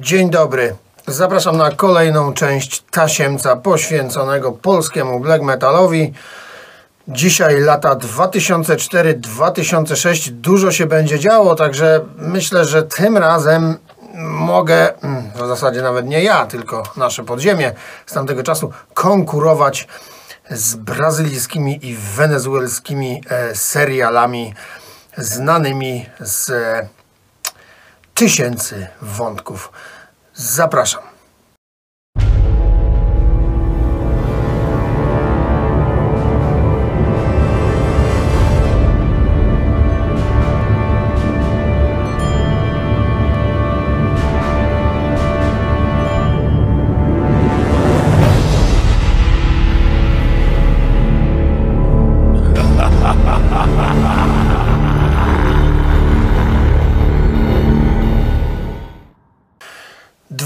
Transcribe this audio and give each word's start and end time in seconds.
Dzień 0.00 0.30
dobry. 0.30 0.76
Zapraszam 1.06 1.56
na 1.56 1.70
kolejną 1.70 2.32
część 2.32 2.82
Tasiemca 2.90 3.56
poświęconego 3.56 4.52
polskiemu 4.52 5.20
black 5.20 5.42
metalowi. 5.42 6.12
Dzisiaj 7.08 7.60
lata 7.60 7.96
2004-2006 7.96 10.30
dużo 10.30 10.72
się 10.72 10.86
będzie 10.86 11.18
działo, 11.18 11.54
także 11.54 12.00
myślę, 12.16 12.64
że 12.64 12.82
tym 12.82 13.16
razem 13.16 13.76
mogę, 14.24 15.02
mm, 15.02 15.30
w 15.34 15.48
zasadzie 15.48 15.82
nawet 15.82 16.06
nie 16.06 16.22
ja, 16.22 16.46
tylko 16.46 16.82
nasze 16.96 17.24
podziemie 17.24 17.72
z 18.06 18.12
tamtego 18.12 18.42
czasu, 18.42 18.72
konkurować 18.94 19.88
z 20.50 20.74
brazylijskimi 20.74 21.86
i 21.86 21.96
wenezuelskimi 21.96 23.22
e, 23.30 23.54
serialami 23.54 24.54
znanymi 25.16 26.06
z 26.20 26.52
tysięcy 28.20 28.86
wątków. 29.02 29.72
Zapraszam. 30.40 31.09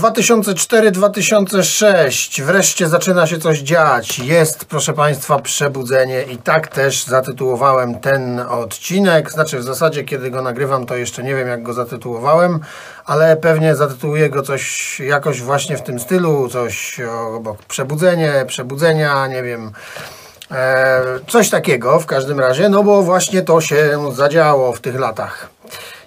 Dwa 0.05 0.13
tysiące 0.13 0.55
cztery, 0.55 0.91
dwa 0.91 1.09
tysiące 1.11 1.63
sześć. 1.63 2.43
Wreszcie 2.43 2.89
zaczyna 2.89 3.27
się 3.27 3.39
coś 3.39 3.59
dziać. 3.59 4.19
Jest, 4.19 4.65
proszę 4.65 4.92
Państwa, 4.92 5.39
przebudzenie 5.39 6.23
i 6.23 6.37
tak 6.37 6.69
też 6.69 7.05
zatytułowałem 7.05 8.01
ten 8.01 8.41
odcinek. 8.41 9.31
Znaczy, 9.31 9.59
w 9.59 9.62
zasadzie, 9.62 10.05
kiedy 10.05 10.31
go 10.31 10.43
nagrywam, 10.43 10.87
to 10.87 10.97
jeszcze 10.97 11.23
nie 11.23 11.34
wiem, 11.34 11.48
jak 11.48 11.62
go 11.62 11.73
zatytułowałem, 11.73 12.61
ale 13.05 13.37
pewnie 13.37 13.77
zatytułuję 13.77 14.31
go 14.31 14.43
coś 14.43 15.01
jakoś 15.01 15.43
właśnie 15.43 15.77
w 15.77 15.83
tym 15.83 16.01
stylu, 16.01 16.48
coś 16.48 17.00
obok 17.37 17.62
przebudzenie, 17.62 18.45
przebudzenia, 18.47 19.27
nie 19.27 19.43
wiem. 19.43 19.73
E, 20.50 21.00
coś 21.28 21.50
takiego 21.50 22.00
w 22.00 22.06
każdym 22.06 22.41
razie, 22.41 22.69
no 22.69 22.83
bo 22.83 23.03
właśnie 23.03 23.43
to 23.43 23.61
się 23.61 24.12
zadziało 24.15 24.73
w 24.73 24.81
tych 24.81 24.98
latach. 24.98 25.48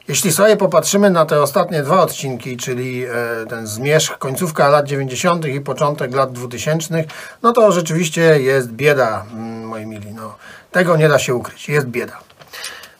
Jeśli 0.08 0.31
sobie 0.31 0.58
popatrzymy 0.58 1.09
na 1.09 1.25
te 1.25 1.41
ostatnie 1.41 1.83
dwa 1.83 2.02
odcinki, 2.02 2.58
czyli 2.58 3.05
e, 3.05 3.09
ten 3.50 3.67
zmierzch, 3.67 4.17
końcówka 4.17 4.69
lat 4.69 4.86
90. 4.86 5.45
i 5.45 5.61
początek 5.61 6.16
lat 6.16 6.31
2000, 6.31 7.03
no 7.44 7.53
to 7.53 7.72
rzeczywiście 7.72 8.22
jest 8.22 8.72
bieda, 8.72 9.25
mm, 9.33 9.66
moi 9.66 9.86
mili. 9.86 10.14
No, 10.14 10.36
tego 10.72 10.97
nie 10.97 11.09
da 11.09 11.19
się 11.19 11.36
ukryć, 11.36 11.69
jest 11.69 11.88
bieda. 11.88 12.19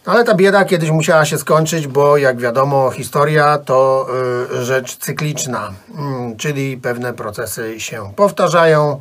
No, 0.08 0.14
ale 0.14 0.24
ta 0.24 0.34
bieda 0.34 0.66
kiedyś 0.66 0.90
musiała 0.90 1.26
się 1.26 1.38
skończyć, 1.38 1.88
bo 1.88 2.18
jak 2.18 2.38
wiadomo, 2.38 2.92
historia 2.92 3.58
to 3.58 4.08
y, 4.62 4.66
rzecz 4.66 4.98
cykliczna, 4.98 5.74
mm, 5.98 6.38
czyli 6.38 6.78
pewne 6.78 7.14
procesy 7.14 7.80
się 7.80 8.12
powtarzają 8.16 9.00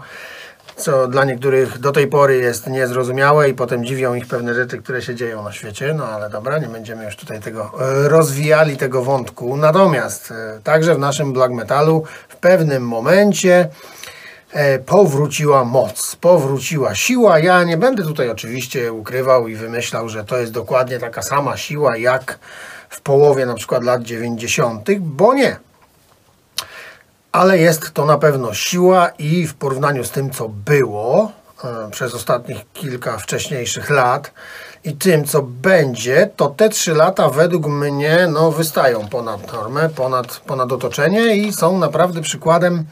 co 0.77 1.09
dla 1.09 1.25
niektórych 1.25 1.79
do 1.79 1.93
tej 1.93 2.07
pory 2.07 2.37
jest 2.37 2.67
niezrozumiałe 2.67 3.49
i 3.49 3.55
potem 3.55 3.85
dziwią 3.85 4.15
ich 4.15 4.27
pewne 4.27 4.55
rzeczy, 4.55 4.79
które 4.79 5.03
się 5.03 5.15
dzieją 5.15 5.43
na 5.43 5.53
świecie. 5.53 5.95
No 5.95 6.05
ale 6.09 6.31
dobra, 6.31 6.59
nie 6.59 6.67
będziemy 6.67 7.05
już 7.05 7.17
tutaj 7.17 7.41
tego 7.41 7.73
e, 7.81 8.09
rozwijali 8.09 8.77
tego 8.77 9.03
wątku. 9.03 9.57
Natomiast 9.57 10.31
e, 10.31 10.61
także 10.65 10.95
w 10.95 10.99
naszym 10.99 11.33
black 11.33 11.53
metalu 11.53 12.05
w 12.29 12.37
pewnym 12.37 12.89
momencie 12.89 13.69
e, 14.53 14.79
powróciła 14.79 15.65
moc, 15.65 16.17
powróciła 16.17 16.95
siła. 16.95 17.39
Ja 17.39 17.65
nie 17.65 17.77
będę 17.77 18.03
tutaj 18.03 18.31
oczywiście 18.31 18.93
ukrywał 18.93 19.49
i 19.49 19.55
wymyślał, 19.55 20.09
że 20.09 20.25
to 20.25 20.39
jest 20.39 20.53
dokładnie 20.53 20.99
taka 20.99 21.23
sama 21.23 21.57
siła 21.57 21.97
jak 21.97 22.39
w 22.89 23.01
połowie 23.01 23.47
na 23.47 23.55
przykład 23.55 23.85
lat 23.85 24.03
90., 24.03 24.89
bo 25.01 25.35
nie 25.35 25.57
ale 27.37 27.59
jest 27.59 27.93
to 27.93 28.05
na 28.05 28.19
pewno 28.19 28.55
siła 28.55 29.09
i 29.09 29.47
w 29.47 29.55
porównaniu 29.55 30.05
z 30.05 30.11
tym, 30.11 30.31
co 30.31 30.49
było 30.49 31.33
e, 31.65 31.91
przez 31.91 32.15
ostatnich 32.15 32.73
kilka 32.73 33.19
wcześniejszych 33.19 33.91
lat 33.91 34.33
i 34.85 34.97
tym, 34.97 35.25
co 35.25 35.43
będzie, 35.43 36.31
to 36.37 36.49
te 36.49 36.69
trzy 36.69 36.95
lata 36.95 37.29
według 37.29 37.67
mnie 37.67 38.29
no, 38.33 38.53
wystają 38.53 39.09
ponad 39.09 39.53
normę, 39.53 39.89
ponad, 39.89 40.37
ponad 40.47 40.73
otoczenie 40.73 41.37
i 41.37 41.53
są 41.53 41.79
naprawdę 41.79 42.21
przykładem 42.21 42.85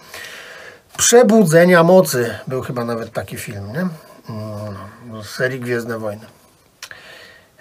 przebudzenia 0.96 1.82
mocy. 1.82 2.34
Był 2.46 2.62
chyba 2.62 2.84
nawet 2.84 3.12
taki 3.12 3.36
film, 3.36 3.72
nie? 3.72 3.80
Mm, 3.80 5.22
z 5.24 5.28
serii 5.28 5.60
Gwiezdne 5.60 5.98
Wojny. 5.98 6.26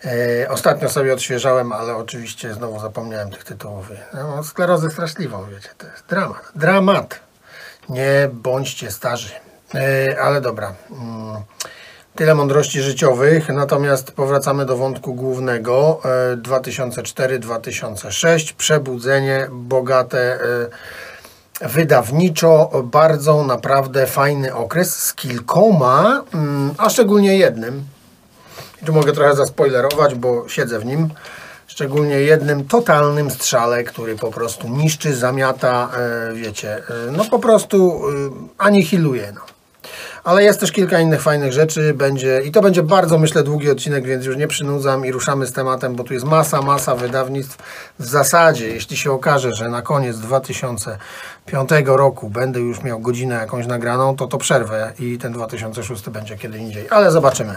E, 0.05 0.49
ostatnio 0.49 0.89
sobie 0.89 1.13
odświeżałem, 1.13 1.71
ale 1.71 1.95
oczywiście 1.95 2.53
znowu 2.53 2.79
zapomniałem 2.79 3.29
tych 3.29 3.43
tytułów. 3.43 3.91
No, 4.13 4.43
sklerozę 4.43 4.91
straszliwą, 4.91 5.45
wiecie, 5.45 5.69
to 5.77 5.87
jest 5.87 6.03
dramat. 6.09 6.51
Dramat. 6.55 7.19
Nie 7.89 8.29
bądźcie 8.33 8.91
starzy. 8.91 9.29
E, 9.75 10.21
ale 10.21 10.41
dobra. 10.41 10.73
Mm, 10.91 11.35
tyle 12.15 12.35
mądrości 12.35 12.81
życiowych, 12.81 13.49
natomiast 13.49 14.11
powracamy 14.11 14.65
do 14.65 14.77
wątku 14.77 15.13
głównego. 15.13 16.01
E, 16.33 16.37
2004-2006. 16.37 18.53
Przebudzenie, 18.53 19.47
bogate 19.51 20.39
e, 21.61 21.69
wydawniczo, 21.69 22.83
bardzo 22.83 23.43
naprawdę 23.43 24.07
fajny 24.07 24.55
okres 24.55 25.03
z 25.03 25.13
kilkoma, 25.13 26.23
mm, 26.33 26.73
a 26.77 26.89
szczególnie 26.89 27.37
jednym 27.37 27.92
tu 28.85 28.93
mogę 28.93 29.13
trochę 29.13 29.35
zaspoilerować, 29.35 30.15
bo 30.15 30.49
siedzę 30.49 30.79
w 30.79 30.85
nim. 30.85 31.09
Szczególnie 31.67 32.15
jednym 32.15 32.67
totalnym 32.67 33.31
strzale, 33.31 33.83
który 33.83 34.15
po 34.15 34.31
prostu 34.31 34.69
niszczy, 34.69 35.15
zamiata, 35.15 35.89
e, 35.97 36.33
wiecie, 36.33 36.77
e, 36.77 36.81
no 37.11 37.25
po 37.25 37.39
prostu 37.39 38.01
e, 38.09 38.11
anihiluje. 38.57 39.31
No. 39.35 39.41
Ale 40.23 40.43
jest 40.43 40.59
też 40.59 40.71
kilka 40.71 40.99
innych 40.99 41.21
fajnych 41.21 41.53
rzeczy, 41.53 41.93
będzie 41.93 42.41
i 42.41 42.51
to 42.51 42.61
będzie 42.61 42.83
bardzo, 42.83 43.17
myślę, 43.17 43.43
długi 43.43 43.71
odcinek, 43.71 44.05
więc 44.05 44.25
już 44.25 44.37
nie 44.37 44.47
przynudzam 44.47 45.05
i 45.05 45.11
ruszamy 45.11 45.47
z 45.47 45.53
tematem, 45.53 45.95
bo 45.95 46.03
tu 46.03 46.13
jest 46.13 46.25
masa, 46.25 46.61
masa 46.61 46.95
wydawnictw. 46.95 47.57
W 47.99 48.05
zasadzie, 48.05 48.67
jeśli 48.67 48.97
się 48.97 49.11
okaże, 49.11 49.53
że 49.53 49.69
na 49.69 49.81
koniec 49.81 50.19
2005 50.19 51.69
roku 51.85 52.29
będę 52.29 52.59
już 52.59 52.83
miał 52.83 52.99
godzinę 52.99 53.35
jakąś 53.35 53.67
nagraną, 53.67 54.15
to 54.15 54.27
to 54.27 54.37
przerwę 54.37 54.93
i 54.99 55.17
ten 55.17 55.33
2006 55.33 56.09
będzie 56.09 56.37
kiedy 56.37 56.57
indziej, 56.57 56.87
ale 56.89 57.11
zobaczymy. 57.11 57.55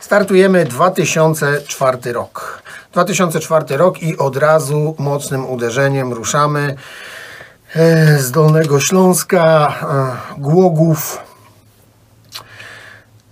Startujemy 0.00 0.64
2004 0.64 2.12
rok. 2.12 2.62
2004 2.92 3.76
rok 3.76 4.02
i 4.02 4.18
od 4.18 4.36
razu 4.36 4.94
mocnym 4.98 5.46
uderzeniem 5.46 6.12
ruszamy 6.12 6.74
e, 7.74 8.18
z 8.18 8.30
Dolnego 8.30 8.80
Śląska, 8.80 9.74
e, 10.36 10.40
Głogów, 10.40 11.31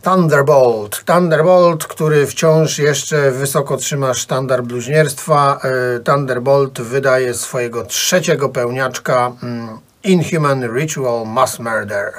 Thunderbolt. 0.02 1.04
Thunderbolt, 1.04 1.86
który 1.86 2.26
wciąż 2.26 2.78
jeszcze 2.78 3.30
wysoko 3.30 3.76
trzyma 3.76 4.14
sztandar 4.14 4.62
bluźnierstwa. 4.62 5.60
E, 5.64 6.00
Thunderbolt 6.00 6.80
wydaje 6.80 7.34
swojego 7.34 7.84
trzeciego 7.84 8.48
pełniaczka 8.48 9.32
mm, 9.42 9.78
Inhuman 10.04 10.74
Ritual 10.76 11.26
Mass 11.26 11.58
Murder. 11.58 12.12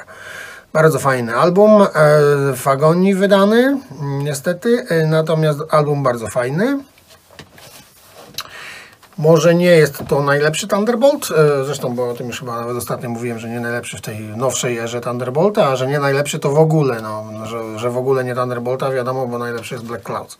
Bardzo 0.72 0.98
fajny 0.98 1.36
album, 1.36 1.82
e, 1.82 1.86
w 2.56 2.68
Agonii 2.68 3.14
wydany, 3.14 3.78
niestety, 4.02 4.86
e, 4.88 5.06
natomiast 5.06 5.60
album 5.70 6.02
bardzo 6.02 6.28
fajny. 6.28 6.78
Może 9.18 9.54
nie 9.54 9.66
jest 9.66 10.02
to 10.08 10.22
najlepszy 10.22 10.68
Thunderbolt, 10.68 11.28
e, 11.30 11.64
zresztą, 11.64 11.94
bo 11.94 12.10
o 12.10 12.14
tym 12.14 12.26
już 12.26 12.40
chyba 12.40 12.60
nawet 12.60 12.76
ostatnio 12.76 13.08
mówiłem, 13.08 13.38
że 13.38 13.48
nie 13.48 13.60
najlepszy 13.60 13.96
w 13.96 14.00
tej 14.00 14.20
nowszej 14.20 14.78
erze 14.78 15.00
Thunderbolta, 15.00 15.66
a 15.66 15.76
że 15.76 15.86
nie 15.86 15.98
najlepszy 15.98 16.38
to 16.38 16.50
w 16.50 16.58
ogóle, 16.58 17.00
no, 17.02 17.24
że, 17.46 17.78
że 17.78 17.90
w 17.90 17.96
ogóle 17.96 18.24
nie 18.24 18.34
Thunderbolta, 18.34 18.90
wiadomo, 18.90 19.26
bo 19.26 19.38
najlepszy 19.38 19.74
jest 19.74 19.86
Black 19.86 20.04
Clouds. 20.04 20.38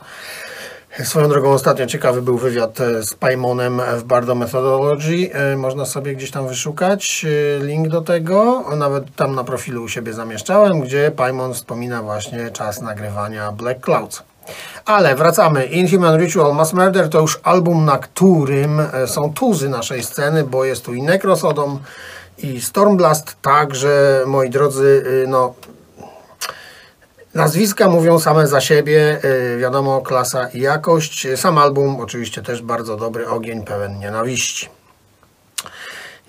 Swoją 1.05 1.29
drogą 1.29 1.50
ostatnio 1.50 1.87
ciekawy 1.87 2.23
był 2.23 2.38
wywiad 2.38 2.81
e, 2.81 3.02
z 3.02 3.14
Paimonem 3.14 3.81
w 3.97 4.05
Bardo 4.05 4.35
Methodology. 4.35 5.32
E, 5.32 5.56
można 5.56 5.85
sobie 5.87 6.14
gdzieś 6.14 6.31
tam 6.31 6.49
wyszukać 6.49 7.26
link 7.61 7.88
do 7.88 8.00
tego. 8.00 8.64
Nawet 8.76 9.14
tam 9.17 9.35
na 9.35 9.44
profilu 9.44 9.82
u 9.82 9.88
siebie 9.88 10.12
zamieszczałem, 10.12 10.81
gdzie 10.81 11.11
Paimon 11.17 11.55
wspomina 11.55 12.02
właśnie 12.02 12.50
czas 12.50 12.81
nagrywania 12.81 13.52
Black 13.52 13.81
Clouds. 13.81 14.31
Ale 14.85 15.15
wracamy. 15.15 15.65
Inhuman 15.67 16.21
Ritual 16.21 16.55
Mass 16.55 16.73
Murder 16.73 17.09
to 17.09 17.21
już 17.21 17.41
album, 17.43 17.85
na 17.85 17.99
którym 17.99 18.83
są 19.06 19.33
tuzy 19.35 19.69
naszej 19.69 20.03
sceny, 20.03 20.44
bo 20.44 20.65
jest 20.65 20.85
tu 20.85 20.94
i 20.94 21.03
Necrosodom 21.03 21.79
i 22.39 22.61
Stormblast. 22.61 23.37
Także, 23.43 24.23
moi 24.27 24.50
drodzy, 24.50 25.05
no 25.29 25.55
Nazwiska 27.35 27.89
mówią 27.89 28.19
same 28.19 28.47
za 28.47 28.61
siebie, 28.61 29.21
yy, 29.25 29.59
wiadomo, 29.59 30.00
klasa 30.00 30.49
i 30.49 30.61
jakość. 30.61 31.27
Sam 31.37 31.59
album 31.59 32.00
oczywiście 32.00 32.43
też 32.43 32.62
bardzo 32.62 32.97
dobry, 32.97 33.29
ogień 33.29 33.65
pełen 33.65 33.99
nienawiści. 33.99 34.69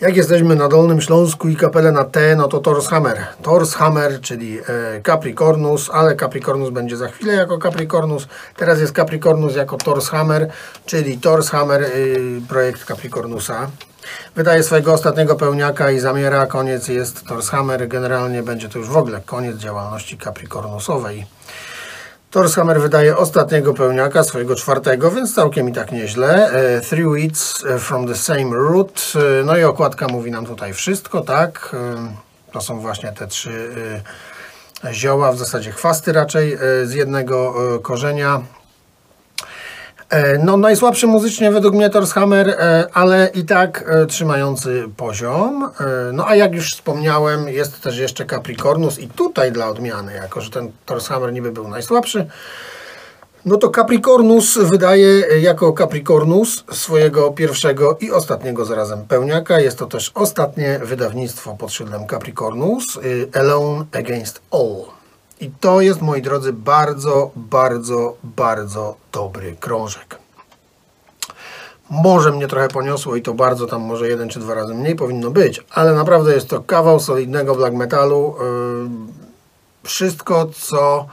Jak 0.01 0.15
jesteśmy 0.15 0.55
na 0.55 0.67
Dolnym 0.67 1.01
Śląsku 1.01 1.49
i 1.49 1.55
kapelę 1.55 1.91
na 1.91 2.03
T, 2.03 2.35
no 2.35 2.47
to 2.47 2.59
Torshammer. 2.59 3.25
Torshammer, 3.41 4.21
czyli 4.21 4.59
e, 4.59 4.63
Capricornus, 5.03 5.89
ale 5.93 6.15
Capricornus 6.15 6.69
będzie 6.69 6.97
za 6.97 7.07
chwilę 7.07 7.33
jako 7.33 7.57
Capricornus. 7.57 8.27
Teraz 8.55 8.79
jest 8.79 8.95
Capricornus 8.95 9.55
jako 9.55 9.77
Torshammer, 9.77 10.49
czyli 10.85 11.17
Torshammer, 11.17 11.81
y, 11.81 12.41
projekt 12.49 12.85
Capricornusa. 12.85 13.67
Wydaje 14.35 14.63
swojego 14.63 14.93
ostatniego 14.93 15.35
pełniaka 15.35 15.91
i 15.91 15.99
zamiera, 15.99 16.45
koniec 16.45 16.87
jest 16.87 17.27
Torshammer. 17.27 17.87
Generalnie 17.87 18.43
będzie 18.43 18.69
to 18.69 18.79
już 18.79 18.89
w 18.89 18.97
ogóle 18.97 19.21
koniec 19.25 19.57
działalności 19.57 20.17
Capricornusowej. 20.17 21.25
Torshammer 22.33 22.81
wydaje 22.81 23.17
ostatniego 23.17 23.73
pełniaka, 23.73 24.23
swojego 24.23 24.55
czwartego, 24.55 25.11
więc 25.11 25.35
całkiem 25.35 25.69
i 25.69 25.73
tak 25.73 25.91
nieźle. 25.91 26.51
E, 26.51 26.81
Three 26.81 27.05
Weeds 27.07 27.63
from 27.79 28.07
the 28.07 28.15
same 28.15 28.55
root. 28.55 29.13
E, 29.15 29.43
No 29.43 29.57
i 29.57 29.63
okładka 29.63 30.07
mówi 30.07 30.31
nam 30.31 30.45
tutaj 30.45 30.73
wszystko, 30.73 31.21
tak? 31.21 31.69
E, 31.73 32.51
To 32.51 32.61
są 32.61 32.79
właśnie 32.79 33.11
te 33.11 33.27
trzy 33.27 33.69
e, 34.83 34.93
zioła, 34.93 35.31
w 35.31 35.37
zasadzie 35.37 35.71
chwasty 35.71 36.13
raczej, 36.13 36.53
e, 36.53 36.57
z 36.85 36.93
jednego 36.93 37.53
e, 37.75 37.79
korzenia. 37.79 38.41
E, 40.13 40.37
No, 40.37 40.57
najsłabszy 40.57 41.07
muzycznie 41.07 41.51
według 41.51 41.75
mnie 41.75 41.89
Torshammer, 41.89 42.49
e, 42.49 42.87
ale 42.93 43.31
i 43.33 43.43
tak 43.43 43.83
e, 43.87 44.05
trzymający 44.05 44.83
poziom. 44.97 45.69
No, 46.13 46.27
a 46.27 46.35
jak 46.35 46.53
już 46.53 46.71
wspomniałem, 46.71 47.47
jest 47.47 47.81
też 47.81 47.97
jeszcze 47.97 48.25
Capricornus 48.25 48.99
i 48.99 49.07
tutaj 49.07 49.51
dla 49.51 49.69
odmiany, 49.69 50.13
jako 50.13 50.41
że 50.41 50.49
ten 50.49 50.71
Torshammer 50.85 51.33
niby 51.33 51.51
był 51.51 51.67
najsłabszy, 51.67 52.27
no 53.45 53.57
to 53.57 53.69
Capricornus 53.69 54.57
wydaje 54.57 55.19
jako 55.41 55.73
Capricornus 55.73 56.63
swojego 56.71 57.31
pierwszego 57.31 57.97
i 58.01 58.11
ostatniego 58.11 58.65
zarazem 58.65 59.05
pełniaka. 59.07 59.59
Jest 59.59 59.77
to 59.77 59.85
też 59.85 60.11
ostatnie 60.13 60.79
wydawnictwo 60.83 61.55
pod 61.55 61.71
szyldem 61.71 62.07
Capricornus, 62.07 62.99
Alone 63.33 63.85
Against 63.91 64.41
All. 64.51 65.02
I 65.43 65.51
to 65.59 65.81
jest, 65.81 66.01
moi 66.01 66.21
drodzy, 66.21 66.53
bardzo, 66.53 67.31
bardzo, 67.35 68.17
bardzo 68.23 68.95
dobry 69.11 69.55
krążek. 69.59 70.17
Może 71.89 72.31
mnie 72.31 72.47
trochę 72.47 72.67
poniosło 72.67 73.15
i 73.15 73.21
to 73.21 73.33
bardzo, 73.33 73.67
tam 73.67 73.81
może 73.81 74.07
jeden 74.07 74.29
czy 74.29 74.39
dwa 74.39 74.53
razy 74.53 74.73
mniej 74.73 74.95
powinno 74.95 75.31
być, 75.31 75.65
ale 75.71 75.93
naprawdę 75.93 76.33
jest 76.33 76.47
to 76.47 76.61
kawał 76.61 76.99
solidnego 76.99 77.55
black 77.55 77.75
metalu. 77.75 78.35
Yy, 78.39 79.23
Wszystko, 79.83 80.45
co 80.55 81.05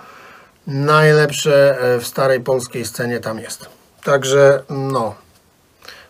najlepsze 0.66 1.78
e, 1.80 1.98
w 1.98 2.06
starej 2.06 2.40
polskiej 2.40 2.84
scenie 2.84 3.20
tam 3.20 3.38
jest. 3.38 3.66
Także, 4.04 4.62
no, 4.68 5.14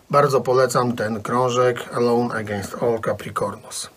bardzo 0.09 0.41
polecam 0.41 0.95
ten 0.95 1.21
krążek 1.21 1.89
Alone 1.93 2.35
Against 2.35 2.75
All 2.83 2.99
Capricornus. 2.99 3.89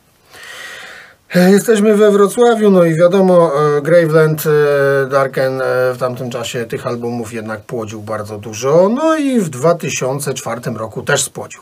E, 1.34 1.50
Jesteśmy 1.50 1.96
we 1.96 2.10
Wrocławiu, 2.10 2.70
no 2.70 2.84
i 2.84 2.94
wiadomo, 2.94 3.52
e, 3.76 3.82
Graveland, 3.82 4.44
e, 4.46 5.06
Darken 5.06 5.62
w 5.94 5.98
tamtym 5.98 6.30
czasie 6.30 6.66
tych 6.66 6.86
albumów 6.86 7.32
jednak 7.32 7.60
płodził 7.60 8.02
bardzo 8.02 8.38
dużo, 8.38 8.88
no 8.88 9.16
i 9.16 9.40
w 9.40 9.48
2004 9.48 10.76
roku 10.76 11.02
też 11.02 11.22
spłodził. 11.22 11.60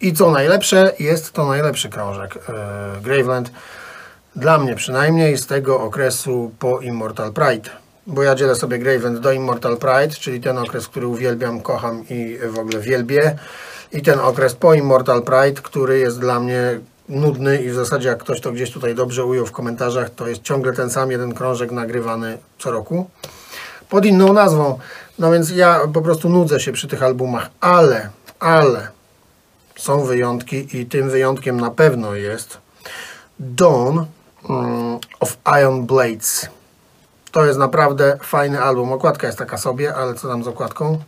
I 0.00 0.12
co 0.12 0.30
najlepsze, 0.30 0.92
jest 0.98 1.32
to 1.32 1.46
najlepszy 1.46 1.88
krążek 1.88 2.38
Graveland, 3.02 3.50
dla 4.36 4.58
mnie 4.58 4.74
przynajmniej 4.74 5.38
z 5.38 5.46
tego 5.46 5.80
okresu 5.80 6.52
po 6.58 6.80
Immortal 6.80 7.32
Pride. 7.32 7.70
Bo 8.06 8.22
ja 8.22 8.34
dzielę 8.34 8.54
sobie 8.54 8.78
Graveland 8.78 9.18
do 9.18 9.32
Immortal 9.32 9.76
Pride, 9.76 10.14
czyli 10.20 10.40
ten 10.40 10.58
okres, 10.58 10.88
który 10.88 11.06
uwielbiam, 11.06 11.60
kocham 11.60 12.04
i 12.10 12.38
w 12.48 12.58
ogóle 12.58 12.80
wielbię. 12.80 13.38
I 13.92 14.02
ten 14.02 14.20
okres 14.20 14.54
po 14.54 14.74
Immortal 14.74 15.22
Pride, 15.22 15.62
który 15.62 15.98
jest 15.98 16.20
dla 16.20 16.40
mnie 16.40 16.80
nudny 17.08 17.62
i 17.62 17.70
w 17.70 17.74
zasadzie 17.74 18.08
jak 18.08 18.18
ktoś 18.18 18.40
to 18.40 18.52
gdzieś 18.52 18.70
tutaj 18.70 18.94
dobrze 18.94 19.24
ujął 19.24 19.46
w 19.46 19.52
komentarzach, 19.52 20.10
to 20.10 20.28
jest 20.28 20.42
ciągle 20.42 20.72
ten 20.72 20.90
sam 20.90 21.10
jeden 21.10 21.34
krążek 21.34 21.70
nagrywany 21.70 22.38
co 22.58 22.70
roku 22.70 23.10
pod 23.88 24.04
inną 24.04 24.32
nazwą. 24.32 24.78
No 25.18 25.32
więc 25.32 25.50
ja 25.50 25.80
po 25.94 26.02
prostu 26.02 26.28
nudzę 26.28 26.60
się 26.60 26.72
przy 26.72 26.88
tych 26.88 27.02
albumach, 27.02 27.50
ale, 27.60 28.10
ale 28.40 28.88
są 29.76 30.04
wyjątki 30.04 30.76
i 30.78 30.86
tym 30.86 31.10
wyjątkiem 31.10 31.60
na 31.60 31.70
pewno 31.70 32.14
jest 32.14 32.58
Dawn 33.40 33.98
mm, 34.48 34.98
of 35.20 35.36
Iron 35.60 35.86
Blades. 35.86 36.48
To 37.32 37.44
jest 37.44 37.58
naprawdę 37.58 38.18
fajny 38.22 38.62
album. 38.62 38.92
Okładka 38.92 39.26
jest 39.26 39.38
taka 39.38 39.58
sobie, 39.58 39.94
ale 39.94 40.14
co 40.14 40.28
tam 40.28 40.44
z 40.44 40.48
okładką? 40.48 40.98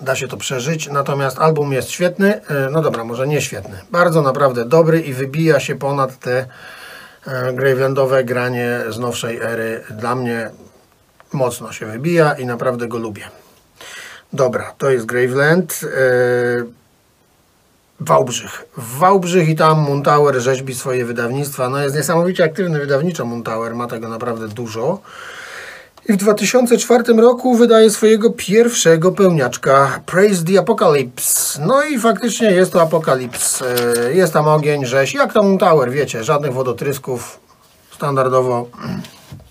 Da 0.00 0.16
się 0.16 0.28
to 0.28 0.36
przeżyć. 0.36 0.88
Natomiast 0.88 1.38
album 1.38 1.72
jest 1.72 1.90
świetny. 1.90 2.40
E, 2.48 2.70
No 2.70 2.82
dobra, 2.82 3.04
może 3.04 3.26
nie 3.28 3.40
świetny. 3.40 3.80
Bardzo 3.90 4.22
naprawdę 4.22 4.64
dobry 4.64 5.00
i 5.00 5.12
wybija 5.14 5.60
się 5.60 5.76
ponad 5.76 6.18
te 6.18 6.46
e, 7.26 7.52
Gravelandowe 7.52 8.24
granie 8.24 8.80
z 8.88 8.98
nowszej 8.98 9.38
ery. 9.38 9.84
Dla 9.90 10.14
mnie 10.14 10.50
mocno 11.32 11.72
się 11.72 11.86
wybija 11.86 12.32
i 12.34 12.46
naprawdę 12.46 12.88
go 12.88 12.98
lubię. 12.98 13.28
Dobra, 14.32 14.74
to 14.78 14.90
jest 14.90 15.06
Graveland. 15.06 15.80
E, 15.84 16.80
Wałbrzych. 18.00 18.64
Wałbrzych 18.76 19.48
i 19.48 19.56
tam 19.56 19.78
Montauer 19.78 20.40
rzeźbi 20.40 20.74
swoje 20.74 21.04
wydawnictwa. 21.04 21.68
No 21.68 21.78
jest 21.78 21.96
niesamowicie 21.96 22.44
aktywny 22.44 22.78
wydawniczo 22.78 23.24
Montauer, 23.24 23.74
ma 23.74 23.86
tego 23.86 24.08
naprawdę 24.08 24.48
dużo. 24.48 25.00
I 26.10 26.12
w 26.12 26.16
2004 26.16 27.04
roku 27.14 27.54
wydaje 27.56 27.90
swojego 27.90 28.30
pierwszego 28.30 29.12
pełniaczka 29.12 30.00
Praise 30.06 30.44
the 30.44 30.58
Apocalypse. 30.58 31.60
No 31.66 31.82
i 31.82 31.98
faktycznie 31.98 32.50
jest 32.50 32.72
to 32.72 32.82
Apokalips. 32.82 33.62
E, 33.62 34.12
Jest 34.14 34.32
tam 34.32 34.48
ogień, 34.48 34.86
rzeź, 34.86 35.14
jak 35.14 35.32
tam 35.32 35.46
Montauer, 35.46 35.90
wiecie, 35.90 36.24
żadnych 36.24 36.52
wodotrysków. 36.52 37.40
Standardowo 37.94 38.66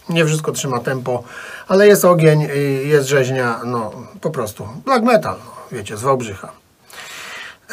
nie 0.09 0.25
wszystko 0.25 0.51
trzyma 0.51 0.79
tempo, 0.79 1.23
ale 1.67 1.88
jest 1.88 2.06
ogień, 2.06 2.47
jest 2.83 3.07
rzeźnia, 3.07 3.59
no 3.65 3.91
po 4.21 4.29
prostu 4.29 4.67
black 4.85 5.03
metal, 5.03 5.35
no, 5.45 5.77
wiecie, 5.77 5.97
z 5.97 6.01
Wałbrzycha. 6.01 6.51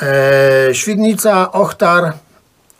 E, 0.02 0.74
Świdnica, 0.74 1.52
Ochtar. 1.52 2.12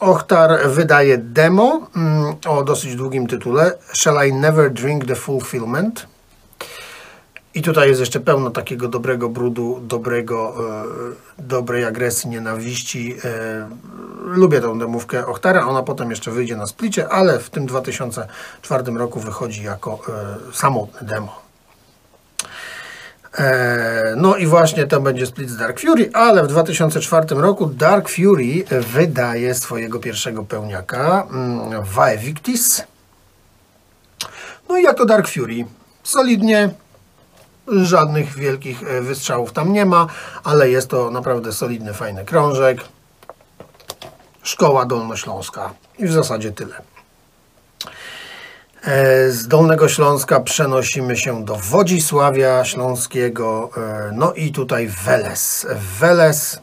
Ochtar 0.00 0.68
wydaje 0.68 1.18
demo 1.18 1.86
mm, 1.96 2.34
o 2.46 2.64
dosyć 2.64 2.96
długim 2.96 3.26
tytule 3.26 3.72
Shall 3.92 4.28
I 4.28 4.32
Never 4.32 4.72
Drink 4.72 5.04
the 5.04 5.14
Fulfillment. 5.14 6.06
I 7.54 7.62
tutaj 7.62 7.88
jest 7.88 8.00
jeszcze 8.00 8.20
pełno 8.20 8.50
takiego 8.50 8.88
dobrego 8.88 9.28
brudu, 9.28 9.80
dobrego, 9.82 10.54
e, 11.38 11.42
dobrej 11.42 11.84
agresji, 11.84 12.30
nienawiści. 12.30 13.16
E, 13.24 13.68
lubię 14.20 14.60
tą 14.60 14.78
demówkę 14.78 15.26
Ochtara, 15.26 15.66
ona 15.66 15.82
potem 15.82 16.10
jeszcze 16.10 16.30
wyjdzie 16.30 16.56
na 16.56 16.66
splicie, 16.66 17.08
ale 17.08 17.38
w 17.38 17.50
tym 17.50 17.66
2004 17.66 18.92
roku 18.92 19.20
wychodzi 19.20 19.62
jako 19.62 19.98
e, 21.02 21.04
demo. 21.04 21.45
E, 23.38 24.14
No 24.16 24.36
i 24.36 24.46
właśnie 24.46 24.86
to 24.86 25.00
będzie 25.00 25.26
split 25.26 25.50
z 25.50 25.56
Dark 25.56 25.80
Fury, 25.80 26.10
ale 26.12 26.42
w 26.42 26.46
2004 26.46 27.26
roku 27.34 27.66
Dark 27.66 28.08
Fury 28.08 28.64
wydaje 28.92 29.54
swojego 29.54 29.98
pierwszego 29.98 30.44
pełniaka, 30.44 31.26
mm, 31.30 31.84
Vae 31.84 32.18
Victis. 32.18 32.82
No 34.68 34.76
i 34.76 34.82
jako 34.82 35.04
Dark 35.04 35.28
Fury, 35.28 35.64
solidnie, 36.02 36.70
żadnych 37.68 38.34
wielkich 38.34 38.82
e, 38.82 39.02
wystrzałów 39.02 39.52
tam 39.52 39.72
nie 39.72 39.86
ma, 39.86 40.06
ale 40.44 40.70
jest 40.70 40.90
to 40.90 41.10
naprawdę 41.10 41.52
solidny, 41.52 41.94
fajny 41.94 42.24
krążek. 42.24 42.78
Szkoła 44.42 44.84
Dolnośląska 44.84 45.74
i 45.98 46.06
w 46.06 46.12
zasadzie 46.12 46.52
tyle. 46.52 46.95
E, 48.86 49.30
Z 49.30 49.48
Dolnego 49.48 49.88
Śląska 49.88 50.40
przenosimy 50.40 51.16
się 51.16 51.44
do 51.44 51.56
Wodzisławia 51.56 52.64
Śląskiego, 52.64 53.70
e, 53.76 54.10
no 54.14 54.32
i 54.32 54.52
tutaj 54.52 54.88
Weles. 55.04 55.66
Weles, 56.00 56.60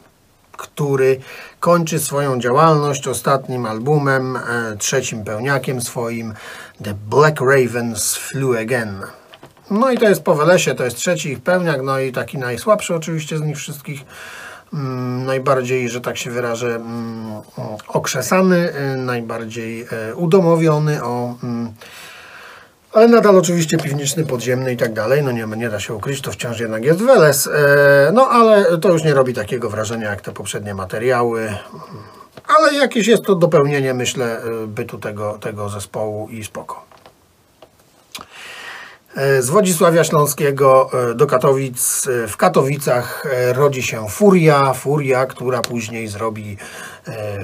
który 0.56 1.20
kończy 1.60 1.98
swoją 1.98 2.40
działalność 2.40 3.08
ostatnim 3.08 3.66
albumem, 3.66 4.36
e, 4.36 4.40
trzecim 4.78 5.24
pełniakiem 5.24 5.80
swoim, 5.80 6.34
The 6.84 6.94
Black 7.10 7.40
Ravens 7.40 8.16
Flew 8.16 8.56
Again. 8.60 9.00
No 9.70 9.90
i 9.90 9.98
to 9.98 10.08
jest 10.08 10.22
po 10.22 10.34
Welesie, 10.34 10.74
to 10.74 10.84
jest 10.84 10.96
trzeci 10.96 11.32
ich 11.32 11.40
pełniak, 11.40 11.82
no 11.82 11.98
i 11.98 12.12
taki 12.12 12.38
najsłabszy 12.38 12.94
oczywiście 12.94 13.38
z 13.38 13.42
nich 13.42 13.56
wszystkich. 13.56 14.04
Mm, 14.74 15.24
najbardziej, 15.24 15.88
że 15.88 16.00
tak 16.00 16.16
się 16.16 16.30
wyrażę, 16.30 16.74
mm, 16.74 17.42
okrzesany, 17.88 18.72
y, 18.94 18.96
najbardziej 18.96 19.86
e, 19.90 20.14
udomowiony, 20.14 21.04
o, 21.04 21.34
mm, 21.42 21.72
ale 22.94 23.08
nadal 23.08 23.36
oczywiście 23.38 23.76
piwniczny, 23.76 24.26
podziemny 24.26 24.72
i 24.72 24.76
tak 24.76 24.92
dalej. 24.92 25.22
No 25.22 25.32
nie, 25.32 25.46
nie 25.56 25.68
da 25.70 25.80
się 25.80 25.94
ukryć, 25.94 26.20
to 26.20 26.32
wciąż 26.32 26.60
jednak 26.60 26.84
jest 26.84 27.02
Weles. 27.02 27.46
E, 27.46 27.50
No 28.12 28.28
ale 28.28 28.78
to 28.78 28.92
już 28.92 29.04
nie 29.04 29.14
robi 29.14 29.34
takiego 29.34 29.70
wrażenia 29.70 30.10
jak 30.10 30.20
te 30.20 30.32
poprzednie 30.32 30.74
materiały. 30.74 31.56
Ale 32.58 32.74
jakieś 32.74 33.06
jest 33.06 33.22
to 33.24 33.34
dopełnienie, 33.34 33.94
myślę, 33.94 34.42
e, 34.42 34.66
bytu 34.66 34.98
tego, 34.98 35.38
tego 35.40 35.68
zespołu 35.68 36.28
i 36.28 36.44
spoko. 36.44 36.84
E, 39.16 39.42
Z 39.42 39.50
Wodzisławia 39.50 40.04
Śląskiego 40.04 40.90
do 41.14 41.26
Katowic. 41.26 42.06
W 42.28 42.36
Katowicach 42.36 43.24
rodzi 43.52 43.82
się 43.82 44.08
Furia, 44.08 44.74
Furia, 44.74 45.26
która 45.26 45.60
później 45.60 46.08
zrobi 46.08 46.56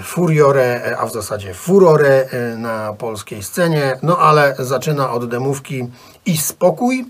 furiore, 0.03 0.85
e, 0.85 0.99
a 0.99 1.07
w 1.07 1.13
zasadzie 1.13 1.55
furore 1.55 2.27
e, 2.31 2.57
na 2.57 2.93
polskiej 2.93 3.43
scenie, 3.43 3.97
no 4.03 4.19
ale 4.19 4.55
zaczyna 4.59 5.11
od 5.13 5.29
demówki 5.31 5.89
i 6.27 6.37
spokój. 6.37 7.07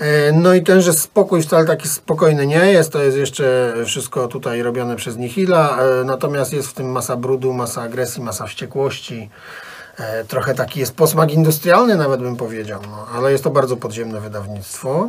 E, 0.00 0.32
No 0.32 0.54
i 0.54 0.62
tenże 0.62 0.92
spokój 0.92 1.42
wcale 1.42 1.64
taki 1.66 1.88
spokojny 1.88 2.46
nie 2.46 2.72
jest, 2.72 2.92
to 2.92 3.02
jest 3.02 3.16
jeszcze 3.16 3.74
wszystko 3.86 4.28
tutaj 4.28 4.62
robione 4.62 4.96
przez 4.96 5.16
Nihila, 5.16 5.78
e, 5.78 6.04
natomiast 6.04 6.52
jest 6.52 6.68
w 6.68 6.72
tym 6.74 6.90
masa 6.92 7.16
brudu, 7.16 7.52
masa 7.52 7.82
agresji, 7.82 8.22
masa 8.22 8.46
wściekłości. 8.46 9.30
E, 9.98 10.24
Trochę 10.24 10.54
taki 10.54 10.80
jest 10.80 10.94
posmak 10.94 11.32
industrialny 11.32 11.96
nawet 11.96 12.20
bym 12.20 12.36
powiedział, 12.36 12.80
no, 12.90 13.06
ale 13.14 13.32
jest 13.32 13.44
to 13.44 13.50
bardzo 13.50 13.76
podziemne 13.76 14.20
wydawnictwo. 14.20 15.08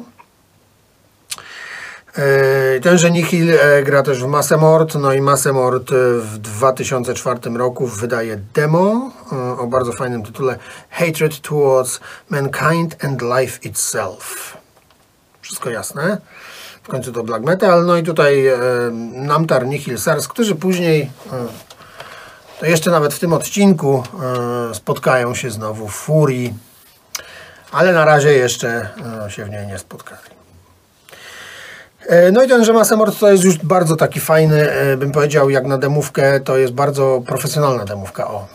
E, 2.18 2.80
Tenże 2.80 3.12
Nihil 3.12 3.60
e, 3.60 3.84
gra 3.84 4.04
też 4.04 4.24
w 4.24 4.28
Massemort, 4.28 4.96
no 4.96 5.14
i 5.14 5.22
Massemort 5.22 5.92
e, 5.92 5.96
w 6.20 6.38
2004 6.38 7.40
roku 7.58 7.88
wydaje 7.88 8.40
demo 8.54 9.12
o 9.58 9.68
bardzo 9.68 9.92
fajnym 9.92 10.24
tytule 10.24 10.58
Hatred 10.90 11.42
Towards 11.42 12.00
Mankind 12.30 13.06
and 13.06 13.22
Life 13.22 13.60
Itself. 13.64 14.58
Wszystko 15.42 15.70
jasne. 15.70 16.18
W 16.84 16.88
końcu 16.88 17.12
to 17.12 17.24
black 17.24 17.44
metal. 17.46 17.86
No 17.86 17.98
i 17.98 18.04
tutaj 18.04 18.46
Namtar, 19.14 19.68
Nihil, 19.68 19.98
Sars, 19.98 20.28
którzy 20.28 20.56
później, 20.56 21.12
to 22.60 22.66
jeszcze 22.66 22.92
nawet 22.92 23.14
w 23.14 23.20
tym 23.20 23.34
odcinku, 23.34 24.04
spotkają 24.74 25.36
się 25.36 25.52
znowu 25.52 25.88
w 25.88 25.96
Furii, 25.96 26.54
ale 27.72 27.94
na 27.94 28.06
razie 28.06 28.34
jeszcze 28.34 28.90
się 29.28 29.46
w 29.46 29.50
niej 29.50 29.68
nie 29.68 29.80
spotkali. 29.80 30.35
E, 32.10 32.32
No 32.32 32.44
i 32.44 32.48
ten, 32.48 32.66
że 32.66 32.74
Massemort 32.74 33.20
to 33.20 33.32
jest 33.32 33.44
już 33.44 33.58
bardzo 33.58 33.96
taki 33.96 34.20
fajny, 34.20 34.72
e, 34.72 34.98
bym 34.98 35.12
powiedział, 35.12 35.50
jak 35.50 35.66
na 35.66 35.78
demówkę, 35.78 36.40
to 36.40 36.58
jest 36.58 36.74
bardzo 36.74 37.22
profesjonalna 37.28 37.86
demówka, 37.86 38.28
o. 38.28 38.48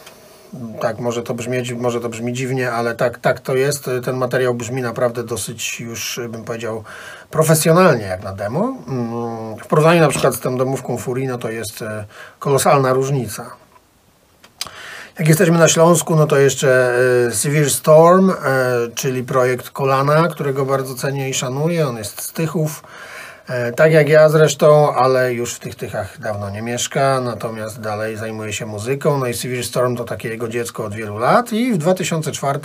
Tak, 0.81 0.99
może 0.99 1.23
to 1.23 1.35
brzmieć, 1.35 1.73
może 1.73 2.01
to 2.01 2.09
brzmi 2.09 2.33
dziwnie, 2.33 2.73
ale 2.73 2.95
tak, 2.95 3.19
tak 3.19 3.41
to 3.41 3.55
jest. 3.55 3.89
E, 3.89 4.01
Ten 4.01 4.17
materiał 4.17 4.55
brzmi 4.55 4.83
naprawdę 4.83 5.25
dosyć 5.25 5.81
już, 5.81 6.21
bym 6.29 6.45
powiedział, 6.45 6.85
profesjonalnie 7.31 8.05
jak 8.05 8.23
na 8.23 8.33
demo. 8.33 8.77
Mm, 8.89 9.57
W 9.57 9.67
porównaniu 9.67 10.01
na 10.01 10.09
przykład 10.09 10.35
z 10.35 10.41
tą 10.41 10.59
demówką 10.59 10.97
Furii, 10.99 11.27
no 11.27 11.39
to 11.39 11.51
jest 11.51 11.85
kolosalna 12.39 12.93
różnica. 12.93 13.51
Jak 15.19 15.29
jesteśmy 15.29 15.59
na 15.59 15.69
Śląsku, 15.69 16.17
no 16.17 16.27
to 16.27 16.39
jeszcze 16.39 16.95
Severe 17.33 17.71
Storm, 17.71 18.33
czyli 18.95 19.25
projekt 19.25 19.71
Kolana, 19.71 20.29
którego 20.29 20.65
bardzo 20.67 20.95
cenię 20.95 21.29
i 21.29 21.35
szanuję. 21.35 21.89
On 21.89 21.97
jest 21.97 22.23
z 22.23 22.33
Tychów, 22.33 22.83
tak 23.77 23.93
jak 23.93 24.09
ja 24.09 24.29
zresztą, 24.29 24.95
ale 24.95 25.35
już 25.35 25.55
w 25.55 25.59
tych 25.59 25.75
Tychach 25.75 26.19
dawno 26.21 26.51
nie 26.51 26.63
mieszka, 26.63 27.21
natomiast 27.21 27.81
dalej 27.81 28.17
zajmuje 28.17 28.53
się 28.53 28.67
muzyką. 28.67 29.19
No 29.19 29.27
i 29.27 29.35
Severe 29.35 29.63
Storm 29.63 29.97
to 29.97 30.05
takie 30.05 30.29
jego 30.29 30.49
dziecko 30.49 30.85
od 30.85 30.95
wielu 30.95 31.19
lat 31.19 31.53
i 31.53 31.73
w 31.73 31.79
2004 31.79 32.61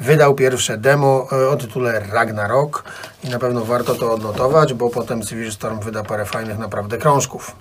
wydał 0.00 0.34
pierwsze 0.34 0.78
demo 0.78 1.26
e, 1.32 1.48
o 1.48 1.56
tytule 1.56 2.02
Ragnarok 2.12 2.84
i 3.24 3.28
na 3.28 3.38
pewno 3.38 3.64
warto 3.64 3.94
to 3.94 4.12
odnotować, 4.12 4.74
bo 4.74 4.90
potem 4.90 5.22
Severe 5.22 5.52
Storm 5.52 5.80
wyda 5.80 6.02
parę 6.02 6.24
fajnych 6.24 6.58
naprawdę 6.58 6.98
krążków. 6.98 7.56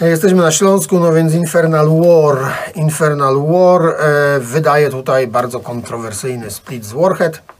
Jesteśmy 0.00 0.42
na 0.42 0.52
Śląsku, 0.52 1.00
no 1.00 1.12
więc 1.12 1.34
Infernal 1.34 1.88
War. 1.88 2.38
Infernal 2.74 3.36
War 3.46 3.82
e, 3.82 4.40
wydaje 4.40 4.90
tutaj 4.90 5.26
bardzo 5.26 5.60
kontrowersyjny 5.60 6.50
split 6.50 6.84
z 6.84 6.92
Warhead. 6.92 7.55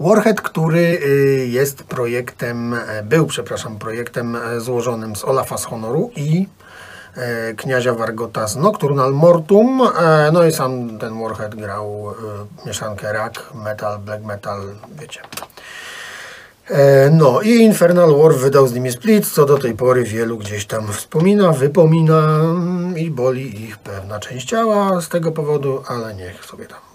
Warhead, 0.00 0.40
który 0.40 0.78
y, 0.78 1.46
jest 1.48 1.82
projektem, 1.82 2.74
e, 2.74 3.02
był, 3.02 3.26
przepraszam, 3.26 3.78
projektem 3.78 4.36
e, 4.36 4.60
złożonym 4.60 5.16
z 5.16 5.24
Olafa 5.24 5.58
z 5.58 5.64
Honoru 5.64 6.10
i 6.16 6.48
e, 7.16 7.54
kniazia 7.54 7.94
Wargota 7.94 8.48
z 8.48 8.56
Nocturnal 8.56 9.12
Mortum. 9.12 9.82
No 10.32 10.44
i 10.44 10.52
sam 10.52 10.98
ten 10.98 11.20
Warhead 11.22 11.54
grał 11.54 12.14
mieszankę 12.66 13.12
rock, 13.12 13.54
metal, 13.54 13.98
black 13.98 14.24
metal, 14.24 14.60
wiecie. 15.00 15.20
No 17.10 17.40
i 17.40 17.50
Infernal 17.50 18.16
War 18.16 18.34
wydał 18.34 18.66
z 18.66 18.72
nimi 18.72 18.92
split, 18.92 19.28
co 19.28 19.46
do 19.46 19.58
tej 19.58 19.74
pory 19.74 20.04
wielu 20.04 20.38
gdzieś 20.38 20.66
tam 20.66 20.92
wspomina, 20.92 21.52
wypomina 21.52 22.18
mm, 22.18 22.98
i 22.98 23.10
boli 23.10 23.64
ich 23.64 23.78
pewna 23.78 24.20
część 24.20 24.48
ciała 24.48 25.00
z 25.00 25.08
tego 25.08 25.32
powodu, 25.32 25.82
ale 25.88 26.14
niech 26.14 26.44
sobie 26.44 26.66
tam 26.66 26.85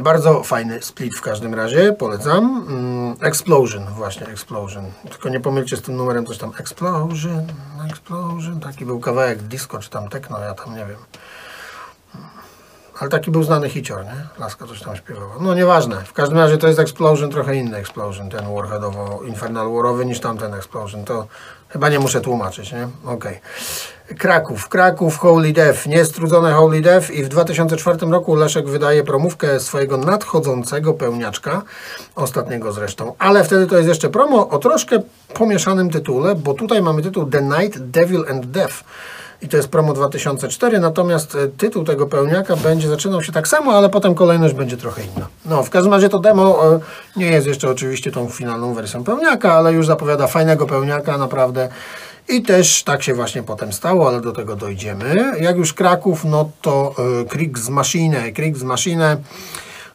bardzo 0.00 0.42
fajny 0.42 0.82
split 0.82 1.16
w 1.16 1.20
każdym 1.20 1.54
razie, 1.54 1.92
polecam. 1.92 2.66
Mm, 2.68 3.16
Explosion, 3.20 3.86
właśnie 3.86 4.26
Explosion. 4.26 4.84
Tylko 5.10 5.28
nie 5.28 5.40
pomylcie 5.40 5.76
z 5.76 5.82
tym 5.82 5.96
numerem 5.96 6.26
coś 6.26 6.38
tam 6.38 6.52
Explosion, 6.58 7.46
Explosion. 7.90 8.60
Taki 8.60 8.84
był 8.84 9.00
kawałek 9.00 9.42
disco 9.42 9.78
czy 9.78 9.90
tam 9.90 10.08
techno, 10.08 10.40
ja 10.40 10.54
tam 10.54 10.76
nie 10.76 10.86
wiem. 10.86 10.98
Ale 13.00 13.10
taki 13.10 13.30
był 13.30 13.42
znany 13.42 13.68
hicior, 13.68 14.04
nie? 14.04 14.26
Laska 14.38 14.66
coś 14.66 14.82
tam 14.82 14.96
śpiewała. 14.96 15.34
No 15.40 15.54
nieważne. 15.54 16.04
W 16.04 16.12
każdym 16.12 16.38
razie 16.38 16.58
to 16.58 16.66
jest 16.66 16.78
Explosion, 16.78 17.30
trochę 17.30 17.56
inny 17.56 17.76
Explosion, 17.76 18.30
ten 18.30 18.54
Warheadowo 18.54 19.22
Infernal 19.22 19.72
Warowy 19.72 20.06
niż 20.06 20.20
tamten 20.20 20.54
Explosion. 20.54 21.04
To 21.04 21.26
chyba 21.68 21.88
nie 21.88 21.98
muszę 21.98 22.20
tłumaczyć, 22.20 22.72
nie? 22.72 22.88
Okej. 23.04 23.40
Kraków. 24.16 24.68
Kraków 24.68 25.18
Holy 25.18 25.52
Death. 25.52 25.86
Niestrudzone 25.86 26.52
Holy 26.52 26.80
Death 26.80 27.10
i 27.10 27.24
w 27.24 27.28
2004 27.28 27.98
roku 28.06 28.34
Leszek 28.34 28.68
wydaje 28.68 29.04
promówkę 29.04 29.60
swojego 29.60 29.96
nadchodzącego 29.96 30.94
pełniaczka, 30.94 31.62
ostatniego 32.14 32.72
zresztą. 32.72 33.14
Ale 33.18 33.44
wtedy 33.44 33.66
to 33.66 33.76
jest 33.76 33.88
jeszcze 33.88 34.10
promo 34.10 34.48
o 34.48 34.58
troszkę 34.58 34.98
pomieszanym 35.34 35.90
tytule, 35.90 36.34
bo 36.34 36.54
tutaj 36.54 36.82
mamy 36.82 37.02
tytuł 37.02 37.26
The 37.26 37.42
Night, 37.42 37.78
Devil 37.78 38.24
and 38.30 38.46
Death. 38.46 38.84
I 39.42 39.48
to 39.48 39.56
jest 39.56 39.68
promo 39.68 39.92
2004, 39.92 40.78
natomiast 40.78 41.34
e, 41.34 41.48
tytuł 41.48 41.84
tego 41.84 42.06
pełniaka 42.06 42.56
będzie 42.56 42.88
zaczynał 42.88 43.22
się 43.22 43.32
tak 43.32 43.48
samo, 43.48 43.72
ale 43.72 43.88
potem 43.88 44.14
kolejność 44.14 44.54
będzie 44.54 44.76
trochę 44.76 45.02
inna. 45.02 45.26
No, 45.46 45.62
w 45.62 45.70
każdym 45.70 45.92
razie 45.92 46.08
to 46.08 46.18
demo 46.18 46.74
e, 46.74 46.80
nie 47.16 47.26
jest 47.26 47.46
jeszcze 47.46 47.70
oczywiście 47.70 48.12
tą 48.12 48.28
finalną 48.28 48.74
wersją 48.74 49.04
pełniaka, 49.04 49.52
ale 49.52 49.72
już 49.72 49.86
zapowiada 49.86 50.26
fajnego 50.26 50.66
pełniaka, 50.66 51.18
naprawdę. 51.18 51.68
I 52.28 52.42
też 52.42 52.82
tak 52.82 53.02
się 53.02 53.14
właśnie 53.14 53.42
potem 53.42 53.72
stało, 53.72 54.08
ale 54.08 54.20
do 54.20 54.32
tego 54.32 54.56
dojdziemy. 54.56 55.32
Jak 55.40 55.56
już 55.56 55.74
Kraków, 55.74 56.24
no 56.24 56.50
to 56.62 56.94
e, 57.22 57.24
Kriegsmaschine, 57.24 58.32
Kriegsmaschine. 58.32 59.16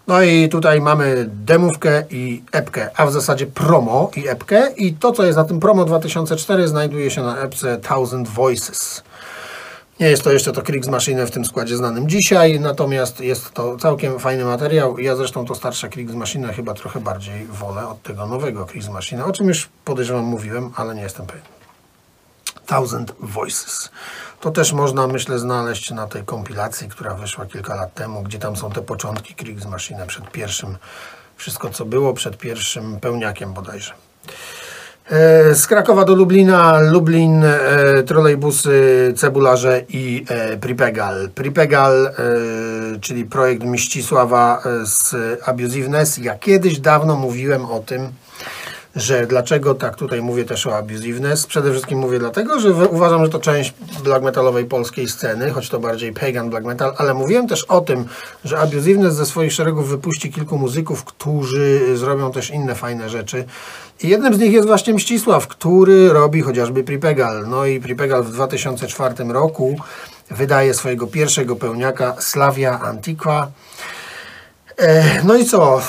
No 0.08 0.22
i 0.22 0.50
tutaj 0.50 0.82
mamy 0.82 1.30
demówkę 1.46 2.04
i 2.10 2.44
epkę, 2.52 2.90
a 2.96 3.06
w 3.06 3.12
zasadzie 3.12 3.48
promo 3.48 4.12
i 4.16 4.28
epkę. 4.28 4.72
I 4.78 4.94
to, 4.94 5.12
co 5.12 5.26
jest 5.26 5.38
na 5.38 5.44
tym 5.44 5.60
promo 5.60 5.86
2004 5.86 6.68
znajduje 6.68 7.12
się 7.12 7.22
na 7.22 7.38
epce 7.38 7.78
Thousand 7.78 8.28
Voices. 8.28 9.04
Nie 10.00 10.10
jest 10.10 10.24
to 10.24 10.32
jeszcze 10.32 10.52
to 10.52 10.62
Kriegsmaschine 10.62 11.26
w 11.26 11.32
tym 11.32 11.46
składzie 11.46 11.78
znanym 11.78 12.10
dzisiaj, 12.10 12.60
natomiast 12.60 13.20
jest 13.20 13.52
to 13.52 13.78
całkiem 13.78 14.20
fajny 14.20 14.46
materiał. 14.46 15.00
Ja 15.00 15.16
zresztą 15.16 15.46
to 15.46 15.56
starsze 15.56 15.90
Kriegsmaschine 15.90 16.54
chyba 16.54 16.74
trochę 16.74 17.00
bardziej 17.00 17.46
wolę 17.46 17.88
od 17.88 18.04
tego 18.04 18.28
nowego 18.28 18.66
Kriegsmaschine, 18.66 19.26
o 19.26 19.32
czym 19.32 19.48
już 19.48 19.70
podejrzewam 19.86 20.26
mówiłem, 20.26 20.72
ale 20.76 20.96
nie 20.96 21.02
jestem 21.02 21.26
pewien. 21.26 21.63
Thousand 22.66 23.14
Voices. 23.20 23.90
To 24.40 24.52
też 24.52 24.74
można, 24.74 25.08
myślę, 25.08 25.40
znaleźć 25.40 25.92
na 25.92 26.08
tej 26.08 26.24
kompilacji, 26.24 26.90
która 26.90 27.14
wyszła 27.14 27.46
kilka 27.46 27.76
lat 27.76 27.94
temu, 27.94 28.24
gdzie 28.24 28.40
tam 28.40 28.56
są 28.56 28.72
te 28.72 28.82
początki 28.82 29.36
Kriegsmaschine 29.36 30.08
przed 30.08 30.32
pierwszym, 30.32 30.78
wszystko 31.38 31.70
co 31.70 31.86
było 31.86 32.14
przed 32.14 32.38
pierwszym 32.38 33.00
pełniakiem 33.00 33.54
bodajże. 33.54 33.94
E, 35.10 35.56
Z 35.56 35.68
Krakowa 35.68 36.06
do 36.06 36.16
Lublina, 36.16 36.80
Lublin, 36.80 37.44
e, 37.44 38.04
trolejbusy, 38.04 39.14
cebularze 39.18 39.82
i 39.90 40.26
e, 40.30 40.58
Pripegal. 40.58 41.30
Pripegal, 41.36 42.12
czyli 43.02 43.26
projekt 43.26 43.64
Mścisława 43.64 44.62
e, 44.66 44.86
z 44.86 45.16
Abusiveness. 45.46 46.18
Ja 46.18 46.36
kiedyś 46.36 46.80
dawno 46.80 47.16
mówiłem 47.16 47.66
o 47.66 47.80
tym, 47.80 48.12
że 48.96 49.28
dlaczego 49.28 49.76
tak 49.76 49.96
tutaj 49.96 50.22
mówię 50.22 50.46
też 50.46 50.68
o 50.68 50.78
abusiveness. 50.78 51.48
Przede 51.48 51.72
wszystkim 51.72 52.00
mówię 52.00 52.20
dlatego, 52.20 52.60
że 52.60 52.72
uważam, 52.74 53.26
że 53.26 53.32
to 53.32 53.40
część 53.40 53.74
black 54.04 54.24
metalowej 54.24 54.66
polskiej 54.66 55.08
sceny, 55.08 55.52
choć 55.52 55.70
to 55.70 55.80
bardziej 55.80 56.14
pagan 56.14 56.50
black 56.50 56.66
metal, 56.66 56.94
ale 56.98 57.14
mówiłem 57.14 57.48
też 57.48 57.64
o 57.64 57.82
tym, 57.82 58.06
że 58.46 58.60
abusiveness 58.60 59.14
ze 59.14 59.26
swoich 59.26 59.54
szeregów 59.54 59.90
wypuści 59.90 60.32
kilku 60.32 60.58
muzyków, 60.58 61.04
którzy 61.04 61.98
zrobią 61.98 62.32
też 62.32 62.50
inne 62.50 62.76
fajne 62.76 63.10
rzeczy. 63.10 63.46
I 64.04 64.08
jednym 64.08 64.34
z 64.34 64.40
nich 64.40 64.54
jest 64.54 64.68
właśnie 64.68 64.94
Mścisław, 64.94 65.48
który 65.48 66.14
robi 66.14 66.42
chociażby 66.42 66.84
Pripegal. 66.84 67.46
No 67.50 67.66
i 67.66 67.80
Pripegal 67.80 68.24
w 68.24 68.32
2004 68.32 69.16
roku 69.24 69.76
wydaje 70.32 70.74
swojego 70.74 71.08
pierwszego 71.08 71.56
pełniaka 71.56 72.16
Slavia 72.20 72.80
Antiqua. 72.80 73.52
E, 74.78 75.24
No 75.24 75.36
i 75.36 75.46
co? 75.46 75.82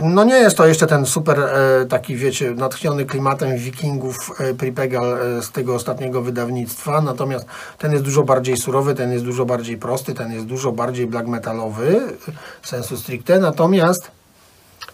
No 0.00 0.24
nie 0.24 0.34
jest 0.34 0.56
to 0.56 0.66
jeszcze 0.66 0.86
ten 0.86 1.06
super 1.06 1.40
e, 1.40 1.86
taki, 1.86 2.16
wiecie, 2.16 2.50
natchniony 2.50 3.04
klimatem 3.04 3.56
wikingów 3.56 4.30
e, 4.40 4.54
Pripegal 4.54 5.18
e, 5.38 5.42
z 5.42 5.50
tego 5.50 5.74
ostatniego 5.74 6.22
wydawnictwa, 6.22 7.00
natomiast 7.00 7.46
ten 7.78 7.92
jest 7.92 8.04
dużo 8.04 8.22
bardziej 8.22 8.56
surowy, 8.56 8.94
ten 8.94 9.12
jest 9.12 9.24
dużo 9.24 9.44
bardziej 9.44 9.76
prosty, 9.76 10.14
ten 10.14 10.32
jest 10.32 10.46
dużo 10.46 10.72
bardziej 10.72 11.06
black 11.06 11.26
metalowy, 11.26 12.00
sensu 12.62 12.96
stricte, 12.96 13.38
natomiast 13.38 14.10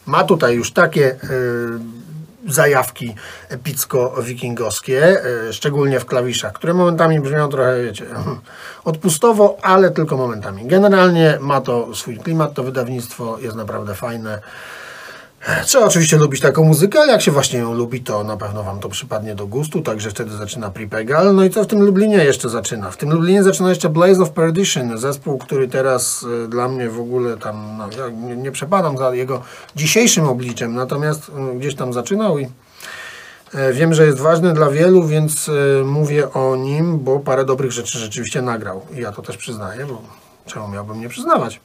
ma 0.06 0.24
tutaj 0.24 0.54
już 0.54 0.72
takie 0.72 1.16
zajawki 2.46 3.14
epicko-wikingowskie, 3.48 5.16
szczególnie 5.50 6.00
w 6.00 6.06
klawiszach, 6.06 6.52
które 6.52 6.74
momentami 6.74 7.20
brzmią 7.20 7.48
trochę, 7.48 7.82
wiecie, 7.82 8.06
odpustowo, 8.84 9.56
ale 9.62 9.90
tylko 9.90 10.16
momentami. 10.16 10.66
Generalnie 10.66 11.38
ma 11.40 11.60
to 11.60 11.94
swój 11.94 12.18
klimat, 12.18 12.54
to 12.54 12.62
wydawnictwo 12.62 13.38
jest 13.38 13.56
naprawdę 13.56 13.94
fajne. 13.94 14.40
Trzeba 15.64 15.84
oczywiście 15.84 16.16
lubić 16.16 16.40
taką 16.40 16.64
muzykę, 16.64 17.00
ale 17.00 17.12
jak 17.12 17.22
się 17.22 17.30
właśnie 17.30 17.58
ją 17.58 17.74
lubi, 17.74 18.00
to 18.00 18.24
na 18.24 18.36
pewno 18.36 18.62
Wam 18.62 18.80
to 18.80 18.88
przypadnie 18.88 19.34
do 19.34 19.46
gustu, 19.46 19.82
także 19.82 20.10
wtedy 20.10 20.36
zaczyna 20.36 20.70
Prepegal. 20.70 21.34
No 21.34 21.44
i 21.44 21.50
co 21.50 21.64
w 21.64 21.66
tym 21.66 21.82
Lublinie 21.82 22.16
jeszcze 22.16 22.48
zaczyna? 22.48 22.90
W 22.90 22.96
tym 22.96 23.10
Lublinie 23.10 23.42
zaczyna 23.42 23.68
jeszcze 23.68 23.88
Blaze 23.88 24.22
of 24.22 24.30
Perdition, 24.30 24.98
zespół, 24.98 25.38
który 25.38 25.68
teraz 25.68 26.22
y, 26.22 26.48
dla 26.48 26.68
mnie 26.68 26.90
w 26.90 27.00
ogóle 27.00 27.36
tam, 27.36 27.76
no, 27.78 27.88
ja 27.98 28.08
nie, 28.10 28.36
nie 28.36 28.52
przepadam 28.52 28.98
za 28.98 29.14
jego 29.14 29.42
dzisiejszym 29.76 30.28
obliczem, 30.28 30.74
natomiast 30.74 31.28
y, 31.28 31.58
gdzieś 31.58 31.74
tam 31.74 31.92
zaczynał 31.92 32.38
i 32.38 32.44
y, 32.44 32.48
wiem, 33.72 33.94
że 33.94 34.06
jest 34.06 34.20
ważny 34.20 34.54
dla 34.54 34.70
wielu, 34.70 35.06
więc 35.06 35.48
y, 35.48 35.82
mówię 35.84 36.32
o 36.32 36.56
nim, 36.56 36.98
bo 36.98 37.20
parę 37.20 37.44
dobrych 37.44 37.72
rzeczy 37.72 37.98
rzeczywiście 37.98 38.42
nagrał. 38.42 38.82
I 38.96 39.00
ja 39.00 39.12
to 39.12 39.22
też 39.22 39.36
przyznaję, 39.36 39.86
bo 39.86 40.02
czemu 40.46 40.68
miałbym 40.68 41.00
nie 41.00 41.08
przyznawać? 41.08 41.60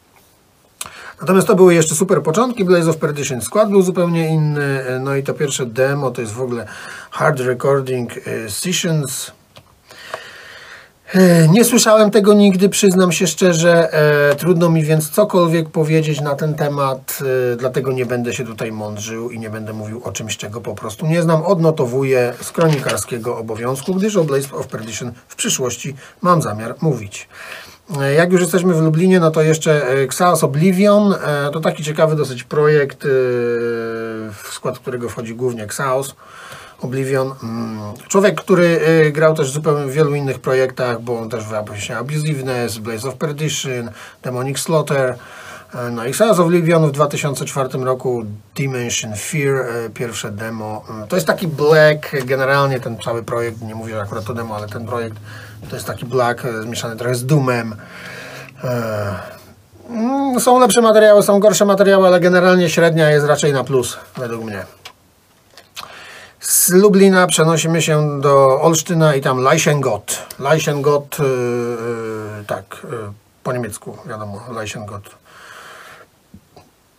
Natomiast 1.21 1.47
to 1.47 1.55
były 1.55 1.73
jeszcze 1.73 1.95
super 1.95 2.21
początki 2.23 2.65
Blaze 2.65 2.89
of 2.89 2.97
Perdition. 2.97 3.41
Skład 3.41 3.69
był 3.69 3.81
zupełnie 3.81 4.27
inny, 4.29 4.83
no 4.99 5.15
i 5.15 5.23
to 5.23 5.33
pierwsze 5.33 5.65
demo 5.65 6.11
to 6.11 6.21
jest 6.21 6.33
w 6.33 6.41
ogóle 6.41 6.65
Hard 7.11 7.39
Recording 7.39 8.11
e, 8.17 8.49
Sessions. 8.49 9.31
E, 11.13 11.47
Nie 11.47 11.65
słyszałem 11.65 12.11
tego 12.11 12.33
nigdy, 12.33 12.69
przyznam 12.69 13.11
się 13.11 13.27
szczerze. 13.27 13.93
E, 13.93 14.35
trudno 14.35 14.69
mi 14.69 14.83
więc 14.83 15.09
cokolwiek 15.09 15.69
powiedzieć 15.69 16.21
na 16.21 16.35
ten 16.35 16.53
temat, 16.53 17.19
dlatego 17.57 17.91
nie 17.91 18.05
będę 18.05 18.33
się 18.33 18.45
tutaj 18.45 18.71
mądrzył 18.71 19.31
i 19.31 19.39
nie 19.39 19.49
będę 19.49 19.73
mówił 19.73 20.01
o 20.03 20.11
czymś, 20.11 20.37
czego 20.37 20.61
po 20.61 20.75
prostu 20.75 21.05
nie 21.07 21.21
znam. 21.21 21.43
Odnotowuję 21.43 22.33
z 22.41 22.51
kronikarskiego 22.51 23.37
obowiązku, 23.37 23.95
gdyż 23.95 24.15
o 24.15 24.23
Blaze 24.23 24.51
of 24.51 24.67
Perdition 24.67 25.11
w 25.27 25.35
przyszłości 25.35 25.95
mam 26.21 26.41
zamiar 26.41 26.75
mówić. 26.81 27.27
E, 28.01 28.13
Jak 28.13 28.31
już 28.31 28.41
jesteśmy 28.41 28.73
w 28.73 28.81
Lublinie, 28.81 29.19
no 29.19 29.31
to 29.31 29.41
jeszcze 29.41 29.87
e, 29.87 30.01
Xaos 30.01 30.43
Oblivion. 30.43 31.13
E, 31.13 31.49
To 31.53 31.59
taki 31.59 31.83
ciekawy 31.83 32.15
dosyć 32.15 32.43
projekt, 32.43 33.03
w 34.33 34.47
skład 34.51 34.79
którego 34.79 35.09
wchodzi 35.09 35.35
głównie 35.35 35.63
Xaos 35.63 36.15
Oblivion. 36.81 37.31
Mm, 37.43 37.79
Człowiek, 38.07 38.41
który 38.41 38.79
grał 39.13 39.35
też 39.35 39.51
zupełnie 39.51 39.85
w 39.85 39.91
wielu 39.93 40.15
innych 40.15 40.39
projektach, 40.39 41.01
bo 41.01 41.19
on 41.19 41.29
też 41.29 41.45
wyrabiał 41.45 41.75
się 41.75 41.97
Abusiveness, 41.97 42.77
Blaze 42.77 43.07
of 43.09 43.15
Perdition, 43.15 43.89
Demonic 44.23 44.59
Slaughter. 44.59 45.15
No 45.91 46.05
i 46.05 46.09
Xaos 46.09 46.39
Oblivion 46.39 46.87
w 46.87 46.91
2004 46.91 47.69
roku 47.83 48.23
Dimension 48.55 49.15
Fear, 49.15 49.65
pierwsze 49.93 50.31
demo. 50.31 50.83
Mm, 50.89 51.07
To 51.07 51.15
jest 51.15 51.27
taki 51.27 51.47
black, 51.47 52.25
generalnie 52.25 52.79
ten 52.79 52.97
cały 53.05 53.23
projekt, 53.23 53.61
nie 53.61 53.75
mówię 53.75 54.01
akurat 54.01 54.25
to 54.25 54.33
demo, 54.33 54.55
ale 54.55 54.67
ten 54.67 54.85
projekt 54.85 55.17
to 55.69 55.75
jest 55.75 55.87
taki 55.87 56.05
black 56.05 56.45
e, 56.45 56.61
zmieszany 56.61 56.95
trochę 56.95 57.15
z 57.15 57.25
Doomem. 57.25 57.75
E, 58.63 60.39
Są 60.39 60.59
lepsze 60.59 60.81
materiały, 60.81 61.23
są 61.23 61.39
gorsze 61.39 61.65
materiały, 61.65 62.07
ale 62.07 62.19
generalnie 62.19 62.69
średnia 62.69 63.09
jest 63.09 63.25
raczej 63.25 63.53
na 63.53 63.63
plus, 63.63 63.97
według 64.17 64.43
mnie. 64.43 64.65
Z 66.39 66.69
Lublina 66.69 67.27
przenosimy 67.27 67.81
się 67.81 68.21
do 68.21 68.61
Olsztyna 68.61 69.15
i 69.15 69.21
tam 69.21 69.39
Leichengott. 69.39 70.25
Leichengott, 70.39 71.19
yy, 71.19 71.25
yy, 72.37 72.45
tak, 72.47 72.65
yy, 72.91 72.97
po 73.43 73.53
niemiecku, 73.53 73.97
wiadomo, 74.05 74.41
Leichengott. 74.51 75.09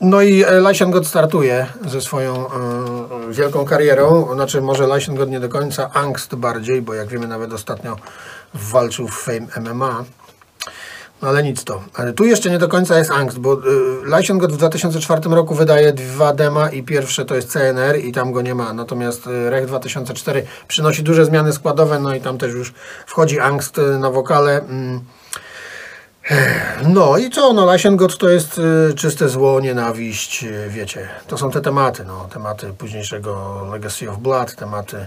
No 0.00 0.22
i 0.22 0.42
e, 0.42 0.60
Leichengott 0.60 1.06
startuje 1.06 1.66
ze 1.86 2.00
swoją 2.00 2.46
e, 2.46 2.50
wielką 3.30 3.64
karierą. 3.64 4.34
Znaczy, 4.34 4.60
może 4.60 4.86
Leichengott 4.86 5.30
nie 5.30 5.40
do 5.40 5.48
końca, 5.48 5.90
Angst 5.92 6.34
bardziej, 6.34 6.82
bo 6.82 6.94
jak 6.94 7.08
wiemy, 7.08 7.28
nawet 7.28 7.52
ostatnio 7.52 7.96
walczył 8.54 9.08
w 9.08 9.14
Fame 9.14 9.70
MMA. 9.70 10.04
No 11.22 11.28
ale 11.28 11.42
nic 11.42 11.64
to. 11.64 11.82
Ale 11.94 12.12
tu 12.12 12.24
jeszcze 12.24 12.50
nie 12.50 12.58
do 12.58 12.68
końca 12.68 12.98
jest 12.98 13.10
Angst, 13.10 13.38
bo 13.38 13.54
y, 13.54 13.60
Leichengott 14.04 14.52
w 14.52 14.56
2004 14.56 15.20
roku 15.30 15.54
wydaje 15.54 15.92
dwa 15.92 16.32
dema 16.32 16.68
i 16.68 16.82
pierwsze 16.82 17.24
to 17.24 17.34
jest 17.34 17.52
CNR 17.52 17.98
i 17.98 18.12
tam 18.12 18.32
go 18.32 18.42
nie 18.42 18.54
ma. 18.54 18.72
Natomiast 18.72 19.26
y, 19.26 19.50
Rech 19.50 19.66
2004 19.66 20.46
przynosi 20.68 21.02
duże 21.02 21.24
zmiany 21.24 21.52
składowe, 21.52 21.98
no 21.98 22.14
i 22.14 22.20
tam 22.20 22.38
też 22.38 22.52
już 22.52 22.74
wchodzi 23.06 23.40
Angst 23.40 23.78
y, 23.78 23.98
na 23.98 24.10
wokale. 24.10 24.58
Mm. 24.58 25.00
No 26.88 27.18
i 27.18 27.30
co, 27.30 27.52
no 27.52 27.66
Leichengott 27.66 28.18
to 28.18 28.28
jest 28.28 28.58
y, 28.58 28.94
czyste 28.94 29.28
zło, 29.28 29.60
nienawiść, 29.60 30.44
y, 30.44 30.68
wiecie, 30.68 31.08
to 31.26 31.38
są 31.38 31.50
te 31.50 31.60
tematy, 31.60 32.04
no, 32.04 32.28
tematy 32.32 32.66
późniejszego 32.78 33.62
Legacy 33.72 34.10
of 34.10 34.18
Blood, 34.18 34.56
tematy 34.56 35.06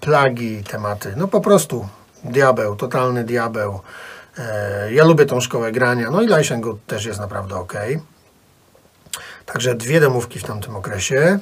plagi, 0.00 0.64
tematy, 0.64 1.12
no 1.16 1.28
po 1.28 1.40
prostu 1.40 1.88
diabeł, 2.24 2.76
totalny 2.76 3.24
diabeł. 3.24 3.80
E, 4.38 4.92
ja 4.92 5.04
lubię 5.04 5.26
tą 5.26 5.40
szkołę 5.40 5.72
grania, 5.72 6.10
no 6.10 6.22
i 6.22 6.26
Leichengott 6.26 6.86
też 6.86 7.04
jest 7.04 7.20
naprawdę 7.20 7.56
ok. 7.56 7.72
Także 9.46 9.74
dwie 9.74 10.00
demówki 10.00 10.38
w 10.38 10.44
tamtym 10.44 10.76
okresie. 10.76 11.38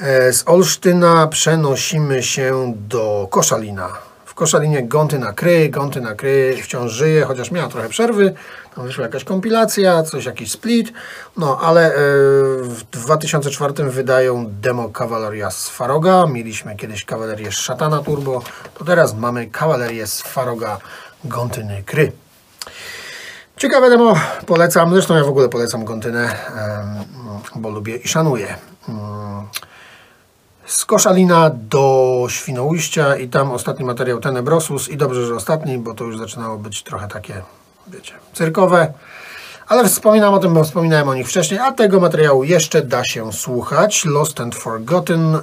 E, 0.00 0.32
Z 0.32 0.48
Olsztyna 0.48 1.26
przenosimy 1.26 2.22
się 2.22 2.74
do 2.76 3.28
Koszalina. 3.30 3.88
Koszalinie 4.36 4.82
Gąty 4.82 5.18
na 5.18 5.32
Kry, 5.32 5.68
Gąty 5.68 6.00
na 6.00 6.14
Kry 6.14 6.56
wciąż 6.62 6.92
żyje, 6.92 7.24
chociaż 7.24 7.50
miała 7.50 7.68
trochę 7.68 7.88
przerwy. 7.88 8.34
Tam 8.74 8.86
wyszła 8.86 9.04
jakaś 9.04 9.24
kompilacja, 9.24 10.02
coś, 10.02 10.24
jakiś 10.24 10.50
split. 10.52 10.92
No, 11.36 11.58
ale 11.60 11.94
e, 11.94 11.98
w 12.62 12.82
2004 12.90 13.74
wydają 13.84 14.46
demo 14.60 14.88
Kawaleria 14.88 15.50
z 15.50 15.68
Faroga. 15.68 16.26
Mieliśmy 16.26 16.76
kiedyś 16.76 17.04
kawalerię 17.04 17.52
Szatana 17.52 18.02
Turbo, 18.02 18.42
to 18.78 18.84
teraz 18.84 19.14
mamy 19.14 19.46
kawalerię 19.46 20.06
z 20.06 20.20
Faroga 20.20 20.78
Gątyny 21.24 21.82
Kry. 21.86 22.12
Ciekawe 23.56 23.90
demo, 23.90 24.14
polecam. 24.46 24.92
Zresztą 24.92 25.14
ja 25.14 25.24
w 25.24 25.28
ogóle 25.28 25.48
polecam 25.48 25.84
Gontynę, 25.84 26.36
bo 27.54 27.70
lubię 27.70 27.96
i 27.96 28.08
szanuję. 28.08 28.56
Z 30.66 30.84
Koszalina 30.84 31.50
do 31.54 32.26
Świnoujścia 32.28 33.16
i 33.16 33.28
tam 33.28 33.52
ostatni 33.52 33.84
materiał 33.84 34.20
Tenebrosus 34.20 34.88
i 34.88 34.96
dobrze, 34.96 35.26
że 35.26 35.34
ostatni, 35.34 35.78
bo 35.78 35.94
to 35.94 36.04
już 36.04 36.18
zaczynało 36.18 36.58
być 36.58 36.82
trochę 36.82 37.08
takie, 37.08 37.42
wiecie, 37.88 38.14
cyrkowe. 38.32 38.92
Ale 39.68 39.88
wspominam 39.88 40.34
o 40.34 40.38
tym, 40.38 40.54
bo 40.54 40.64
wspominałem 40.64 41.08
o 41.08 41.14
nich 41.14 41.28
wcześniej, 41.28 41.60
a 41.60 41.72
tego 41.72 42.00
materiału 42.00 42.44
jeszcze 42.44 42.82
da 42.82 43.04
się 43.04 43.32
słuchać. 43.32 44.04
Lost 44.04 44.40
and 44.40 44.54
Forgotten, 44.54 45.34
e, 45.34 45.40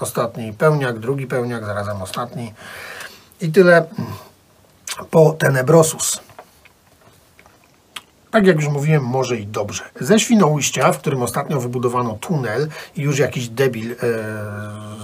ostatni 0.00 0.52
pełniak, 0.52 0.98
drugi 0.98 1.26
pełniak, 1.26 1.64
zarazem 1.64 2.02
ostatni. 2.02 2.54
I 3.40 3.52
tyle 3.52 3.86
po 5.10 5.32
Tenebrosus. 5.32 6.20
Tak 8.32 8.46
jak 8.46 8.56
już 8.56 8.68
mówiłem, 8.68 9.04
może 9.04 9.36
i 9.36 9.46
dobrze. 9.46 9.84
Ze 10.00 10.20
Świnoujścia, 10.20 10.92
w 10.92 10.98
którym 10.98 11.22
ostatnio 11.22 11.60
wybudowano 11.60 12.18
tunel 12.20 12.68
i 12.96 13.02
już 13.02 13.18
jakiś 13.18 13.48
debil 13.48 13.92
e, 13.92 13.96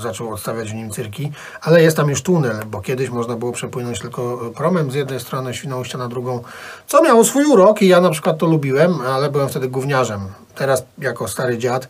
zaczął 0.01 0.33
odstawiać 0.33 0.71
w 0.73 0.75
nim 0.75 0.91
cyrki, 0.91 1.33
ale 1.61 1.83
jest 1.83 1.97
tam 1.97 2.11
już 2.11 2.23
tunel, 2.23 2.57
bo 2.67 2.81
kiedyś 2.81 3.11
można 3.11 3.37
było 3.37 3.53
przepłynąć 3.53 4.01
tylko 4.01 4.51
promem 4.57 4.91
z 4.91 4.95
jednej 4.95 5.21
strony 5.21 5.55
Świnoujścia 5.55 5.99
na 5.99 6.09
drugą, 6.09 6.43
co 6.87 7.03
miało 7.03 7.25
swój 7.25 7.45
urok 7.45 7.83
i 7.83 7.89
ja 7.89 8.01
na 8.01 8.11
przykład 8.11 8.39
to 8.39 8.47
lubiłem, 8.47 9.01
ale 9.01 9.31
byłem 9.31 9.49
wtedy 9.49 9.69
gówniarzem. 9.69 10.21
Teraz 10.55 10.85
jako 10.99 11.29
stary 11.29 11.59
dziad 11.59 11.89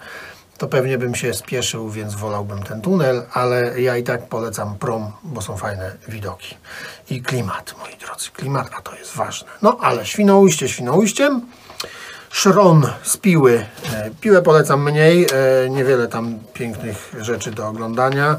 to 0.59 0.69
pewnie 0.69 0.99
bym 0.99 1.15
się 1.15 1.35
spieszył, 1.35 1.91
więc 1.91 2.15
wolałbym 2.15 2.63
ten 2.63 2.81
tunel, 2.81 3.23
ale 3.33 3.81
ja 3.81 3.97
i 3.97 4.03
tak 4.03 4.29
polecam 4.29 4.79
prom, 4.79 5.13
bo 5.23 5.43
są 5.43 5.57
fajne 5.57 5.97
widoki. 6.09 6.57
I 7.11 7.23
klimat, 7.23 7.75
moi 7.79 7.97
drodzy, 8.01 8.31
klimat, 8.31 8.71
a 8.79 8.83
to 8.83 8.95
jest 8.95 9.17
ważne. 9.17 9.49
No 9.63 9.79
ale 9.81 10.07
Świnoujście 10.07 10.69
Świnoujściem, 10.69 11.41
Szron 12.31 12.87
z 13.03 13.17
Piły. 13.17 13.67
E, 13.95 14.11
Piłę 14.21 14.43
polecam 14.43 14.83
mniej, 14.83 15.27
e, 15.27 15.71
niewiele 15.71 16.09
tam 16.09 16.39
pięknych 16.55 17.15
rzeczy 17.21 17.51
do 17.51 17.69
oglądania, 17.69 18.37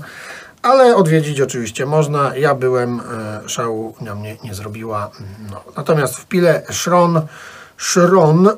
ale 0.61 0.95
odwiedzić 0.95 1.41
oczywiście 1.41 1.85
można. 1.85 2.35
Ja 2.35 2.55
byłem, 2.55 3.01
e, 3.45 3.49
szału 3.49 3.95
na 4.01 4.15
mnie 4.15 4.37
nie 4.43 4.53
zrobiła. 4.53 5.11
No. 5.51 5.63
Natomiast 5.77 6.15
w 6.15 6.25
Pile 6.25 6.63
Szron, 6.69 7.21
Szron, 7.77 8.49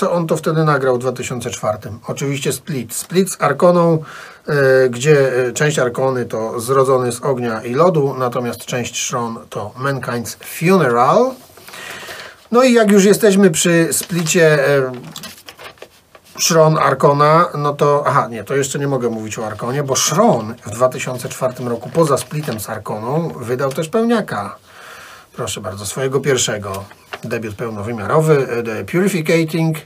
co 0.00 0.12
on 0.12 0.26
to 0.26 0.36
wtedy 0.36 0.64
nagrał 0.64 0.96
w 0.96 0.98
2004? 0.98 1.78
Oczywiście 2.06 2.52
Split. 2.52 2.94
Split 2.94 3.30
z 3.30 3.42
Arkoną, 3.42 4.04
e, 4.46 4.88
gdzie 4.88 5.46
e, 5.46 5.52
część 5.52 5.78
Arkony 5.78 6.24
to 6.24 6.60
Zrodzony 6.60 7.12
z 7.12 7.22
ognia 7.22 7.62
i 7.62 7.74
lodu, 7.74 8.14
natomiast 8.18 8.64
część 8.64 8.96
Szron 8.96 9.38
to 9.50 9.72
Mankind's 9.78 10.36
Funeral. 10.44 11.30
No 12.52 12.62
i 12.62 12.72
jak 12.72 12.90
już 12.90 13.04
jesteśmy 13.04 13.50
przy 13.50 13.88
splicie 13.92 14.68
e, 14.68 14.92
Szron 16.38 16.78
Arkona, 16.78 17.48
no 17.58 17.74
to, 17.74 18.04
aha, 18.06 18.28
nie, 18.30 18.44
to 18.44 18.56
jeszcze 18.56 18.78
nie 18.78 18.88
mogę 18.88 19.08
mówić 19.08 19.38
o 19.38 19.46
Arkonie, 19.46 19.82
bo 19.82 19.96
Szron 19.96 20.54
w 20.66 20.70
2004 20.70 21.54
roku 21.64 21.90
poza 21.94 22.18
splitem 22.18 22.60
z 22.60 22.70
Arkoną 22.70 23.32
wydał 23.40 23.72
też 23.72 23.88
pełniaka. 23.88 24.56
Proszę 25.32 25.60
bardzo, 25.60 25.86
swojego 25.86 26.20
pierwszego. 26.20 26.84
Debiut 27.24 27.54
pełnowymiarowy, 27.54 28.48
e, 28.48 28.62
The 28.62 28.84
Purificating 28.84 29.76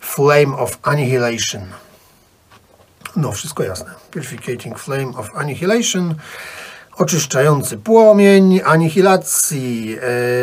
Flame 0.00 0.56
of 0.56 0.78
Annihilation. 0.82 1.62
No, 3.16 3.32
wszystko 3.32 3.62
jasne. 3.62 3.94
Purificating 4.10 4.78
Flame 4.78 5.16
of 5.16 5.30
Annihilation. 5.34 6.14
Oczyszczający 6.96 7.78
płomień 7.78 8.60
anihilacji. 8.64 9.96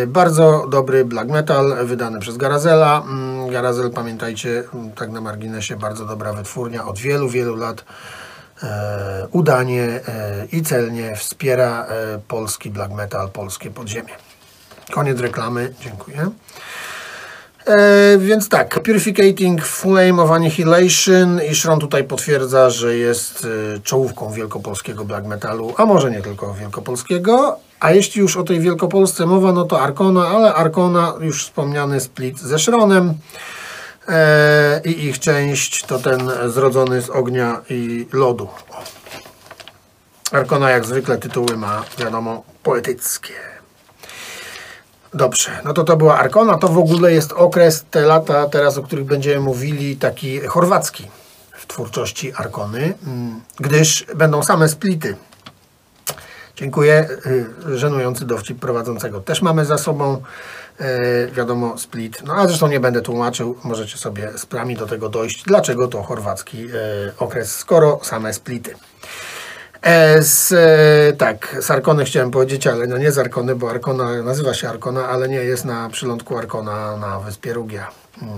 E, 0.04 0.08
bardzo 0.08 0.68
dobry 0.70 1.06
black 1.06 1.30
metal 1.30 1.86
wydany 1.86 2.20
przez 2.20 2.38
Garazela. 2.38 3.04
Mm, 3.06 3.52
Garazel, 3.52 3.92
pamiętajcie, 3.92 4.63
mm, 4.74 4.92
tak 4.92 5.10
na 5.10 5.22
marginesie, 5.22 5.76
bardzo 5.76 6.06
dobra 6.06 6.34
wytwórnia 6.34 6.86
od 6.86 7.00
wielu, 7.00 7.30
wielu 7.30 7.56
lat. 7.56 7.86
E, 8.63 9.28
udanie 9.32 10.00
i 10.52 10.62
celnie 10.62 11.16
wspiera 11.16 11.88
polski 12.28 12.70
black 12.70 12.92
metal, 12.92 13.30
polskie 13.30 13.72
podziemie. 13.72 14.27
Koniec 14.91 15.19
reklamy. 15.19 15.73
Dziękuję. 15.82 16.32
E, 17.67 18.17
więc 18.17 18.50
tak, 18.50 18.80
Purificating 18.84 19.65
Flame 19.65 20.21
of 20.21 20.32
Annihilation 20.32 21.41
i 21.52 21.56
Shron 21.56 21.80
tutaj 21.80 22.04
potwierdza, 22.04 22.69
że 22.69 22.97
jest 22.97 23.47
e, 23.76 23.80
czołówką 23.80 24.32
wielkopolskiego 24.32 25.06
black 25.06 25.26
metalu, 25.26 25.73
a 25.78 25.86
może 25.86 26.12
nie 26.12 26.21
tylko 26.21 26.54
wielkopolskiego. 26.54 27.60
A 27.80 27.91
jeśli 27.91 28.21
już 28.21 28.38
o 28.38 28.43
tej 28.43 28.60
Wielkopolsce 28.60 29.26
mowa, 29.26 29.52
no 29.52 29.65
to 29.65 29.82
Arkona, 29.82 30.28
ale 30.28 30.54
Arkona, 30.54 31.13
już 31.19 31.43
wspomniany 31.43 32.00
split 32.00 32.39
ze 32.39 32.60
Shronem 32.60 33.13
e, 34.08 34.82
i 34.86 35.06
ich 35.06 35.19
część 35.19 35.84
to 35.84 36.00
ten 36.00 36.32
zrodzony 36.45 37.02
z 37.02 37.10
ognia 37.10 37.62
i 37.69 38.08
lodu. 38.13 38.47
Arkona 40.32 40.69
jak 40.69 40.86
zwykle 40.86 41.17
tytuły 41.17 41.58
ma, 41.58 41.84
wiadomo, 42.00 42.43
poetyckie. 42.63 43.57
Dobrze, 45.13 45.52
no 45.65 45.74
to 45.74 45.84
to 45.84 45.98
była 45.98 46.17
Arkona. 46.20 46.58
To 46.58 46.67
w 46.67 46.78
ogóle 46.78 47.13
jest 47.13 47.32
okres, 47.34 47.86
te 47.91 48.02
lata 48.02 48.50
teraz, 48.50 48.78
o 48.78 48.84
których 48.84 49.06
będziemy 49.06 49.39
mówili, 49.39 49.96
taki 49.98 50.39
chorwacki 50.39 51.08
w 51.58 51.67
twórczości 51.67 52.34
Arkony, 52.36 52.93
mm, 53.08 53.41
gdyż 53.60 54.06
będą 54.15 54.43
same 54.43 54.70
splity. 54.70 55.15
Dziękuję. 56.56 57.10
y, 57.67 57.78
Żenujący 57.78 58.26
dowcip 58.26 58.60
prowadzącego 58.60 59.22
też 59.22 59.41
mamy 59.41 59.65
za 59.65 59.78
sobą. 59.78 60.22
y, 60.82 61.32
Wiadomo, 61.32 61.78
split. 61.78 62.24
No 62.24 62.34
a 62.34 62.48
zresztą 62.48 62.67
nie 62.67 62.80
będę 62.80 63.02
tłumaczył. 63.02 63.58
Możecie 63.63 63.98
sobie 63.98 64.32
z 64.38 64.46
do 64.78 64.86
tego 64.86 65.10
dojść. 65.10 65.43
Dlaczego 65.43 65.88
to 65.88 66.04
chorwacki 66.04 66.65
y, 66.65 66.72
okres, 67.20 67.56
skoro 67.56 68.00
same 68.04 68.34
splity. 68.34 68.76
E, 69.82 70.22
Z, 70.24 70.52
e, 70.52 71.13
tak, 71.13 71.56
z 71.60 71.72
Arkony 71.72 72.06
chciałem 72.06 72.32
powiedzieć, 72.32 72.68
ale 72.68 72.88
no 72.88 72.98
nie 72.98 73.12
z 73.12 73.18
Arkony, 73.18 73.56
bo 73.56 73.70
Arkona 73.70 74.24
nazywa 74.24 74.54
się 74.54 74.70
Arkona, 74.70 75.08
ale 75.08 75.30
nie 75.30 75.36
jest 75.36 75.66
na 75.66 75.90
przylądku 75.90 76.38
Arkona 76.38 76.98
na 76.98 77.20
wyspie 77.20 77.54
Rugia. 77.54 77.88
Mm, 78.22 78.32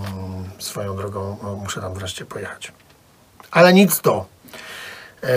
swoją 0.60 0.95
drogą 0.95 1.38
muszę 1.63 1.82
tam 1.82 1.93
wreszcie 1.93 2.25
pojechać. 2.25 2.71
Ale 3.52 3.73
nic 3.73 4.02
to. 4.02 4.25
E, 5.23 5.28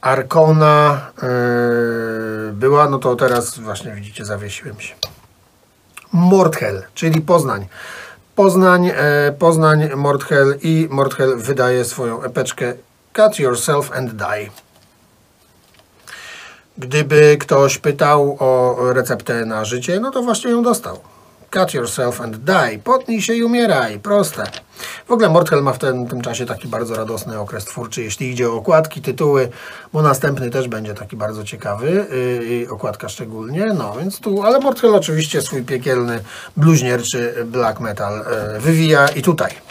Arkona 0.00 1.00
była, 2.52 2.88
no 2.88 2.98
to 2.98 3.16
teraz 3.16 3.58
właśnie 3.58 3.92
widzicie, 3.92 4.24
zawiesiłem 4.24 4.80
się. 4.80 4.94
Mordhel, 6.12 6.82
czyli 6.94 7.20
Poznań. 7.20 7.66
Poznań, 8.34 8.92
Poznań, 9.38 9.90
Mordhel 9.96 10.58
i 10.62 10.88
Mordhel 10.90 11.36
wydaje 11.36 11.84
swoją 11.84 12.22
epeczkę 12.22 12.74
Cut 13.12 13.38
Yourself 13.38 13.92
and 13.92 14.12
Die. 14.12 14.65
Gdyby 16.78 17.36
ktoś 17.40 17.78
pytał 17.78 18.36
o 18.40 18.76
receptę 18.92 19.44
na 19.44 19.64
życie, 19.64 20.00
no 20.00 20.10
to 20.10 20.22
właśnie 20.22 20.50
ją 20.50 20.62
dostał. 20.62 20.98
Cut 21.50 21.74
yourself 21.74 22.20
and 22.20 22.36
die. 22.36 22.78
Potnij 22.84 23.22
się 23.22 23.34
i 23.34 23.44
umieraj. 23.44 23.98
Proste. 23.98 24.44
W 25.06 25.12
ogóle 25.12 25.28
Mordhel 25.28 25.62
ma 25.62 25.72
w 25.72 25.78
tym, 25.78 26.06
tym 26.06 26.20
czasie 26.20 26.46
taki 26.46 26.68
bardzo 26.68 26.94
radosny 26.94 27.40
okres 27.40 27.64
twórczy, 27.64 28.02
jeśli 28.02 28.30
idzie 28.30 28.50
o 28.50 28.54
okładki, 28.54 29.02
tytuły, 29.02 29.48
bo 29.92 30.02
następny 30.02 30.50
też 30.50 30.68
będzie 30.68 30.94
taki 30.94 31.16
bardzo 31.16 31.44
ciekawy, 31.44 32.06
yy, 32.60 32.70
okładka 32.70 33.08
szczególnie, 33.08 33.66
no 33.66 33.96
więc 33.98 34.20
tu, 34.20 34.42
ale 34.42 34.58
Mordhel 34.58 34.94
oczywiście 34.94 35.42
swój 35.42 35.62
piekielny, 35.62 36.20
bluźnierczy 36.56 37.34
black 37.46 37.80
metal 37.80 38.24
yy, 38.52 38.60
wywija 38.60 39.08
i 39.08 39.22
tutaj. 39.22 39.65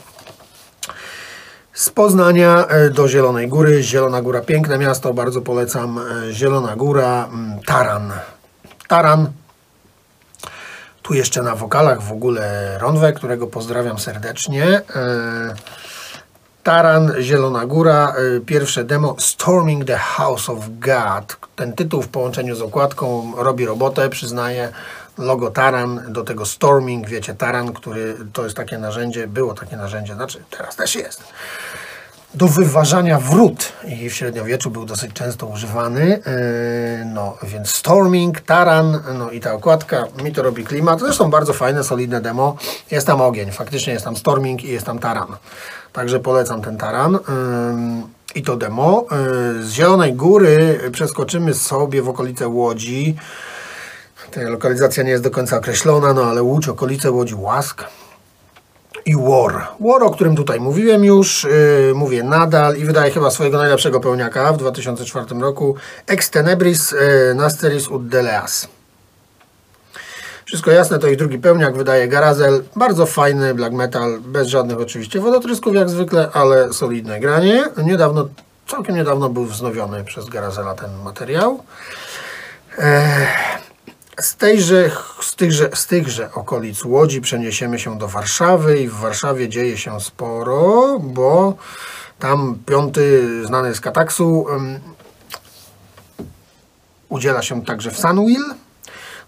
Z 1.76 1.90
Poznania 1.90 2.68
e, 2.68 2.90
do 2.90 3.08
Zielonej 3.08 3.48
Góry. 3.48 3.84
Zielona 3.84 4.22
Góra, 4.22 4.42
piękne 4.42 4.78
miasto, 4.78 5.14
bardzo 5.14 5.42
polecam. 5.42 6.00
E, 6.00 6.34
Zielona 6.34 6.76
Góra, 6.76 7.28
mm, 7.28 7.60
Taran. 7.66 8.14
Taran. 8.88 9.28
Tu 11.02 11.14
jeszcze 11.14 11.44
na 11.44 11.56
wokalach 11.56 12.02
w 12.02 12.12
ogóle 12.12 12.78
Ronwe, 12.78 13.14
którego 13.14 13.48
pozdrawiam 13.48 14.00
serdecznie. 14.00 14.66
E, 14.66 15.54
Taran, 16.64 17.14
Zielona 17.22 17.66
Góra, 17.66 18.14
pierwsze 18.46 18.84
demo 18.84 19.16
Storming 19.20 19.86
the 19.86 19.98
House 19.98 20.50
of 20.50 20.60
God. 20.70 21.38
Ten 21.56 21.74
tytuł 21.74 22.02
w 22.02 22.08
połączeniu 22.08 22.56
z 22.56 22.62
okładką 22.62 23.34
robi 23.38 23.66
robotę, 23.66 24.10
przyznaję. 24.10 24.72
Logo 25.18 25.52
Taran, 25.52 26.02
do 26.08 26.24
tego 26.24 26.46
Storming, 26.46 27.08
wiecie, 27.10 27.36
Taran, 27.36 27.74
który 27.74 28.16
to 28.34 28.44
jest 28.44 28.58
takie 28.58 28.78
narzędzie, 28.78 29.28
było 29.28 29.54
takie 29.54 29.78
narzędzie, 29.78 30.16
znaczy 30.16 30.44
teraz 30.50 30.76
też 30.76 30.96
jest, 30.96 31.24
do 32.34 32.48
wyważania 32.48 33.20
wrót 33.20 33.74
i 33.88 34.10
w 34.10 34.14
średniowieczu 34.14 34.72
był 34.72 34.86
dosyć 34.86 35.14
często 35.14 35.46
używany. 35.48 36.06
Yy, 36.10 37.06
No, 37.06 37.38
więc 37.44 37.70
Storming, 37.70 38.42
Taran, 38.42 39.00
no 39.18 39.32
i 39.32 39.40
ta 39.40 39.54
okładka 39.54 40.08
mi 40.24 40.32
to 40.32 40.44
robi 40.44 40.64
klimat. 40.64 41.00
Zresztą 41.00 41.30
bardzo 41.30 41.54
fajne, 41.54 41.84
solidne 41.84 42.22
demo. 42.22 42.58
Jest 42.92 43.08
tam 43.08 43.22
ogień, 43.22 43.52
faktycznie 43.52 43.94
jest 43.94 44.06
tam 44.06 44.16
Storming 44.16 44.64
i 44.64 44.68
jest 44.68 44.86
tam 44.86 45.00
Taran. 45.00 45.28
Także 45.94 46.20
polecam 46.20 46.62
ten 46.62 46.78
Taran. 46.78 47.14
Yy, 47.14 47.20
I 48.36 48.44
to 48.44 48.58
demo. 48.58 49.06
Yy, 49.12 49.64
Z 49.64 49.72
Zielonej 49.72 50.14
Góry 50.14 50.80
przeskoczymy 50.92 51.54
sobie 51.54 52.02
w 52.02 52.10
okolice 52.10 52.48
Łodzi. 52.48 53.16
Lokalizacja 54.38 55.04
nie 55.04 55.12
jest 55.12 55.24
do 55.24 55.32
końca 55.32 55.58
określona, 55.58 56.14
no 56.14 56.24
ale 56.24 56.44
Łódź, 56.44 56.68
okolice 56.68 57.12
Łodzi, 57.12 57.36
Łask 57.36 57.84
i 59.06 59.16
War. 59.16 59.68
War, 59.80 60.04
o 60.04 60.10
którym 60.10 60.36
tutaj 60.36 60.60
mówiłem 60.60 61.06
już, 61.06 61.44
yy, 61.44 61.94
mówię 61.96 62.24
nadal 62.24 62.78
i 62.78 62.86
wydaje 62.86 63.12
chyba 63.12 63.32
swojego 63.32 63.58
najlepszego 63.58 64.00
pełniaka 64.00 64.54
w 64.54 64.58
2004 64.58 65.40
roku. 65.40 65.76
Ex 66.08 66.30
Tenebris 66.30 66.92
yy, 66.92 67.36
Nasteris 67.36 67.88
ut 67.88 68.08
Deleas. 68.08 68.68
Wszystko 70.46 70.72
jasne, 70.72 71.00
to 71.00 71.08
ich 71.08 71.18
drugi 71.18 71.40
pełniak, 71.40 71.78
wydaje 71.78 72.08
Garazel. 72.08 72.64
Bardzo 72.76 73.06
fajny 73.06 73.54
black 73.54 73.74
metal, 73.74 74.20
bez 74.20 74.48
żadnych 74.48 74.80
oczywiście 74.80 75.20
wodotrysków 75.20 75.76
jak 75.76 75.90
zwykle, 75.90 76.30
ale 76.34 76.74
solidne 76.74 77.20
granie. 77.20 77.64
Niedawno, 77.84 78.28
całkiem 78.68 78.96
niedawno 78.96 79.30
był 79.30 79.46
wznowiony 79.46 80.04
przez 80.04 80.30
Garazela 80.30 80.74
ten 80.74 80.90
materiał. 81.04 81.64
Z, 84.20 84.36
tejże, 84.36 84.92
z, 85.22 85.36
tychże, 85.36 85.70
z 85.74 85.88
tychże 85.88 86.34
okolic 86.34 86.86
Łodzi 86.86 87.22
przeniesiemy 87.22 87.80
się 87.80 87.98
do 87.98 88.08
Warszawy 88.08 88.80
i 88.80 88.88
w 88.88 88.94
Warszawie 88.94 89.50
dzieje 89.50 89.78
się 89.78 90.02
sporo, 90.02 91.00
bo 91.00 91.58
tam 92.20 92.60
piąty 92.66 93.22
znany 93.46 93.76
z 93.76 93.82
Kataksu 93.82 94.42
um, 94.42 94.80
udziela 97.10 97.42
się 97.42 97.66
także 97.66 97.92
w 97.92 98.00
Sunwheel. 98.00 98.44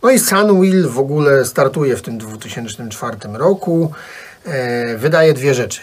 No 0.03 0.09
i 0.09 0.19
Sunwheel 0.19 0.89
w 0.89 0.99
ogóle 0.99 1.45
startuje 1.45 1.97
w 1.97 2.01
tym 2.01 2.17
2004 2.17 3.17
roku. 3.33 3.91
E, 4.45 4.97
wydaje 4.97 5.33
dwie 5.33 5.53
rzeczy. 5.53 5.81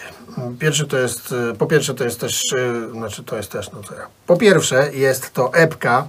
Pierwszy 0.59 0.87
to 0.87 0.97
jest, 0.97 1.33
e, 1.51 1.55
po 1.55 1.65
pierwsze 1.67 1.93
to 1.93 2.03
jest 2.03 2.19
też, 2.19 2.41
e, 2.53 2.91
znaczy 2.91 3.23
to 3.23 3.37
jest 3.37 3.51
też, 3.51 3.71
no 3.71 3.83
co 3.83 3.95
ja. 3.95 4.07
Po 4.27 4.37
pierwsze 4.37 4.93
jest 4.93 5.33
to 5.33 5.53
epka 5.53 6.07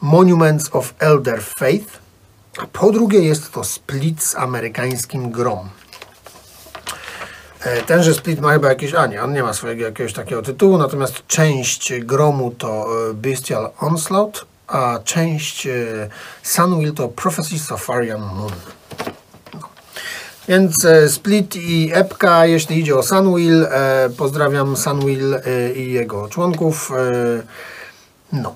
Monuments 0.00 0.68
of 0.72 0.94
Elder 0.98 1.42
Faith, 1.42 2.01
po 2.72 2.92
drugie 2.92 3.20
jest 3.20 3.52
to 3.52 3.64
split 3.64 4.22
z 4.22 4.36
amerykańskim 4.36 5.30
grom. 5.30 5.68
E, 7.60 7.82
Tenże 7.82 8.14
split 8.14 8.40
ma 8.40 8.52
chyba 8.52 8.68
jakieś, 8.68 8.94
a 8.94 9.06
nie, 9.06 9.22
on 9.22 9.32
nie 9.32 9.42
ma 9.42 9.52
swojego 9.52 9.84
jakiegoś 9.84 10.12
takiego 10.12 10.42
tytułu, 10.42 10.78
natomiast 10.78 11.26
część 11.26 11.92
gromu 12.00 12.50
to 12.58 12.86
e, 13.10 13.14
Bestial 13.14 13.70
Onslaught, 13.80 14.44
a 14.66 14.98
część 15.04 15.66
e, 15.66 15.72
Sunwheel 16.42 16.92
to 16.92 17.08
Prophecies 17.08 17.72
of 17.72 17.88
Moon. 18.18 18.52
No. 19.54 19.68
Więc 20.48 20.86
Split 21.08 21.56
i 21.56 21.90
Epka, 21.94 22.46
jeśli 22.46 22.78
idzie 22.78 22.96
o 22.96 23.02
Sunwheel, 23.02 23.68
pozdrawiam 24.16 24.76
Sunwheel 24.76 25.42
i 25.76 25.92
jego 25.92 26.28
członków. 26.28 26.90
No. 28.32 28.54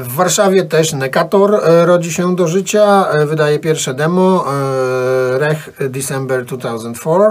W 0.00 0.14
Warszawie 0.14 0.64
też 0.64 0.92
Nekator 0.92 1.54
e, 1.54 1.86
rodzi 1.86 2.12
się 2.12 2.36
do 2.36 2.48
życia, 2.48 3.08
e, 3.10 3.26
wydaje 3.26 3.58
pierwsze 3.58 3.94
demo, 3.94 4.44
e, 4.46 5.38
Rech 5.38 5.70
December 5.90 6.44
2004. 6.44 7.24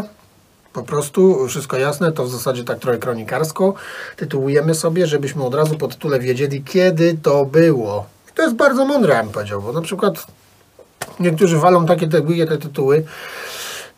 Po 0.73 0.84
prostu, 0.84 1.47
wszystko 1.47 1.77
jasne, 1.77 2.12
to 2.12 2.23
w 2.23 2.29
zasadzie 2.29 2.63
tak 2.63 2.79
trochę 2.79 2.97
kronikarsko. 2.97 3.73
Tytułujemy 4.15 4.75
sobie, 4.75 5.08
żebyśmy 5.08 5.43
od 5.43 5.55
razu 5.55 5.77
po 5.77 5.88
tytule 5.88 6.19
wiedzieli, 6.19 6.63
kiedy 6.63 7.17
to 7.23 7.45
było. 7.45 8.05
I 8.32 8.34
to 8.36 8.41
jest 8.41 8.55
bardzo 8.55 8.86
mądre, 8.86 9.13
ja 9.13 9.23
bym 9.23 9.32
powiedział, 9.32 9.62
bo 9.62 9.73
na 9.73 9.82
przykład 9.82 10.27
niektórzy 11.19 11.58
walą 11.58 11.86
takie 11.86 12.08
te, 12.08 12.21
te 12.47 12.58
tytuły, 12.58 13.03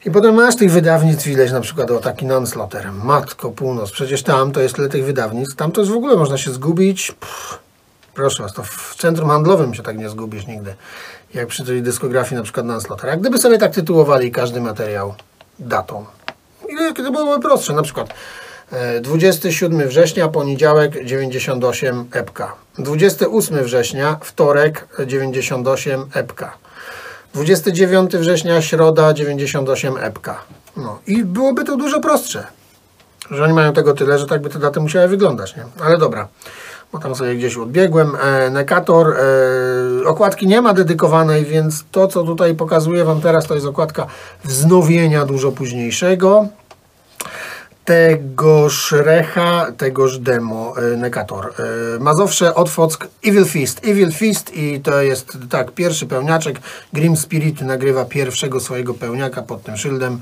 I 0.05 0.11
potem 0.11 0.35
masz 0.35 0.55
tych 0.55 0.71
wydawnictw 0.71 1.27
ileś, 1.27 1.51
na 1.51 1.61
przykład 1.61 1.91
o 1.91 1.99
taki 1.99 2.25
Nonslaughter, 2.25 2.91
Matko 2.91 3.51
Północ, 3.51 3.91
przecież 3.91 4.23
tam 4.23 4.51
to 4.51 4.61
jest 4.61 4.75
tyle 4.75 4.89
tych 4.89 5.05
wydawnictw, 5.05 5.55
tam 5.55 5.71
to 5.71 5.81
jest 5.81 5.93
w 5.93 5.97
ogóle 5.97 6.15
można 6.15 6.37
się 6.37 6.51
zgubić. 6.51 7.11
Pff, 7.11 7.59
proszę 8.13 8.43
was, 8.43 8.53
to 8.53 8.63
w 8.63 8.95
centrum 8.97 9.29
handlowym 9.29 9.73
się 9.73 9.83
tak 9.83 9.97
nie 9.97 10.09
zgubisz 10.09 10.47
nigdy, 10.47 10.75
jak 11.33 11.47
przy 11.47 11.65
tej 11.65 11.81
dyskografii 11.81 12.35
na 12.35 12.43
przykład 12.43 12.65
Nonslaughter. 12.65 13.09
A 13.09 13.17
gdyby 13.17 13.37
sobie 13.37 13.57
tak 13.57 13.73
tytułowali 13.73 14.31
każdy 14.31 14.61
materiał 14.61 15.15
datą, 15.59 16.05
to 16.95 17.11
byłoby 17.11 17.41
prostsze, 17.41 17.73
na 17.73 17.81
przykład 17.81 18.13
e, 18.71 19.01
27 19.01 19.87
września, 19.87 20.27
poniedziałek 20.27 21.05
98 21.05 22.05
epka. 22.11 22.55
28 22.77 23.63
września, 23.63 24.17
wtorek 24.21 24.87
98 25.05 26.05
epka. 26.13 26.57
29 27.33 28.11
września, 28.11 28.61
środa 28.61 29.13
98 29.13 29.97
epka. 29.97 30.41
No 30.77 30.99
i 31.07 31.23
byłoby 31.23 31.63
to 31.63 31.77
dużo 31.77 31.99
prostsze. 31.99 32.47
Że 33.31 33.43
oni 33.43 33.53
mają 33.53 33.73
tego 33.73 33.93
tyle, 33.93 34.19
że 34.19 34.27
tak 34.27 34.41
by 34.41 34.49
te 34.49 34.59
daty 34.59 34.79
musiały 34.79 35.07
wyglądać, 35.07 35.55
nie? 35.55 35.65
Ale 35.85 35.97
dobra, 35.97 36.27
bo 36.93 36.99
tam 36.99 37.15
sobie 37.15 37.35
gdzieś 37.35 37.57
odbiegłem. 37.57 38.11
E, 38.21 38.49
Nekator, 38.49 39.07
e, 40.03 40.07
okładki 40.07 40.47
nie 40.47 40.61
ma 40.61 40.73
dedykowanej, 40.73 41.45
więc 41.45 41.85
to, 41.91 42.07
co 42.07 42.23
tutaj 42.23 42.55
pokazuję 42.55 43.03
Wam 43.03 43.21
teraz, 43.21 43.47
to 43.47 43.55
jest 43.55 43.67
okładka 43.67 44.07
wznowienia 44.43 45.25
dużo 45.25 45.51
późniejszego 45.51 46.47
tegoż 47.85 48.91
recha, 48.91 49.71
tegoż 49.77 50.19
demo, 50.19 50.73
e, 50.77 50.97
Nekator. 50.97 51.45
E, 51.45 51.99
Mazowsze, 51.99 52.55
Otwock, 52.55 53.07
Evil 53.23 53.45
Fist. 53.45 53.79
Evil 53.83 54.11
Fist 54.11 54.55
i 54.55 54.79
to 54.79 55.01
jest 55.01 55.37
tak, 55.49 55.71
pierwszy 55.71 56.07
pełniaczek. 56.07 56.59
Grim 56.93 57.17
Spirit 57.17 57.61
nagrywa 57.61 58.05
pierwszego 58.05 58.59
swojego 58.59 58.93
pełniaka 58.93 59.41
pod 59.41 59.63
tym 59.63 59.77
szyldem. 59.77 60.19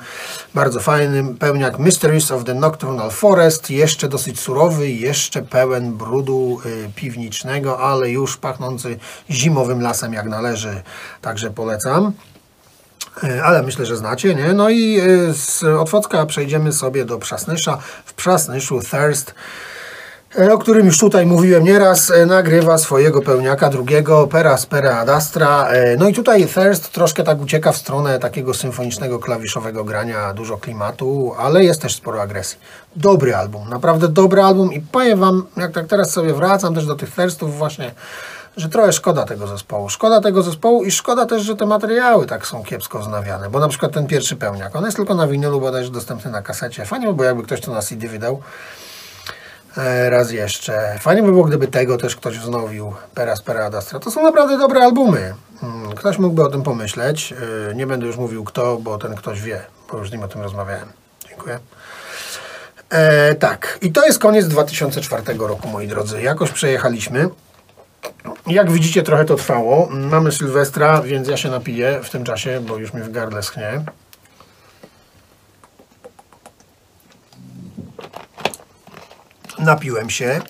Bardzo 0.54 0.80
fajny 0.80 1.36
pełniak 1.36 1.80
Mysteries 1.80 2.32
of 2.32 2.44
the 2.44 2.54
Nocturnal 2.54 3.12
Forest. 3.12 3.72
Jeszcze 3.72 4.08
dosyć 4.08 4.40
surowy, 4.40 4.90
jeszcze 4.92 5.42
pełen 5.42 5.94
brudu 5.94 6.62
e, 6.66 6.90
piwniczego, 6.96 7.80
ale 7.80 8.10
już 8.10 8.38
pachnący 8.38 9.00
zimowym 9.30 9.82
lasem 9.82 10.14
jak 10.14 10.26
należy. 10.26 10.82
Także 11.22 11.50
polecam. 11.50 12.14
E, 13.24 13.44
ale 13.44 13.64
myślę, 13.64 13.86
że 13.86 13.98
znacie, 13.98 14.36
nie? 14.36 14.54
No 14.54 14.70
i 14.70 15.00
e, 15.00 15.34
z 15.34 15.64
Otwocka 15.64 16.26
przejdziemy 16.26 16.72
sobie 16.72 17.06
do 17.06 17.18
Przasnysza. 17.18 17.78
W 18.06 18.14
Przasnyszu 18.14 18.80
Thirst, 18.82 19.34
e, 20.40 20.54
o 20.54 20.58
którym 20.58 20.86
już 20.86 20.98
tutaj 20.98 21.26
mówiłem 21.26 21.64
nieraz, 21.64 22.14
nagrywa 22.28 22.78
swojego 22.78 23.22
pełniaka 23.22 23.70
drugiego, 23.70 24.28
Pera 24.28 24.58
Spera 24.58 24.98
Adastra. 24.98 25.68
No 25.98 26.10
i 26.10 26.14
tutaj 26.14 26.48
Thirst 26.48 26.92
troszkę 26.92 27.24
tak 27.24 27.42
ucieka 27.42 27.72
w 27.72 27.78
stronę 27.78 28.20
takiego 28.20 28.54
symfonicznego, 28.54 29.20
klawiszowego 29.20 29.84
grania, 29.84 30.34
dużo 30.34 30.58
klimatu, 30.58 31.34
ale 31.38 31.64
jest 31.64 31.82
też 31.82 31.96
sporo 31.96 32.22
agresji. 32.22 32.58
Dobry 32.96 33.36
album, 33.36 33.70
naprawdę 33.70 34.08
dobry 34.08 34.42
album 34.42 34.74
i 34.74 34.82
powiem 34.82 35.20
Wam, 35.20 35.46
jak 35.58 35.72
tak 35.72 35.88
teraz 35.88 36.12
sobie 36.12 36.34
wracam 36.34 36.76
też 36.76 36.86
do 36.86 36.96
tych 36.96 37.16
Thirstów 37.16 37.58
właśnie, 37.58 37.92
że 38.58 38.70
trochę 38.70 38.94
szkoda 38.94 39.26
tego 39.26 39.48
zespołu. 39.48 39.90
Szkoda 39.90 40.22
tego 40.22 40.44
zespołu 40.44 40.84
i 40.84 40.92
szkoda 40.92 41.26
też, 41.26 41.44
że 41.44 41.56
te 41.56 41.66
materiały 41.66 42.26
tak 42.26 42.48
są 42.48 42.64
kiepsko 42.64 43.00
wznawiane, 43.00 43.50
bo 43.50 43.60
na 43.60 43.68
przykład 43.68 43.92
ten 43.92 44.08
pierwszy 44.08 44.36
pełniak, 44.36 44.76
on 44.76 44.86
jest 44.86 44.98
tylko 44.98 45.14
na 45.14 45.28
winylu, 45.28 45.62
bodajże 45.62 45.92
dostępny 45.92 46.32
na 46.32 46.42
kasecie. 46.42 46.86
Fajnie 46.86 47.08
by 47.08 47.14
było, 47.14 47.26
jakby 47.26 47.44
ktoś 47.44 47.62
to 47.62 47.72
na 47.72 47.82
CD 47.82 48.08
wydał. 48.08 48.42
E, 49.78 50.10
raz 50.10 50.32
jeszcze. 50.32 50.96
Fajnie 51.00 51.24
by 51.24 51.32
było, 51.32 51.44
gdyby 51.44 51.68
tego 51.68 51.98
też 51.98 52.16
ktoś 52.16 52.40
wznowił. 52.40 52.94
Peras, 53.16 53.42
Peradastra. 53.42 54.00
To 54.00 54.12
są 54.12 54.24
naprawdę 54.24 54.58
dobre 54.58 54.82
albumy. 54.82 55.34
Mm, 55.64 55.96
ktoś 55.96 56.18
mógłby 56.18 56.44
o 56.44 56.50
tym 56.50 56.64
pomyśleć. 56.64 57.34
E, 57.72 57.76
nie 57.76 57.88
będę 57.88 58.06
już 58.06 58.18
mówił 58.18 58.44
kto, 58.44 58.78
bo 58.78 58.98
ten 58.98 59.16
ktoś 59.16 59.42
wie, 59.42 59.62
bo 59.92 59.98
już 59.98 60.10
z 60.10 60.12
nim 60.12 60.24
o 60.24 60.28
tym 60.28 60.42
rozmawiałem. 60.42 60.88
Dziękuję. 61.30 61.60
E, 62.90 63.36
tak, 63.36 63.80
i 63.82 63.92
to 63.92 64.06
jest 64.06 64.20
koniec 64.20 64.48
2004 64.48 65.24
roku, 65.40 65.68
moi 65.68 65.88
drodzy. 65.88 66.22
Jakoś 66.22 66.52
przejechaliśmy. 66.52 67.30
Jak 68.50 68.72
widzicie, 68.72 69.04
trochę 69.04 69.26
to 69.26 69.36
trwało. 69.36 69.90
Mamy 69.92 70.32
Sylwestra, 70.32 71.02
więc 71.02 71.28
ja 71.28 71.38
się 71.38 71.50
napiję 71.50 72.00
w 72.04 72.10
tym 72.10 72.24
czasie, 72.24 72.62
bo 72.68 72.78
już 72.78 72.94
mi 72.94 73.02
w 73.02 73.12
gardle 73.12 73.44
schnie. 73.44 73.84
Napiłem 79.60 80.10
się. 80.10 80.42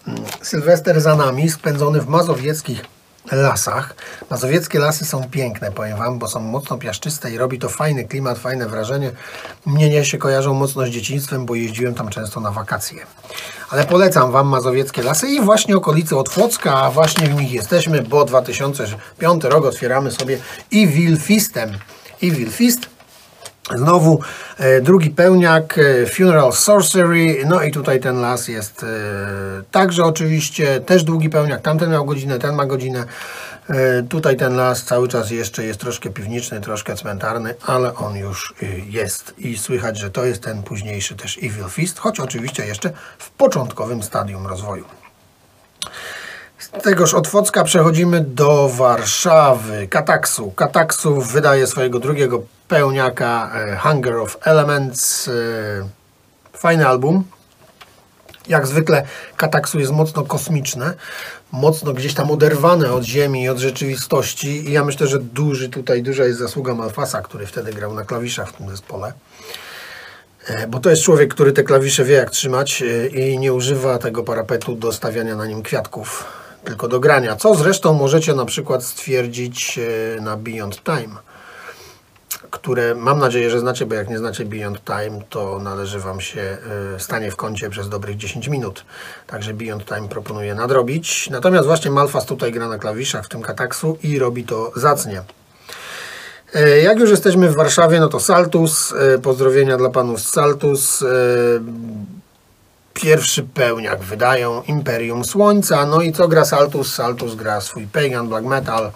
Sylwester 0.41 1.01
za 1.01 1.15
nami, 1.15 1.49
spędzony 1.49 2.01
w 2.01 2.07
mazowieckich 2.07 2.85
lasach. 3.31 3.95
Mazowieckie 4.29 4.79
lasy 4.79 5.05
są 5.05 5.29
piękne, 5.29 5.71
powiem 5.71 5.97
Wam, 5.97 6.19
bo 6.19 6.27
są 6.27 6.39
mocno 6.39 6.77
piaszczyste 6.77 7.31
i 7.31 7.37
robi 7.37 7.59
to 7.59 7.69
fajny 7.69 8.03
klimat, 8.03 8.39
fajne 8.39 8.67
wrażenie. 8.67 9.11
Mnie 9.65 9.89
nie 9.89 10.05
się 10.05 10.17
kojarzą 10.17 10.53
mocno 10.53 10.85
z 10.85 10.89
dzieciństwem, 10.89 11.45
bo 11.45 11.55
jeździłem 11.55 11.95
tam 11.95 12.09
często 12.09 12.39
na 12.39 12.51
wakacje. 12.51 13.05
Ale 13.69 13.85
polecam 13.85 14.31
Wam 14.31 14.47
mazowieckie 14.47 15.03
lasy 15.03 15.27
i 15.27 15.41
właśnie 15.41 15.77
okolice 15.77 16.17
Otwocka, 16.17 16.75
a 16.75 16.91
właśnie 16.91 17.27
w 17.27 17.33
nich 17.33 17.51
jesteśmy, 17.51 18.01
bo 18.01 18.25
2005 18.25 19.43
rok 19.43 19.65
otwieramy 19.65 20.11
sobie 20.11 20.37
Evil 20.73 21.17
Fistem. 21.17 21.77
Evil 22.23 22.51
Fist 22.51 22.98
Znowu 23.75 24.19
e, 24.57 24.81
drugi 24.81 25.09
pełniak, 25.09 25.77
e, 25.77 26.05
Funeral 26.05 26.53
Sorcery, 26.53 27.45
no 27.45 27.63
i 27.63 27.71
tutaj 27.71 27.99
ten 27.99 28.21
las 28.21 28.47
jest 28.47 28.83
e, 28.83 28.87
także 29.71 30.03
oczywiście, 30.03 30.79
też 30.79 31.03
długi 31.03 31.29
pełniak, 31.29 31.61
tamten 31.61 31.91
miał 31.91 32.05
godzinę, 32.05 32.39
ten 32.39 32.55
ma 32.55 32.65
godzinę. 32.65 33.05
Tutaj 34.09 34.37
ten 34.37 34.55
las 34.55 34.83
cały 34.83 35.07
czas 35.07 35.31
jeszcze 35.31 35.63
jest 35.63 35.79
troszkę 35.79 36.09
piwniczny, 36.09 36.61
troszkę 36.61 36.95
cmentarny, 36.95 37.55
ale 37.65 37.95
on 37.95 38.15
już 38.15 38.53
jest 38.89 39.33
i 39.37 39.57
słychać, 39.57 39.97
że 39.97 40.11
to 40.11 40.25
jest 40.25 40.43
ten 40.43 40.63
późniejszy 40.63 41.15
też 41.15 41.37
Evil 41.37 41.69
Fist, 41.69 41.99
choć 41.99 42.19
oczywiście 42.19 42.65
jeszcze 42.65 42.91
w 43.17 43.31
początkowym 43.31 44.03
stadium 44.03 44.47
rozwoju. 44.47 44.85
Z 46.77 46.83
tegoż 46.83 47.13
Otwocka 47.13 47.63
przechodzimy 47.63 48.21
do 48.21 48.69
Warszawy, 48.69 49.87
Kataksu. 49.87 50.51
Kataksu 50.51 51.21
wydaje 51.21 51.67
swojego 51.67 51.99
drugiego 51.99 52.41
pełniaka 52.67 53.51
e, 53.55 53.77
Hunger 53.77 54.15
of 54.15 54.37
Elements. 54.41 55.27
E, 55.27 55.31
fajny 56.53 56.87
album. 56.87 57.23
Jak 58.47 58.67
zwykle 58.67 59.05
Kataksu 59.37 59.79
jest 59.79 59.91
mocno 59.91 60.23
kosmiczne, 60.23 60.93
mocno 61.51 61.93
gdzieś 61.93 62.13
tam 62.13 62.31
oderwane 62.31 62.91
od 62.91 63.03
ziemi 63.03 63.49
od 63.49 63.57
rzeczywistości 63.57 64.69
i 64.69 64.71
ja 64.71 64.83
myślę, 64.83 65.07
że 65.07 65.19
duży 65.19 65.69
tutaj, 65.69 66.03
duża 66.03 66.23
jest 66.23 66.39
zasługa 66.39 66.75
Malfasa, 66.75 67.21
który 67.21 67.45
wtedy 67.45 67.73
grał 67.73 67.93
na 67.93 68.05
klawiszach 68.05 68.49
w 68.49 68.53
tym 68.53 68.69
zespole. 68.69 69.13
E, 70.47 70.67
bo 70.67 70.79
to 70.79 70.89
jest 70.89 71.01
człowiek, 71.01 71.33
który 71.33 71.51
te 71.51 71.63
klawisze 71.63 72.03
wie 72.03 72.15
jak 72.15 72.29
trzymać 72.29 72.83
i 73.11 73.39
nie 73.39 73.53
używa 73.53 73.97
tego 73.97 74.23
parapetu 74.23 74.75
do 74.75 74.91
stawiania 74.91 75.35
na 75.35 75.45
nim 75.45 75.63
kwiatków, 75.63 76.38
tylko 76.63 76.87
do 76.87 76.99
grania. 76.99 77.35
Co 77.35 77.55
zresztą 77.55 77.93
możecie 77.93 78.33
na 78.33 78.45
przykład 78.45 78.83
stwierdzić 78.83 79.79
na 80.21 80.37
Beyond 80.37 80.83
Time 80.83 81.15
które 82.51 82.95
mam 82.95 83.19
nadzieję, 83.19 83.49
że 83.49 83.59
znacie, 83.59 83.85
bo 83.85 83.95
jak 83.95 84.09
nie 84.09 84.17
znacie 84.17 84.45
Beyond 84.45 84.81
Time, 84.83 85.21
to 85.29 85.59
należy 85.59 85.99
Wam 85.99 86.21
się 86.21 86.57
y, 86.95 86.99
stanie 86.99 87.31
w 87.31 87.35
kącie 87.35 87.69
przez 87.69 87.89
dobrych 87.89 88.17
10 88.17 88.47
minut. 88.47 88.85
Także 89.27 89.53
Beyond 89.53 89.85
Time 89.85 90.07
proponuję 90.07 90.55
nadrobić. 90.55 91.29
Natomiast 91.29 91.67
właśnie 91.67 91.91
Malfas 91.91 92.25
tutaj 92.25 92.51
gra 92.51 92.67
na 92.67 92.77
klawiszach 92.77 93.25
w 93.25 93.29
tym 93.29 93.41
kataksu 93.41 93.97
i 94.03 94.19
robi 94.19 94.43
to 94.43 94.71
zacnie. 94.75 95.21
Y, 96.55 96.81
jak 96.81 96.99
już 96.99 97.09
jesteśmy 97.09 97.49
w 97.49 97.55
Warszawie, 97.55 97.99
no 97.99 98.07
to 98.07 98.19
Saltus. 98.19 98.93
Pozdrowienia 99.23 99.77
dla 99.77 99.89
panów 99.89 100.21
z 100.21 100.29
Saltus. 100.29 101.03
Pierwszy 103.01 103.43
pełniak 103.43 103.99
wydają 103.99 104.63
Imperium 104.63 105.25
Słońca. 105.25 105.85
No 105.85 106.01
i 106.01 106.13
co 106.13 106.27
gra 106.27 106.45
Saltus? 106.45 106.95
Saltus 106.95 107.35
gra 107.35 107.61
swój 107.61 107.87
Pagan 107.87 108.27
Black 108.27 108.45
Metal 108.45 108.91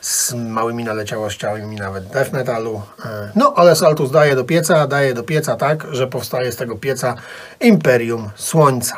z 0.00 0.34
małymi 0.34 0.84
naleciałościami 0.84 1.76
nawet 1.76 2.06
death 2.06 2.32
metalu. 2.32 2.82
E, 3.04 3.32
no, 3.36 3.52
ale 3.56 3.76
Saltus 3.76 4.10
daje 4.10 4.36
do 4.36 4.44
pieca, 4.44 4.86
daje 4.86 5.14
do 5.14 5.22
pieca 5.22 5.56
tak, 5.56 5.86
że 5.90 6.06
powstaje 6.06 6.52
z 6.52 6.56
tego 6.56 6.76
pieca 6.76 7.14
Imperium 7.60 8.30
Słońca. 8.36 8.96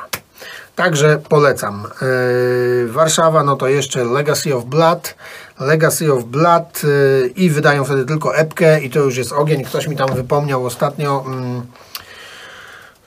Także 0.77 1.19
polecam. 1.29 1.87
Yy, 2.03 2.89
Warszawa, 2.93 3.45
no 3.45 3.57
to 3.57 3.69
jeszcze 3.69 4.05
Legacy 4.05 4.57
of 4.57 4.65
Blood. 4.65 5.15
Legacy 5.61 6.13
of 6.13 6.25
Blood 6.25 6.83
yy, 6.83 7.33
i 7.37 7.51
wydają 7.51 7.85
wtedy 7.85 8.05
tylko 8.05 8.37
epkę 8.37 8.81
i 8.81 8.91
to 8.91 8.99
już 8.99 9.17
jest 9.17 9.33
ogień. 9.33 9.65
Ktoś 9.65 9.89
mi 9.89 9.97
tam 9.97 10.15
wypomniał 10.15 10.67
ostatnio. 10.67 11.25
Yy, 11.29 11.90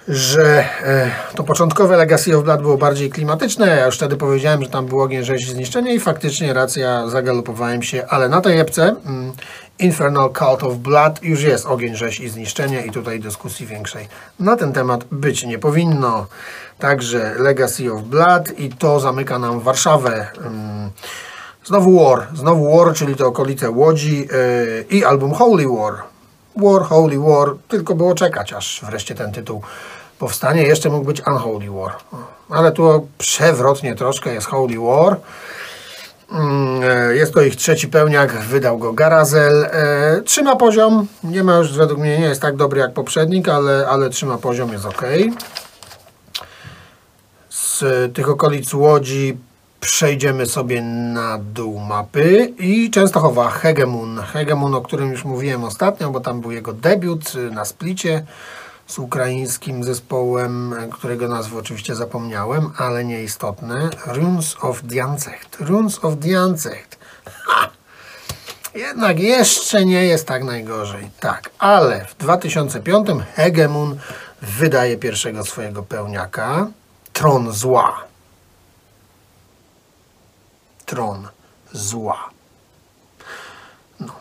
że 0.07 0.65
e, 0.83 1.11
to 1.35 1.43
początkowe 1.43 1.97
Legacy 1.97 2.37
of 2.37 2.43
Blood 2.43 2.61
było 2.61 2.77
bardziej 2.77 3.09
klimatyczne. 3.09 3.67
Ja 3.67 3.85
już 3.85 3.95
wtedy 3.95 4.17
powiedziałem, 4.17 4.63
że 4.63 4.69
tam 4.69 4.85
był 4.85 5.01
ogień, 5.01 5.23
rzeź 5.23 5.49
zniszczenie 5.49 5.95
i 5.95 5.99
faktycznie 5.99 6.53
racja, 6.53 7.07
zagalopowałem 7.07 7.83
się, 7.83 8.05
ale 8.09 8.29
na 8.29 8.41
tej 8.41 8.59
epce 8.59 8.95
mm, 9.05 9.33
Infernal 9.79 10.29
Cult 10.33 10.63
of 10.63 10.75
Blood 10.75 11.23
już 11.23 11.43
jest 11.43 11.65
ogień, 11.65 11.95
rzeź 11.95 12.19
i 12.19 12.29
zniszczenie 12.29 12.81
i 12.81 12.91
tutaj 12.91 13.19
dyskusji 13.19 13.65
większej 13.65 14.07
na 14.39 14.55
ten 14.55 14.73
temat 14.73 15.03
być 15.11 15.43
nie 15.45 15.59
powinno. 15.59 16.27
Także 16.79 17.35
Legacy 17.37 17.93
of 17.93 18.01
Blood 18.01 18.59
i 18.59 18.69
to 18.69 18.99
zamyka 18.99 19.39
nam 19.39 19.59
Warszawę. 19.59 20.27
Mm, 20.37 20.89
znowu 21.65 22.03
War, 22.03 22.27
znowu 22.33 22.77
War, 22.77 22.93
czyli 22.93 23.15
to 23.15 23.27
okolice 23.27 23.69
Łodzi 23.69 24.17
yy, 24.17 24.85
i 24.89 25.05
album 25.05 25.33
Holy 25.33 25.67
War 25.67 26.12
War, 26.55 26.81
Holy 26.83 27.19
War, 27.19 27.55
tylko 27.67 27.95
było 27.95 28.15
czekać, 28.15 28.53
aż 28.53 28.81
wreszcie 28.85 29.15
ten 29.15 29.31
tytuł 29.31 29.61
powstanie. 30.19 30.63
Jeszcze 30.63 30.89
mógł 30.89 31.05
być 31.05 31.21
Unholy 31.27 31.69
War, 31.71 31.95
ale 32.49 32.71
tu 32.71 33.07
przewrotnie 33.17 33.95
troszkę 33.95 34.33
jest 34.33 34.47
Holy 34.47 34.79
War. 34.79 35.17
Mm, 36.31 36.81
e, 36.83 37.15
Jest 37.15 37.33
to 37.33 37.41
ich 37.41 37.55
trzeci 37.55 37.87
pełniak, 37.87 38.31
wydał 38.31 38.77
go 38.77 38.93
Garazel. 38.93 39.65
E, 39.65 40.21
Trzyma 40.25 40.55
poziom, 40.55 41.07
nie 41.23 41.43
ma 41.43 41.55
już 41.55 41.73
według 41.77 41.99
mnie, 41.99 42.19
nie 42.19 42.25
jest 42.25 42.41
tak 42.41 42.55
dobry 42.55 42.79
jak 42.79 42.93
poprzednik, 42.93 43.49
ale, 43.49 43.87
ale 43.87 44.09
trzyma 44.09 44.37
poziom, 44.37 44.71
jest 44.71 44.85
ok. 44.85 45.01
Z 47.49 47.83
tych 48.15 48.29
okolic 48.29 48.73
Łodzi 48.73 49.37
przejdziemy 49.83 50.45
sobie 50.45 50.81
na 50.81 51.37
dół 51.37 51.79
mapy 51.79 52.53
i 52.59 52.91
Częstochowa 52.91 53.49
Hegemon. 53.49 54.21
Hegemon, 54.33 54.75
o 54.75 54.81
którym 54.81 55.11
już 55.11 55.25
mówiłem 55.25 55.63
ostatnio, 55.63 56.09
bo 56.09 56.19
tam 56.19 56.41
był 56.41 56.51
jego 56.51 56.73
debiut 56.73 57.33
na 57.51 57.65
splicie 57.65 58.25
z 58.87 58.99
ukraińskim 58.99 59.83
zespołem, 59.83 60.75
którego 60.91 61.27
nazwy 61.27 61.57
oczywiście 61.57 61.95
zapomniałem, 61.95 62.71
ale 62.77 63.05
nieistotne. 63.05 63.89
Runes 64.05 64.55
of 64.61 64.81
Diancecht. 64.81 65.57
Runes 65.59 65.99
of 66.05 66.15
Diancecht. 66.15 66.97
Ha! 67.25 67.69
Jednak 68.75 69.19
jeszcze 69.19 69.85
nie 69.85 70.05
jest 70.05 70.27
tak 70.27 70.43
najgorzej. 70.43 71.09
Tak, 71.19 71.49
ale 71.59 72.05
w 72.05 72.17
2005 72.17 73.07
Hegemon 73.35 73.97
wydaje 74.41 74.97
pierwszego 74.97 75.45
swojego 75.45 75.83
pełniaka. 75.83 76.67
Tron 77.13 77.51
Zła. 77.51 78.12
Tron 80.93 81.27
Zła. 81.71 82.29
No. 83.99 84.13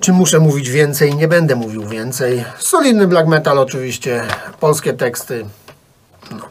Czy 0.00 0.12
muszę 0.12 0.38
mówić 0.38 0.70
więcej? 0.70 1.14
Nie 1.14 1.28
będę 1.28 1.56
mówił 1.56 1.88
więcej. 1.88 2.44
Solidny 2.58 3.06
black 3.06 3.28
metal 3.28 3.58
oczywiście, 3.58 4.22
polskie 4.60 4.92
teksty. 4.92 5.46
No. 6.30 6.48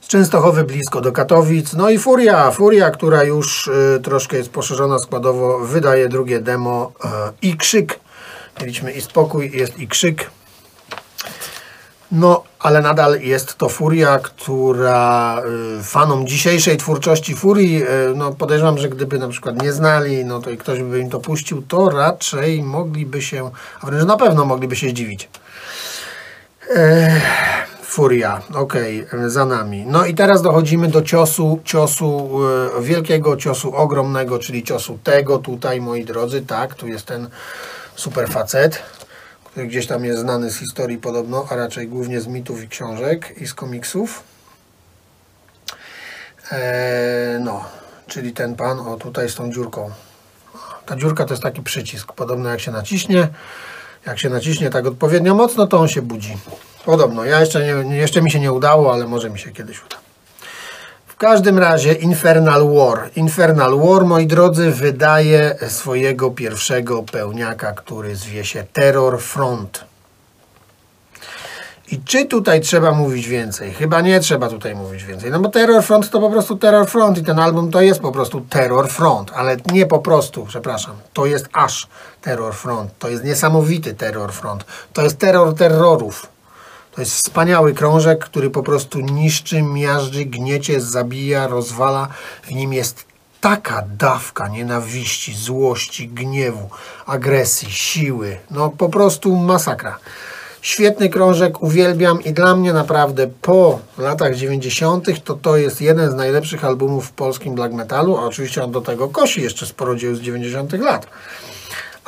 Z 0.00 0.08
Częstochowy 0.08 0.64
blisko 0.64 1.00
do 1.00 1.12
Katowic. 1.12 1.72
No 1.72 1.90
i 1.90 1.98
Furia, 1.98 2.50
Furia, 2.50 2.90
która 2.90 3.24
już 3.24 3.66
y, 3.68 4.00
troszkę 4.02 4.36
jest 4.36 4.50
poszerzona 4.50 4.98
składowo, 4.98 5.58
wydaje 5.58 6.08
drugie 6.08 6.40
demo 6.40 6.92
y, 7.04 7.08
i 7.42 7.56
krzyk. 7.56 8.00
Mieliśmy 8.60 8.92
i 8.92 9.00
spokój, 9.00 9.50
jest 9.54 9.78
i 9.78 9.88
krzyk. 9.88 10.30
No, 12.12 12.42
ale 12.58 12.80
nadal 12.80 13.20
jest 13.20 13.56
to 13.56 13.68
Furia, 13.68 14.18
która 14.18 15.42
y, 15.80 15.82
fanom 15.82 16.26
dzisiejszej 16.26 16.76
twórczości 16.76 17.34
Furii, 17.34 17.82
y, 17.82 17.86
no 18.16 18.32
podejrzewam, 18.32 18.78
że 18.78 18.88
gdyby 18.88 19.18
na 19.18 19.28
przykład 19.28 19.62
nie 19.62 19.72
znali, 19.72 20.24
no 20.24 20.40
to 20.40 20.50
i 20.50 20.56
ktoś 20.56 20.82
by 20.82 21.00
im 21.00 21.10
to 21.10 21.20
puścił, 21.20 21.62
to 21.62 21.90
raczej 21.90 22.62
mogliby 22.62 23.22
się, 23.22 23.50
a 23.80 23.86
wręcz 23.86 24.04
na 24.04 24.16
pewno 24.16 24.44
mogliby 24.44 24.76
się 24.76 24.88
zdziwić. 24.88 25.28
Furia, 27.82 28.42
okej, 28.54 29.06
za 29.26 29.44
nami. 29.44 29.84
No 29.86 30.06
i 30.06 30.14
teraz 30.14 30.42
dochodzimy 30.42 30.88
do 30.88 31.02
ciosu, 31.02 31.60
ciosu 31.64 32.40
y, 32.78 32.82
wielkiego, 32.82 33.36
ciosu 33.36 33.76
ogromnego, 33.76 34.38
czyli 34.38 34.62
ciosu 34.62 34.98
tego 35.04 35.38
tutaj, 35.38 35.80
moi 35.80 36.04
drodzy, 36.04 36.42
tak, 36.42 36.74
tu 36.74 36.88
jest 36.88 37.06
ten 37.06 37.28
super 37.94 38.28
facet, 38.28 38.82
który 39.50 39.66
gdzieś 39.66 39.86
tam 39.86 40.04
jest 40.04 40.20
znany 40.20 40.50
z 40.50 40.56
historii 40.56 40.98
podobno, 40.98 41.46
a 41.50 41.56
raczej 41.56 41.88
głównie 41.88 42.20
z 42.20 42.26
mitów 42.26 42.62
i 42.62 42.68
książek 42.68 43.34
i 43.40 43.46
z 43.46 43.54
komiksów. 43.54 44.22
Eee, 46.52 47.40
no, 47.40 47.64
czyli 48.06 48.32
ten 48.32 48.54
pan, 48.54 48.80
o 48.80 48.96
tutaj 48.96 49.28
z 49.28 49.34
tą 49.34 49.52
dziurką. 49.52 49.90
Ta 50.86 50.96
dziurka 50.96 51.24
to 51.24 51.32
jest 51.32 51.42
taki 51.42 51.62
przycisk, 51.62 52.12
podobno 52.12 52.50
jak 52.50 52.60
się 52.60 52.70
naciśnie, 52.70 53.28
jak 54.06 54.18
się 54.18 54.30
naciśnie 54.30 54.70
tak 54.70 54.86
odpowiednio 54.86 55.34
mocno, 55.34 55.66
to 55.66 55.78
on 55.80 55.88
się 55.88 56.02
budzi. 56.02 56.36
Podobno, 56.84 57.24
ja 57.24 57.40
jeszcze, 57.40 57.84
nie, 57.84 57.96
jeszcze 57.96 58.22
mi 58.22 58.30
się 58.30 58.40
nie 58.40 58.52
udało, 58.52 58.92
ale 58.92 59.06
może 59.06 59.30
mi 59.30 59.38
się 59.38 59.52
kiedyś 59.52 59.84
uda. 59.84 60.09
W 61.20 61.22
każdym 61.22 61.58
razie 61.58 61.92
Infernal 61.92 62.68
War. 62.74 63.10
Infernal 63.16 63.78
War, 63.78 64.04
moi 64.04 64.26
drodzy, 64.26 64.70
wydaje 64.70 65.56
swojego 65.68 66.30
pierwszego 66.30 67.02
pełniaka, 67.02 67.72
który 67.72 68.16
zwie 68.16 68.44
się 68.44 68.64
Terror 68.72 69.20
Front. 69.20 69.84
I 71.92 72.00
czy 72.04 72.24
tutaj 72.24 72.60
trzeba 72.60 72.92
mówić 72.92 73.28
więcej? 73.28 73.72
Chyba 73.72 74.00
nie 74.00 74.20
trzeba 74.20 74.48
tutaj 74.48 74.74
mówić 74.74 75.04
więcej. 75.04 75.30
No 75.30 75.40
bo 75.40 75.48
Terror 75.48 75.82
Front 75.82 76.10
to 76.10 76.20
po 76.20 76.30
prostu 76.30 76.56
Terror 76.56 76.86
Front 76.86 77.18
i 77.18 77.22
ten 77.22 77.38
album 77.38 77.70
to 77.70 77.80
jest 77.80 78.00
po 78.00 78.12
prostu 78.12 78.40
Terror 78.40 78.88
Front, 78.88 79.30
ale 79.34 79.56
nie 79.72 79.86
po 79.86 79.98
prostu, 79.98 80.46
przepraszam. 80.46 80.96
To 81.12 81.26
jest 81.26 81.48
aż 81.52 81.88
Terror 82.20 82.54
Front. 82.54 82.98
To 82.98 83.08
jest 83.08 83.24
niesamowity 83.24 83.94
Terror 83.94 84.32
Front. 84.32 84.64
To 84.92 85.02
jest 85.02 85.18
terror 85.18 85.54
terrorów. 85.54 86.39
To 86.94 87.00
jest 87.00 87.12
wspaniały 87.12 87.74
krążek, 87.74 88.24
który 88.24 88.50
po 88.50 88.62
prostu 88.62 89.00
niszczy, 89.00 89.62
miażdży, 89.62 90.24
gniecie, 90.24 90.80
zabija, 90.80 91.46
rozwala. 91.46 92.08
W 92.42 92.50
nim 92.50 92.72
jest 92.72 93.04
taka 93.40 93.84
dawka 93.98 94.48
nienawiści, 94.48 95.34
złości, 95.34 96.08
gniewu, 96.08 96.70
agresji, 97.06 97.70
siły. 97.70 98.38
No 98.50 98.70
po 98.70 98.88
prostu 98.88 99.36
masakra. 99.36 99.98
Świetny 100.62 101.08
krążek, 101.08 101.62
uwielbiam 101.62 102.22
i 102.22 102.32
dla 102.32 102.56
mnie 102.56 102.72
naprawdę 102.72 103.26
po 103.42 103.78
latach 103.98 104.34
90. 104.34 105.24
to 105.24 105.34
to 105.34 105.56
jest 105.56 105.80
jeden 105.80 106.10
z 106.10 106.14
najlepszych 106.14 106.64
albumów 106.64 107.06
w 107.06 107.12
polskim 107.12 107.54
black 107.54 107.74
metalu, 107.74 108.16
a 108.16 108.24
oczywiście 108.24 108.64
on 108.64 108.72
do 108.72 108.80
tego 108.80 109.08
kosi 109.08 109.42
jeszcze 109.42 109.66
sporo 109.66 109.96
dzieł 109.96 110.14
z 110.14 110.20
90. 110.20 110.72
lat. 110.72 111.06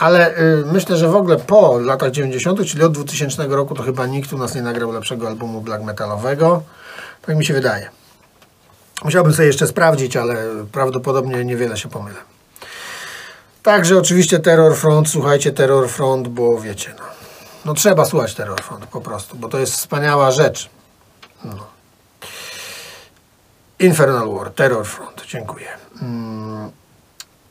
Ale 0.02 0.38
y, 0.38 0.64
myślę, 0.72 0.96
że 0.96 1.08
w 1.08 1.16
ogóle 1.16 1.36
po 1.36 1.78
latach 1.78 2.10
90., 2.10 2.66
czyli 2.66 2.84
od 2.84 2.92
2000 2.92 3.46
roku, 3.46 3.74
to 3.74 3.82
chyba 3.82 4.06
nikt 4.06 4.32
u 4.32 4.38
nas 4.38 4.54
nie 4.54 4.62
nagrał 4.62 4.92
lepszego 4.92 5.28
albumu 5.28 5.60
black 5.60 5.84
metalowego. 5.84 6.62
Tak 7.26 7.36
mi 7.36 7.44
się 7.44 7.54
wydaje. 7.54 7.90
Musiałbym 9.04 9.32
sobie 9.32 9.46
jeszcze 9.46 9.66
sprawdzić, 9.66 10.16
ale 10.16 10.36
prawdopodobnie 10.72 11.44
niewiele 11.44 11.76
się 11.76 11.88
pomylę. 11.88 12.16
Także 13.62 13.98
oczywiście 13.98 14.38
Terror 14.38 14.76
Front, 14.76 15.08
słuchajcie 15.08 15.52
Terror 15.52 15.88
Front, 15.88 16.28
bo 16.28 16.60
wiecie, 16.60 16.94
no, 16.98 17.04
no 17.64 17.74
trzeba 17.74 18.04
słuchać 18.04 18.34
Terror 18.34 18.60
Front 18.60 18.86
po 18.86 19.00
prostu, 19.00 19.36
bo 19.36 19.48
to 19.48 19.58
jest 19.58 19.72
wspaniała 19.72 20.30
rzecz. 20.30 20.70
No. 21.44 21.66
Infernal 23.78 24.34
War, 24.34 24.50
Terror 24.50 24.86
Front, 24.86 25.24
dziękuję. 25.26 25.68
Mm. 26.02 26.81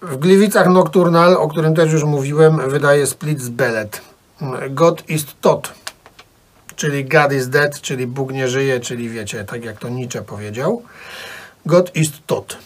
W 0.01 0.17
Gliwicach 0.17 0.69
Nocturnal, 0.69 1.33
o 1.33 1.47
którym 1.47 1.75
też 1.75 1.91
już 1.91 2.03
mówiłem, 2.03 2.69
wydaje 2.69 3.07
Split 3.07 3.41
z 3.41 3.49
Bellet. 3.49 4.01
God 4.69 5.09
is 5.09 5.25
Tot, 5.41 5.73
czyli 6.75 7.05
God 7.05 7.33
is 7.33 7.49
dead, 7.49 7.81
czyli 7.81 8.07
Bóg 8.07 8.33
nie 8.33 8.47
żyje, 8.47 8.79
czyli 8.79 9.09
wiecie, 9.09 9.43
tak 9.43 9.65
jak 9.65 9.79
to 9.79 9.89
Nietzsche 9.89 10.21
powiedział. 10.21 10.81
God 11.65 11.95
is 11.95 12.11
Tot. 12.27 12.57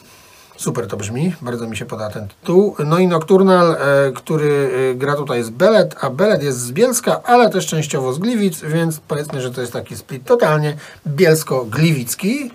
Super 0.58 0.88
to 0.88 0.98
brzmi, 0.98 1.36
bardzo 1.42 1.68
mi 1.68 1.78
się 1.78 1.86
poda 1.86 2.10
ten 2.10 2.28
tytuł. 2.28 2.76
No 2.86 3.00
i 3.00 3.08
Nocturnal, 3.08 3.72
e, 3.72 4.12
który 4.12 4.70
e, 4.92 4.96
gra 4.96 5.16
tutaj 5.16 5.44
z 5.44 5.50
Belet, 5.50 5.96
a 6.02 6.10
Belet 6.10 6.44
jest 6.44 6.60
z 6.60 6.72
Bielska, 6.72 7.24
ale 7.24 7.50
też 7.50 7.68
częściowo 7.68 8.14
z 8.14 8.20
Gliwic, 8.20 8.62
więc 8.62 9.00
powiedzmy, 9.00 9.42
że 9.42 9.52
to 9.52 9.62
jest 9.62 9.74
taki 9.74 9.96
split 9.96 10.26
totalnie 10.26 10.78
bielsko-gliwicki. 11.08 12.52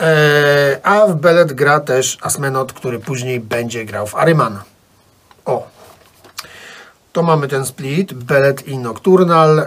E, 0.00 0.80
a 0.82 1.06
w 1.06 1.16
Belet 1.16 1.52
gra 1.52 1.80
też 1.80 2.18
Asmenot, 2.20 2.72
który 2.72 2.98
później 2.98 3.40
będzie 3.40 3.84
grał 3.84 4.06
w 4.06 4.14
Aryman. 4.14 4.58
O, 5.44 5.66
to 7.12 7.22
mamy 7.22 7.48
ten 7.48 7.66
split, 7.66 8.14
Belet 8.14 8.68
i 8.68 8.78
Nocturnal. 8.78 9.58
E, 9.58 9.66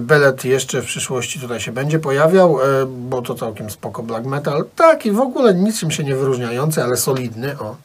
Belet 0.00 0.44
jeszcze 0.44 0.82
w 0.82 0.84
przyszłości 0.84 1.40
tutaj 1.40 1.60
się 1.60 1.72
będzie 1.72 1.98
pojawiał, 1.98 2.60
e, 2.60 2.86
bo 2.86 3.22
to 3.22 3.34
całkiem 3.34 3.70
spoko 3.70 4.02
black 4.02 4.26
metal. 4.26 4.64
Tak 4.76 5.06
i 5.06 5.10
w 5.10 5.20
ogóle 5.20 5.54
niczym 5.54 5.90
się 5.90 6.04
nie 6.04 6.16
wyróżniający, 6.16 6.82
ale 6.82 6.96
solidny. 6.96 7.58
O. 7.58 7.76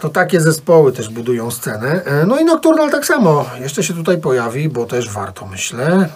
To 0.00 0.08
takie 0.08 0.40
zespoły 0.40 0.92
też 0.92 1.08
budują 1.08 1.50
scenę. 1.50 2.00
No 2.26 2.40
i 2.40 2.44
Nocturnal 2.44 2.90
tak 2.90 3.06
samo. 3.06 3.46
Jeszcze 3.60 3.82
się 3.82 3.94
tutaj 3.94 4.18
pojawi, 4.18 4.68
bo 4.68 4.86
też 4.86 5.10
warto, 5.10 5.46
myślę. 5.46 6.08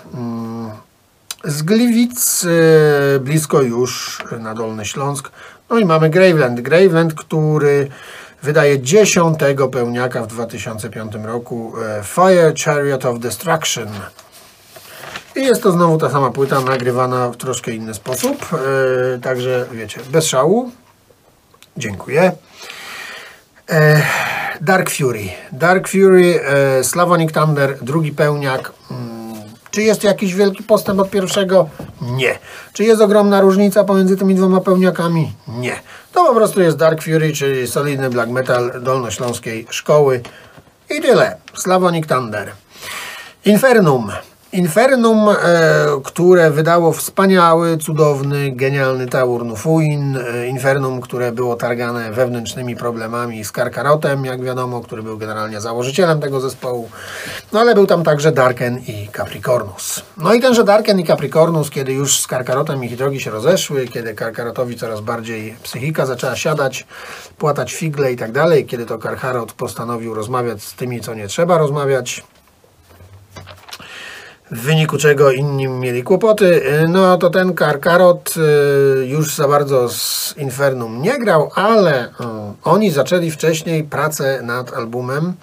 Mm. 1.45 1.53
Z 1.55 1.63
Gliwic 1.63 2.45
e, 2.45 3.19
blisko 3.19 3.63
już 3.63 4.19
na 4.41 4.55
Dolny 4.55 4.85
Śląsk. 4.85 5.31
No 5.71 5.79
i 5.79 5.85
mamy 5.85 6.11
Graveland. 6.11 6.61
Graveland, 6.61 7.15
który 7.15 7.89
wydaje 8.43 8.81
dziesiątego 8.81 9.69
pełniaka 9.69 10.23
w 10.23 10.27
2005 10.27 11.13
roku 11.25 11.73
e, 11.83 12.03
Fire 12.05 12.53
Chariot 12.65 13.05
of 13.05 13.19
Destruction. 13.19 13.89
I 15.37 15.41
jest 15.41 15.63
to 15.63 15.73
znowu 15.73 15.99
ta 15.99 16.11
sama 16.11 16.31
płyta, 16.31 16.61
nagrywana 16.61 17.31
w 17.31 17.37
troszkę 17.37 17.73
inny 17.73 17.95
sposób. 17.95 18.49
E, 18.53 19.19
także 19.19 19.67
wiecie, 19.73 20.01
bez 20.13 20.27
szału. 20.27 20.71
Dziękuję. 21.77 22.33
Dark 24.61 24.91
Fury. 24.91 25.29
Dark 25.53 25.89
Fury, 25.89 26.41
Slavonic 26.83 27.33
Thunder, 27.33 27.79
drugi 27.83 28.13
pełniak. 28.13 28.73
Czy 29.73 29.83
jest 29.83 30.05
jakiś 30.05 30.35
wielki 30.35 30.63
postęp 30.63 31.01
od 31.01 31.11
pierwszego? 31.11 31.69
Nie. 32.01 32.39
Czy 32.73 32.85
jest 32.85 33.03
ogromna 33.03 33.41
różnica 33.41 33.85
pomiędzy 33.85 34.17
tymi 34.17 34.35
dwoma 34.35 34.61
pełniakami? 34.61 35.33
Nie. 35.49 35.81
To 36.13 36.25
po 36.25 36.35
prostu 36.35 36.61
jest 36.61 36.77
Dark 36.77 37.03
Fury, 37.03 37.33
czyli 37.33 37.67
solidny 37.67 38.11
black 38.11 38.31
metal 38.31 38.73
dolnośląskiej 38.83 39.67
szkoły. 39.71 40.21
I 40.91 41.01
tyle. 41.01 41.37
Slavonic 41.55 42.07
Thunder. 42.07 42.53
Infernum. 43.45 44.13
Infernum, 44.53 45.29
e, 45.29 45.35
które 46.05 46.51
wydało 46.51 46.93
wspaniały, 46.93 47.79
cudowny, 47.79 48.51
genialny 48.51 49.07
Taur 49.07 49.45
Nufuin. 49.45 50.17
E, 50.17 50.47
Infernum, 50.47 51.01
które 51.01 51.33
było 51.33 51.57
targane 51.57 52.13
wewnętrznymi 52.13 52.77
problemami 52.77 53.45
z 53.45 53.53
Karkarotem, 53.53 54.25
jak 54.25 54.43
wiadomo, 54.43 54.81
który 54.81 55.03
był 55.03 55.19
generalnie 55.19 55.61
założycielem 55.61 56.21
tego 56.21 56.41
zespołu. 56.41 56.89
No 57.53 57.61
ale 57.61 57.75
był 57.75 57.87
tam 57.87 58.05
także 58.05 58.33
Darken 58.33 58.79
i 58.79 59.09
Capricornus. 59.17 60.03
No 60.17 60.35
i 60.35 60.41
tenże 60.41 60.65
Darken 60.65 61.01
i 61.01 61.05
Capricornus, 61.05 61.71
kiedy 61.71 61.93
już 61.93 62.21
z 62.21 62.27
Karkarotem 62.27 62.85
ich 62.85 62.97
drogi 62.97 63.21
się 63.21 63.31
rozeszły, 63.31 63.89
kiedy 63.89 64.15
Karkarotowi 64.15 64.77
coraz 64.77 65.01
bardziej 65.01 65.57
psychika 65.63 66.07
zaczęła 66.07 66.37
siadać, 66.37 66.87
płatać 67.39 67.73
figle 67.73 68.13
i 68.13 68.17
tak 68.17 68.33
dalej, 68.33 68.67
kiedy 68.67 68.87
to 68.87 68.99
Karkarot 68.99 69.53
postanowił 69.53 70.15
rozmawiać 70.15 70.63
z 70.63 70.75
tymi, 70.75 71.01
co 71.01 71.15
nie 71.15 71.29
trzeba 71.29 71.59
rozmawiać, 71.59 72.23
w 74.53 74.61
wyniku 74.61 74.99
czego 74.99 75.31
inni 75.31 75.69
mieli 75.69 76.03
kłopoty, 76.03 76.63
no 76.89 77.19
to 77.19 77.31
ten 77.31 77.55
Karkarot 77.55 78.35
y, 78.37 79.07
już 79.07 79.35
za 79.35 79.49
bardzo 79.49 79.89
z 79.89 80.35
Infernum 80.37 81.03
nie 81.03 81.19
grał, 81.19 81.51
ale 81.55 82.09
oni 82.65 82.91
zaczęli 82.91 83.31
wcześniej 83.31 83.85
pracę 83.85 84.43
nad 84.43 84.75
albumem 84.75 85.35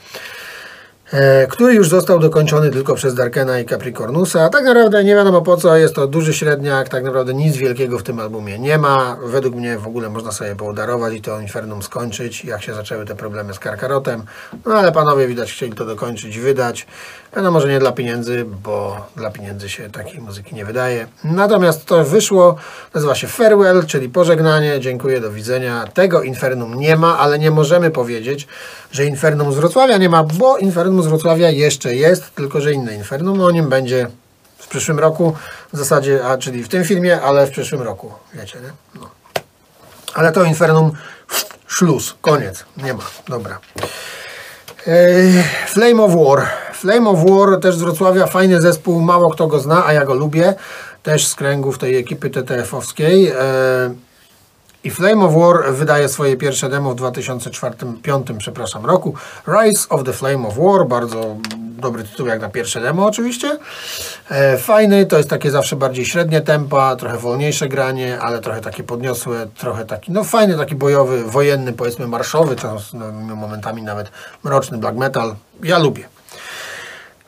który 1.49 1.73
już 1.73 1.89
został 1.89 2.19
dokończony 2.19 2.69
tylko 2.69 2.95
przez 2.95 3.15
Darkena 3.15 3.59
i 3.59 3.65
Capricornusa. 3.65 4.49
Tak 4.49 4.65
naprawdę 4.65 5.03
nie 5.03 5.15
wiadomo 5.15 5.41
po 5.41 5.57
co, 5.57 5.77
jest 5.77 5.95
to 5.95 6.07
duży 6.07 6.33
średniak, 6.33 6.89
tak 6.89 7.03
naprawdę 7.03 7.33
nic 7.33 7.57
wielkiego 7.57 7.99
w 7.99 8.03
tym 8.03 8.19
albumie 8.19 8.59
nie 8.59 8.77
ma. 8.77 9.17
Według 9.25 9.55
mnie 9.55 9.77
w 9.77 9.87
ogóle 9.87 10.09
można 10.09 10.31
sobie 10.31 10.55
podarować 10.55 11.13
i 11.13 11.21
to 11.21 11.39
Infernum 11.39 11.83
skończyć, 11.83 12.45
jak 12.45 12.63
się 12.63 12.73
zaczęły 12.73 13.05
te 13.05 13.15
problemy 13.15 13.53
z 13.53 13.59
Karkarotem. 13.59 14.23
No 14.65 14.75
ale 14.75 14.91
panowie 14.91 15.27
widać 15.27 15.51
chcieli 15.51 15.73
to 15.73 15.85
dokończyć 15.85 16.35
i 16.35 16.39
wydać. 16.39 16.87
No 17.35 17.51
może 17.51 17.67
nie 17.67 17.79
dla 17.79 17.91
pieniędzy, 17.91 18.45
bo 18.63 19.07
dla 19.15 19.31
pieniędzy 19.31 19.69
się 19.69 19.89
takiej 19.89 20.21
muzyki 20.21 20.55
nie 20.55 20.65
wydaje. 20.65 21.07
Natomiast 21.23 21.85
to 21.85 22.03
wyszło, 22.03 22.55
nazywa 22.93 23.15
się 23.15 23.27
Farewell, 23.27 23.85
czyli 23.85 24.09
pożegnanie, 24.09 24.79
dziękuję, 24.79 25.19
do 25.19 25.31
widzenia. 25.31 25.87
Tego 25.93 26.21
Infernum 26.21 26.79
nie 26.79 26.95
ma, 26.95 27.17
ale 27.17 27.39
nie 27.39 27.51
możemy 27.51 27.91
powiedzieć, 27.91 28.47
że 28.91 29.05
Infernum 29.05 29.53
z 29.53 29.55
Wrocławia 29.55 29.97
nie 29.97 30.09
ma, 30.09 30.23
bo 30.23 30.57
Infernum 30.57 30.98
z 31.01 31.07
Wrocławia 31.07 31.49
jeszcze 31.49 31.95
jest, 31.95 32.35
tylko 32.35 32.61
że 32.61 32.73
inne 32.73 32.95
Infernum, 32.95 33.41
o 33.41 33.51
nim 33.51 33.69
będzie 33.69 34.07
w 34.57 34.67
przyszłym 34.67 34.99
roku, 34.99 35.35
w 35.73 35.77
zasadzie, 35.77 36.25
a 36.25 36.37
czyli 36.37 36.63
w 36.63 36.69
tym 36.69 36.83
filmie, 36.83 37.21
ale 37.21 37.47
w 37.47 37.51
przyszłym 37.51 37.81
roku, 37.81 38.11
wiecie, 38.33 38.59
nie? 38.61 39.01
No. 39.01 39.09
Ale 40.13 40.31
to 40.31 40.43
Infernum, 40.43 40.91
szluz, 41.67 42.15
koniec, 42.21 42.65
nie 42.77 42.93
ma, 42.93 43.03
dobra. 43.27 43.59
Flame 45.67 46.03
of 46.03 46.11
War. 46.15 46.47
Flame 46.73 47.09
of 47.09 47.19
War 47.29 47.59
też 47.59 47.75
z 47.75 47.81
Wrocławia, 47.81 48.27
fajny 48.27 48.61
zespół, 48.61 49.01
mało 49.01 49.29
kto 49.29 49.47
go 49.47 49.59
zna, 49.59 49.85
a 49.85 49.93
ja 49.93 50.05
go 50.05 50.13
lubię, 50.13 50.53
też 51.03 51.27
z 51.27 51.35
kręgów 51.35 51.77
tej 51.77 51.97
ekipy 51.97 52.29
TTF-owskiej. 52.29 53.31
I 54.83 54.89
Flame 54.89 55.25
of 55.25 55.33
War 55.35 55.73
wydaje 55.73 56.09
swoje 56.09 56.37
pierwsze 56.37 56.69
demo 56.69 56.95
w 56.95 56.95
2004-2005 56.95 58.37
przepraszam, 58.37 58.85
roku. 58.85 59.13
Rise 59.47 59.89
of 59.89 60.03
the 60.03 60.13
Flame 60.13 60.47
of 60.47 60.57
War, 60.57 60.87
bardzo 60.87 61.35
dobry 61.57 62.03
tytuł 62.03 62.27
jak 62.27 62.41
na 62.41 62.49
pierwsze 62.49 62.81
demo 62.81 63.05
oczywiście. 63.05 63.57
E, 64.29 64.57
fajny, 64.57 65.05
to 65.05 65.17
jest 65.17 65.29
takie 65.29 65.51
zawsze 65.51 65.75
bardziej 65.75 66.05
średnie 66.05 66.41
tempa, 66.41 66.95
trochę 66.95 67.17
wolniejsze 67.17 67.67
granie, 67.67 68.19
ale 68.21 68.41
trochę 68.41 68.61
takie 68.61 68.83
podniosłe, 68.83 69.47
trochę 69.57 69.85
taki, 69.85 70.11
no 70.11 70.23
fajny, 70.23 70.57
taki 70.57 70.75
bojowy, 70.75 71.23
wojenny, 71.23 71.73
powiedzmy 71.73 72.07
marszowy, 72.07 72.55
czas, 72.55 72.93
no, 72.93 73.11
momentami 73.35 73.81
nawet 73.81 74.11
mroczny 74.43 74.77
black 74.77 74.97
metal. 74.97 75.35
Ja 75.63 75.79
lubię. 75.79 76.03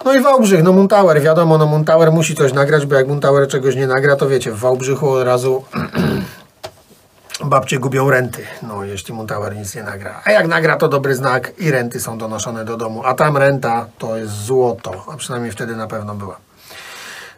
No 0.06 0.14
i 0.14 0.20
Wałbrzych, 0.20 0.64
no 0.64 0.74
Muntower, 0.74 1.22
wiadomo, 1.22 1.58
no 1.58 1.66
Muntower 1.66 2.12
musi 2.12 2.36
coś 2.36 2.54
nagrać, 2.54 2.86
bo 2.86 2.96
jak 2.96 3.08
Muntower 3.08 3.48
czegoś 3.48 3.76
nie 3.76 3.88
nagra, 3.88 4.16
to 4.16 4.30
wiecie, 4.30 4.52
w 4.52 4.60
Wałbrzychu 4.60 5.10
od 5.10 5.26
razu 5.26 5.64
babcie 7.46 7.80
gubią 7.80 8.10
renty, 8.10 8.46
no 8.64 8.84
jeśli 8.84 9.14
Muntower 9.14 9.56
nic 9.56 9.76
nie 9.76 9.84
nagra. 9.84 10.22
A 10.26 10.32
jak 10.32 10.48
nagra 10.48 10.78
to 10.78 10.88
dobry 10.88 11.16
znak 11.16 11.52
i 11.60 11.72
renty 11.72 12.00
są 12.00 12.18
donoszone 12.18 12.66
do 12.66 12.78
domu, 12.78 13.02
a 13.06 13.14
tam 13.14 13.38
renta 13.38 13.86
to 13.98 14.18
jest 14.18 14.34
złoto, 14.34 15.06
a 15.14 15.18
przynajmniej 15.18 15.52
wtedy 15.52 15.76
na 15.76 15.88
pewno 15.88 16.16
była. 16.16 16.38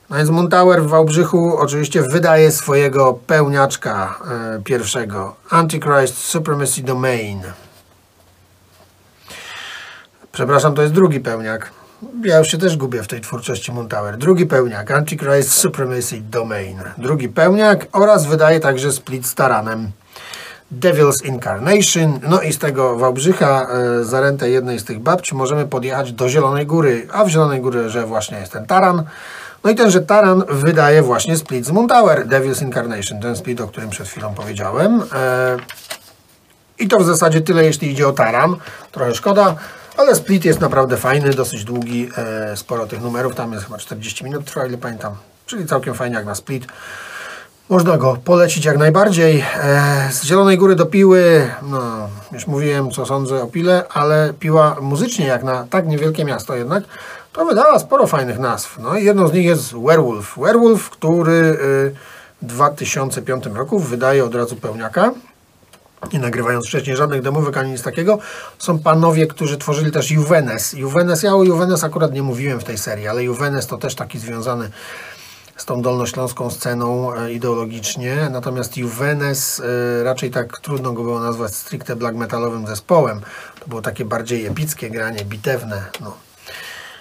No 0.10 0.18
więc 0.18 0.30
Muntower 0.30 0.84
w 0.84 0.88
Wałbrzychu 0.88 1.58
oczywiście 1.58 2.02
wydaje 2.02 2.52
swojego 2.52 3.14
pełniaczka 3.28 4.20
e, 4.58 4.62
pierwszego, 4.64 5.36
Antichrist 5.50 6.18
Supremacy 6.18 6.82
Domain. 6.84 7.42
Przepraszam, 10.32 10.76
to 10.76 10.82
jest 10.82 10.94
drugi 10.94 11.20
pełniak. 11.20 11.83
Ja 12.24 12.38
już 12.38 12.48
się 12.48 12.58
też 12.58 12.78
gubię 12.78 13.04
w 13.04 13.08
tej 13.08 13.22
twórczości 13.22 13.72
Muntower. 13.72 14.18
Drugi 14.18 14.46
pełniak, 14.46 14.92
Antichrist 14.92 15.54
Supremacy 15.54 16.22
Domain. 16.22 16.80
Drugi 16.98 17.30
pełniak 17.30 17.88
oraz 17.92 18.26
wydaje 18.26 18.60
także 18.60 18.92
split 18.92 19.28
z 19.28 19.36
taranem. 19.36 19.92
Devil's 20.80 21.26
Incarnation. 21.26 22.20
No 22.30 22.42
i 22.42 22.54
z 22.54 22.60
tego 22.60 22.98
Wałbrzycha, 22.98 23.68
e, 23.70 24.04
za 24.04 24.22
rentę 24.22 24.50
jednej 24.50 24.80
z 24.80 24.86
tych 24.86 25.00
babci, 25.00 25.36
możemy 25.36 25.66
podjechać 25.66 26.14
do 26.14 26.30
Zielonej 26.30 26.66
Góry. 26.66 27.08
A 27.12 27.26
w 27.26 27.30
Zielonej 27.30 27.62
Górze 27.62 28.06
właśnie 28.06 28.38
jest 28.38 28.52
ten 28.52 28.66
taran. 28.66 29.04
No 29.64 29.70
i 29.70 29.76
tenże 29.76 30.02
taran 30.02 30.44
wydaje 30.50 31.02
właśnie 31.02 31.38
split 31.38 31.66
z 31.66 31.72
Muntower, 31.72 32.28
Devil's 32.28 32.64
Incarnation. 32.64 33.20
Ten 33.20 33.36
split, 33.36 33.62
o 33.62 33.68
którym 33.68 33.90
przed 33.90 34.08
chwilą 34.08 34.34
powiedziałem. 34.34 35.04
E, 35.16 35.58
I 36.80 36.88
to 36.88 37.00
w 37.00 37.06
zasadzie 37.06 37.42
tyle, 37.42 37.66
jeśli 37.66 37.92
idzie 37.92 38.08
o 38.08 38.12
taran. 38.12 38.56
Trochę 38.92 39.16
szkoda. 39.16 39.56
Ale 39.98 40.16
split 40.16 40.46
jest 40.46 40.60
naprawdę 40.60 40.98
fajny, 40.98 41.30
dosyć 41.30 41.64
długi, 41.64 42.10
e, 42.18 42.58
sporo 42.58 42.88
tych 42.88 43.02
numerów, 43.02 43.36
tam 43.36 43.54
jest 43.54 43.66
chyba 43.66 43.78
40 43.78 44.24
minut 44.24 44.46
trwa, 44.46 44.66
ile 44.66 44.78
pamiętam, 44.78 45.16
czyli 45.46 45.66
całkiem 45.66 45.94
fajnie 45.94 46.16
jak 46.16 46.26
na 46.26 46.36
split. 46.36 46.66
Można 47.70 47.98
go 47.98 48.18
polecić 48.26 48.66
jak 48.66 48.78
najbardziej. 48.78 49.46
E, 49.64 50.10
z 50.12 50.24
Zielonej 50.24 50.58
Góry 50.58 50.76
do 50.76 50.86
Piły, 50.86 51.50
no 51.62 52.10
już 52.32 52.48
mówiłem 52.48 52.92
co 52.92 53.06
sądzę 53.06 53.44
o 53.44 53.48
Pile, 53.48 53.84
ale 53.90 54.34
Piła 54.40 54.76
muzycznie 54.82 55.26
jak 55.26 55.44
na 55.44 55.68
tak 55.70 55.88
niewielkie 55.88 56.26
miasto 56.26 56.56
jednak, 56.56 56.84
to 57.34 57.46
wydała 57.46 57.80
sporo 57.80 58.08
fajnych 58.08 58.40
nazw. 58.40 58.80
No 58.80 58.98
i 58.98 59.06
jedną 59.06 59.28
z 59.28 59.34
nich 59.34 59.46
jest 59.46 59.74
Werewolf. 59.74 60.38
Werewolf, 60.38 60.90
który 60.90 61.58
w 62.42 62.46
2005 62.46 63.46
roku 63.46 63.80
wydaje 63.80 64.26
od 64.26 64.36
razu 64.36 64.56
pełniaka 64.56 65.12
nie 66.14 66.20
nagrywając 66.20 66.68
wcześniej 66.68 66.96
żadnych 66.96 67.22
demówek 67.22 67.58
ani 67.58 67.72
nic 67.72 67.82
takiego, 67.82 68.20
są 68.60 68.80
panowie, 68.80 69.28
którzy 69.28 69.58
tworzyli 69.58 69.92
też 69.92 70.12
Juvenes. 70.12 70.74
Juvenes, 70.74 71.24
ja 71.24 71.36
o 71.36 71.44
Juvenes 71.44 71.84
akurat 71.84 72.14
nie 72.14 72.24
mówiłem 72.24 72.60
w 72.60 72.64
tej 72.64 72.78
serii, 72.78 73.08
ale 73.08 73.24
Juvenes 73.24 73.68
to 73.68 73.78
też 73.78 73.96
taki 73.96 74.20
związany 74.20 74.70
z 75.58 75.66
tą 75.66 75.82
dolnośląską 75.82 76.50
sceną 76.50 77.16
e, 77.16 77.32
ideologicznie, 77.32 78.30
natomiast 78.32 78.78
Juvenes 78.78 79.60
e, 80.00 80.04
raczej 80.04 80.32
tak 80.32 80.60
trudno 80.60 80.94
go 80.94 81.04
było 81.04 81.20
nazwać 81.20 81.56
stricte 81.56 81.96
black 81.96 82.16
metalowym 82.16 82.68
zespołem. 82.68 83.22
To 83.60 83.68
było 83.68 83.82
takie 83.82 84.06
bardziej 84.06 84.46
epickie 84.46 84.90
granie, 84.90 85.26
bitewne. 85.26 85.84
No. 86.02 86.14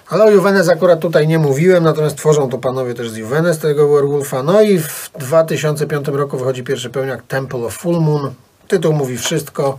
Ale 0.09 0.25
o 0.25 0.31
Juvenes 0.31 0.69
akurat 0.69 1.01
tutaj 1.01 1.29
nie 1.29 1.39
mówiłem, 1.39 1.85
natomiast 1.85 2.17
tworzą 2.17 2.49
to 2.49 2.59
panowie 2.59 2.95
też 2.95 3.11
z 3.11 3.17
Juvenes, 3.17 3.59
tego 3.59 3.89
Werewolfa. 3.89 4.43
No 4.43 4.63
i 4.63 4.79
w 4.79 5.11
2005 5.19 6.09
roku 6.09 6.39
wychodzi 6.39 6.65
pierwszy 6.65 6.91
pełniak 6.91 7.23
Temple 7.23 7.61
of 7.61 7.75
Full 7.75 8.01
Moon, 8.01 8.35
Tytuł 8.73 8.93
mówi 8.93 9.19
wszystko. 9.19 9.79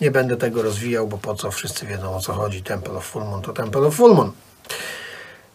Nie 0.00 0.10
będę 0.10 0.36
tego 0.36 0.62
rozwijał, 0.62 1.08
bo 1.08 1.18
po 1.18 1.34
co? 1.34 1.50
Wszyscy 1.50 1.86
wiedzą 1.86 2.16
o 2.16 2.20
co 2.20 2.32
chodzi. 2.32 2.62
Temple 2.62 2.92
of 2.92 3.04
Full 3.04 3.24
Moon 3.24 3.42
to 3.42 3.52
Temple 3.52 3.86
of 3.86 3.94
Full 3.94 4.14
Moon. 4.14 4.32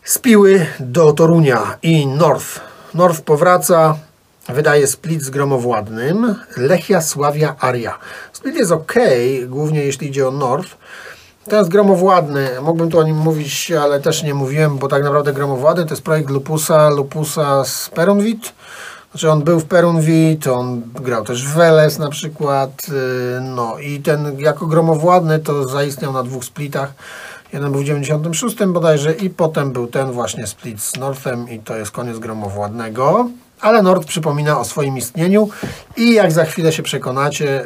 Spiły 0.04 0.66
do 0.80 1.14
Torunia 1.14 1.78
i 1.84 2.08
North. 2.08 2.60
North 2.94 3.22
powraca, 3.22 3.98
wydaje 4.50 4.88
split 4.88 5.22
z 5.22 5.30
gromowładnym. 5.30 6.36
Lechia 6.58 7.02
Sławia 7.02 7.56
Aria. 7.60 8.00
Split 8.34 8.56
jest 8.56 8.72
ok, 8.72 8.94
głównie 9.48 9.84
jeśli 9.84 10.08
idzie 10.08 10.28
o 10.28 10.32
North. 10.32 10.78
Jest 11.52 11.70
gromowładny, 11.70 12.50
mógłbym 12.62 12.92
tu 12.92 13.00
o 13.00 13.04
nim 13.04 13.18
mówić, 13.18 13.72
ale 13.72 14.00
też 14.00 14.24
nie 14.24 14.34
mówiłem, 14.34 14.78
bo 14.78 14.88
tak 14.88 15.04
naprawdę 15.04 15.34
gromowładny 15.34 15.86
to 15.86 15.90
jest 15.90 16.04
projekt 16.04 16.30
Lupusa, 16.30 16.90
Lupusa 16.90 17.66
z 17.66 17.90
Perunwit. 17.90 18.54
Znaczy 19.14 19.32
on 19.32 19.44
był 19.44 19.60
w 19.60 19.66
Perunvit, 19.66 20.48
on 20.48 20.82
grał 20.94 21.24
też 21.24 21.48
w 21.48 21.54
Weles 21.54 22.00
na 22.00 22.10
przykład, 22.10 22.82
y, 22.90 23.42
no 23.42 23.80
i 23.80 24.00
ten 24.00 24.40
jako 24.40 24.66
gromowładny 24.66 25.40
to 25.40 25.68
zaistniał 25.68 26.14
na 26.14 26.24
dwóch 26.24 26.46
splitach. 26.46 26.94
Jeden 27.54 27.72
był 27.72 27.82
w 27.82 27.86
96 27.86 28.58
bodajże 28.66 29.14
i 29.14 29.30
potem 29.30 29.72
był 29.72 29.88
ten 29.88 30.12
właśnie 30.12 30.48
split 30.48 30.82
z 30.82 30.96
Northem 30.96 31.50
i 31.50 31.60
to 31.60 31.78
jest 31.78 31.92
koniec 31.92 32.20
gromowładnego. 32.20 33.30
Ale 33.62 33.82
Nord 33.82 34.06
przypomina 34.06 34.60
o 34.60 34.66
swoim 34.66 34.98
istnieniu 34.98 35.50
i 35.98 36.14
jak 36.14 36.32
za 36.32 36.46
chwilę 36.46 36.72
się 36.72 36.84
przekonacie, 36.84 37.66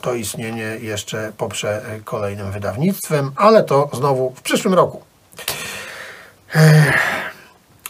to 0.00 0.14
istnienie 0.14 0.76
jeszcze 0.80 1.32
poprze 1.36 1.82
kolejnym 2.04 2.52
wydawnictwem, 2.52 3.30
ale 3.36 3.64
to 3.64 3.90
znowu 3.92 4.32
w 4.36 4.42
przyszłym 4.42 4.74
roku. 4.74 5.02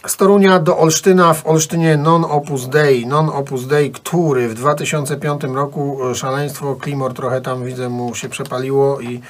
Z 0.07 0.17
Torunia 0.17 0.59
do 0.59 0.77
Olsztyna, 0.77 1.33
w 1.33 1.47
Olsztynie 1.47 1.97
Non 1.97 2.25
Opus 2.25 2.67
Dei. 2.67 3.07
Non 3.07 3.29
Opus 3.29 3.67
Dei, 3.67 3.91
który 3.91 4.49
w 4.49 4.53
2005 4.53 5.43
roku 5.43 6.09
e, 6.11 6.15
szaleństwo, 6.15 6.75
Klimor 6.75 7.13
trochę 7.13 7.41
tam 7.41 7.65
widzę 7.65 7.89
mu 7.89 8.15
się 8.15 8.29
przepaliło 8.29 9.01
i 9.01 9.21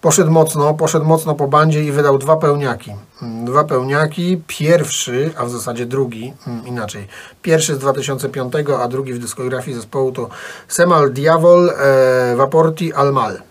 poszedł 0.00 0.30
mocno, 0.30 0.74
poszedł 0.74 1.04
mocno 1.04 1.34
po 1.34 1.48
bandzie 1.48 1.84
i 1.84 1.92
wydał 1.92 2.18
dwa 2.18 2.36
pełniaki. 2.36 2.92
Mm, 3.22 3.44
Dwa 3.44 3.64
pełniaki, 3.64 4.42
pierwszy, 4.46 5.30
a 5.36 5.44
w 5.44 5.50
zasadzie 5.50 5.86
drugi, 5.86 6.32
mm, 6.46 6.66
inaczej. 6.66 7.06
Pierwszy 7.42 7.74
z 7.74 7.78
2005, 7.78 8.54
a 8.80 8.88
drugi 8.88 9.12
w 9.12 9.18
dyskografii 9.18 9.76
zespołu 9.76 10.12
to 10.12 10.28
Semal 10.68 11.12
Diavol 11.12 11.70
e, 11.70 12.36
Vaporti 12.36 12.92
al 12.92 13.12
Mal. 13.12 13.42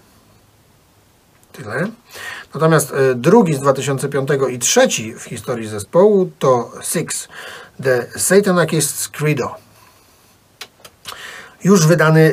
Tyle. 1.52 1.88
Natomiast 2.56 2.94
e, 2.94 3.16
drugi 3.16 3.54
z 3.54 3.60
2005 3.60 4.30
i 4.52 4.60
trzeci 4.60 5.14
w 5.14 5.24
historii 5.24 5.68
zespołu 5.68 6.32
to 6.40 6.72
Six, 6.84 7.28
The 7.84 8.06
Satanist's 8.18 9.10
Credo. 9.12 9.56
Już 11.64 11.88
wydany 11.88 12.22
e, 12.22 12.30
e, 12.30 12.32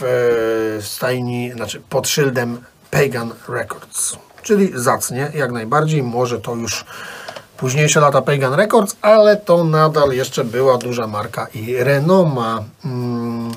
w 0.00 0.80
stajni, 0.80 1.52
znaczy 1.52 1.82
pod 1.88 2.08
szyldem 2.08 2.60
Pagan 2.90 3.32
Records. 3.48 4.16
Czyli 4.42 4.72
zacnie, 4.74 5.32
jak 5.34 5.52
najbardziej. 5.52 6.02
Może 6.02 6.40
to 6.40 6.54
już 6.54 6.84
późniejsze 7.56 8.00
lata 8.00 8.22
Pagan 8.22 8.54
Records, 8.54 8.96
ale 9.02 9.36
to 9.36 9.64
nadal 9.64 10.12
jeszcze 10.12 10.44
była 10.44 10.78
duża 10.78 11.06
marka 11.06 11.46
i 11.54 11.76
renoma. 11.76 12.64
Mm 12.84 13.52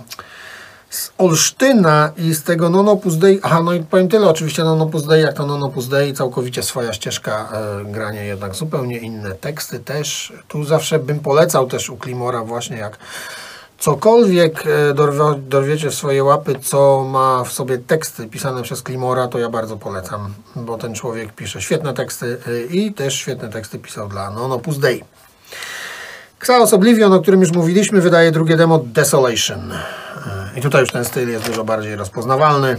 z 0.93 1.11
Olsztyna 1.17 2.11
i 2.17 2.33
z 2.33 2.43
tego 2.43 2.69
Non 2.69 2.89
Opus 2.89 3.17
Dei, 3.17 3.39
aha, 3.43 3.61
no 3.63 3.73
i 3.73 3.79
powiem 3.79 4.07
tyle, 4.07 4.29
oczywiście 4.29 4.63
Non 4.63 4.81
Opus 4.81 5.07
Dei, 5.07 5.21
jak 5.21 5.33
to 5.33 5.45
Non 5.45 5.63
Opus 5.63 5.87
Dei, 5.87 6.13
całkowicie 6.13 6.63
swoja 6.63 6.93
ścieżka 6.93 7.49
e, 7.51 7.91
grania, 7.91 8.23
jednak 8.23 8.55
zupełnie 8.55 8.97
inne 8.97 9.31
teksty 9.31 9.79
też. 9.79 10.33
Tu 10.47 10.63
zawsze 10.63 10.99
bym 10.99 11.19
polecał 11.19 11.67
też 11.67 11.89
u 11.89 11.97
Klimora 11.97 12.43
właśnie 12.43 12.77
jak 12.77 12.97
cokolwiek 13.79 14.63
e, 14.67 14.93
dorwiecie 15.37 15.89
w 15.89 15.95
swoje 15.95 16.23
łapy, 16.23 16.55
co 16.63 17.03
ma 17.03 17.43
w 17.43 17.53
sobie 17.53 17.77
teksty 17.77 18.27
pisane 18.27 18.63
przez 18.63 18.81
Klimora, 18.81 19.27
to 19.27 19.39
ja 19.39 19.49
bardzo 19.49 19.77
polecam, 19.77 20.33
bo 20.55 20.77
ten 20.77 20.95
człowiek 20.95 21.33
pisze 21.33 21.61
świetne 21.61 21.93
teksty 21.93 22.37
e, 22.47 22.73
i 22.73 22.93
też 22.93 23.13
świetne 23.13 23.49
teksty 23.49 23.79
pisał 23.79 24.07
dla 24.07 24.29
Non 24.31 24.51
Opus 24.51 24.79
Dei. 24.79 25.03
Xaos 26.39 26.73
Oblivion, 26.73 27.13
o 27.13 27.21
którym 27.21 27.41
już 27.41 27.51
mówiliśmy, 27.51 28.01
wydaje 28.01 28.31
drugie 28.31 28.57
demo 28.57 28.79
Desolation. 28.79 29.73
I 30.55 30.61
tutaj 30.61 30.81
już 30.81 30.91
ten 30.91 31.05
styl 31.05 31.29
jest 31.29 31.45
dużo 31.45 31.63
bardziej 31.63 31.95
rozpoznawalny. 31.95 32.77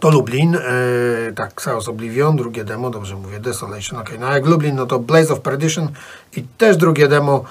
To 0.00 0.10
Lublin, 0.10 0.52
yy, 0.52 1.32
tak, 1.36 1.50
Xaos 1.50 1.88
Oblivion, 1.88 2.36
drugie 2.36 2.64
demo, 2.64 2.90
dobrze 2.90 3.16
mówię, 3.16 3.40
Desolation, 3.40 4.00
ok. 4.00 4.10
No 4.18 4.32
jak 4.32 4.46
Lublin, 4.46 4.76
no 4.76 4.86
to 4.86 4.98
Blaze 4.98 5.32
of 5.32 5.40
Perdition 5.40 5.88
i 6.36 6.42
też 6.42 6.76
drugie 6.76 7.08
demo 7.08 7.44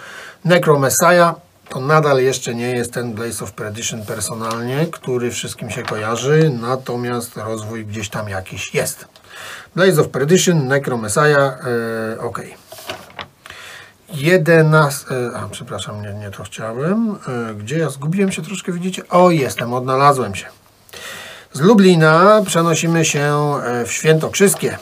Necro 0.45 0.79
Messiah. 0.79 1.35
To 1.69 1.79
nadal 1.79 2.17
jeszcze 2.17 2.55
nie 2.55 2.71
jest 2.71 2.93
ten 2.93 3.13
Blaze 3.13 3.43
of 3.43 3.51
Perdition 3.51 4.05
personalnie, 4.05 4.87
który 4.91 5.31
wszystkim 5.31 5.69
się 5.69 5.83
kojarzy, 5.83 6.51
natomiast 6.61 7.37
rozwój 7.37 7.85
gdzieś 7.85 8.09
tam 8.09 8.29
jakiś 8.29 8.73
jest. 8.73 9.05
Blaze 9.75 10.01
of 10.01 10.07
Perdition, 10.07 10.67
Necro 10.67 10.97
Messiah, 10.97 11.65
yy, 12.15 12.21
ok. 12.21 12.41
11. 14.13 15.05
A, 15.35 15.47
przepraszam, 15.51 16.01
nie, 16.01 16.13
nie 16.13 16.31
to 16.31 16.43
chciałem. 16.43 17.17
E, 17.51 17.53
Gdzie 17.53 17.77
ja 17.77 17.89
zgubiłem 17.89 18.31
się 18.31 18.41
troszkę, 18.41 18.71
widzicie? 18.71 19.09
O, 19.09 19.31
jestem, 19.31 19.73
odnalazłem 19.73 20.35
się. 20.35 20.45
Z 21.53 21.59
Lublina 21.59 22.41
przenosimy 22.45 23.05
się 23.05 23.53
e, 23.63 23.85
w 23.85 23.91
Świętokrzyskie. 23.91 24.77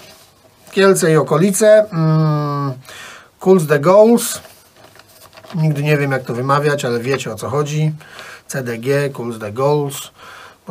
Kielce 0.72 1.12
i 1.12 1.16
okolice. 1.16 1.86
Mm, 1.92 2.74
Cools 3.40 3.68
the 3.68 3.80
Goals. 3.80 4.40
Nigdy 5.56 5.84
nie 5.84 5.98
wiem, 5.98 6.12
jak 6.12 6.24
to 6.24 6.34
wymawiać, 6.34 6.86
ale 6.86 7.00
wiecie 7.00 7.32
o 7.32 7.36
co 7.36 7.50
chodzi. 7.50 7.94
CDG, 8.48 9.10
Cools 9.14 9.40
the 9.40 9.52
Goals. 9.52 10.12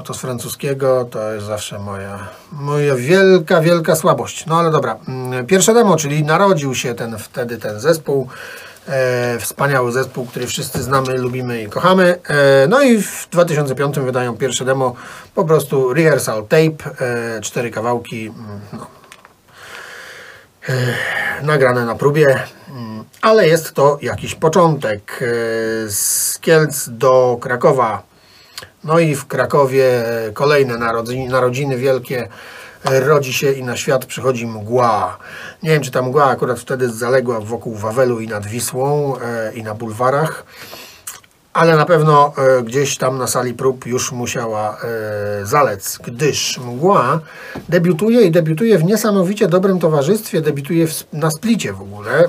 To 0.05 0.15
z 0.15 0.19
francuskiego 0.19 1.05
to 1.11 1.33
jest 1.33 1.47
zawsze 1.47 1.79
moja, 1.79 2.29
moja 2.53 2.95
wielka, 2.95 3.61
wielka 3.61 3.97
słabość. 3.97 4.47
No 4.47 4.59
ale 4.59 4.71
dobra. 4.71 4.97
Mm, 5.09 5.47
Pierwsze 5.47 5.75
demo, 5.75 5.97
czyli 5.97 6.25
narodził 6.25 6.75
się 6.75 6.95
ten 6.95 7.19
wtedy 7.19 7.59
ten 7.59 7.81
zespół. 7.81 8.29
E, 8.89 9.39
wspaniały 9.39 9.93
zespół, 9.93 10.27
który 10.27 10.47
wszyscy 10.47 10.83
znamy, 10.83 11.19
lubimy 11.19 11.63
i 11.63 11.69
kochamy. 11.69 12.19
E, 12.29 12.67
no 12.69 12.83
i 12.83 13.03
w 13.03 13.29
2005 13.31 13.99
wydają 14.01 14.37
pierwsze 14.37 14.65
demo, 14.65 14.95
po 15.35 15.45
prostu 15.45 15.95
rehearsal 15.95 16.43
tape, 16.43 17.05
e, 17.37 17.41
cztery 17.41 17.71
kawałki, 17.71 18.27
mm, 18.27 18.61
no, 18.73 18.87
e, 20.69 20.73
nagrane 21.43 21.85
na 21.87 21.95
próbie, 21.95 22.43
mm, 22.69 23.05
ale 23.23 23.49
jest 23.49 23.73
to 23.73 23.99
jakiś 24.03 24.35
początek. 24.35 25.21
E, 25.23 25.27
z 25.91 26.39
Kielc 26.41 26.89
do 26.89 27.39
Krakowa 27.41 28.10
no 28.85 28.99
i 28.99 29.15
w 29.15 29.27
Krakowie 29.27 29.85
e, 30.27 30.33
kolejne 30.33 30.79
narodziny, 30.79 31.31
narodziny 31.31 31.77
wielkie 31.77 32.29
e, 32.85 33.01
rodzi 33.01 33.33
się 33.33 33.53
i 33.53 33.63
na 33.63 33.77
świat 33.77 34.07
przychodzi 34.07 34.47
mgła. 34.47 35.19
Nie 35.63 35.71
wiem, 35.71 35.83
czy 35.83 35.91
ta 35.91 36.03
mgła 36.03 36.25
akurat 36.25 36.61
wtedy 36.61 36.89
zaległa 36.89 37.41
wokół 37.41 37.75
Wawelu 37.75 38.21
i 38.21 38.29
nad 38.29 38.47
Wisłą 38.47 39.17
e, 39.17 39.53
i 39.55 39.63
na 39.63 39.75
bulwarach, 39.75 40.45
ale 41.53 41.77
na 41.77 41.85
pewno 41.87 42.33
gdzieś 42.65 42.97
tam 42.97 43.19
na 43.19 43.27
sali 43.27 43.55
prób 43.55 43.87
już 43.87 44.13
musiała 44.13 44.79
zalec, 45.43 45.99
gdyż 46.05 46.59
mgła 46.59 47.21
debiutuje 47.69 48.23
i 48.23 48.31
debiutuje 48.31 48.79
w 48.79 48.85
niesamowicie 48.85 49.49
dobrym 49.49 49.79
towarzystwie, 49.79 50.41
debiutuje 50.41 50.87
na 51.13 51.31
splicie 51.31 51.73
w 51.73 51.81
ogóle. 51.81 52.29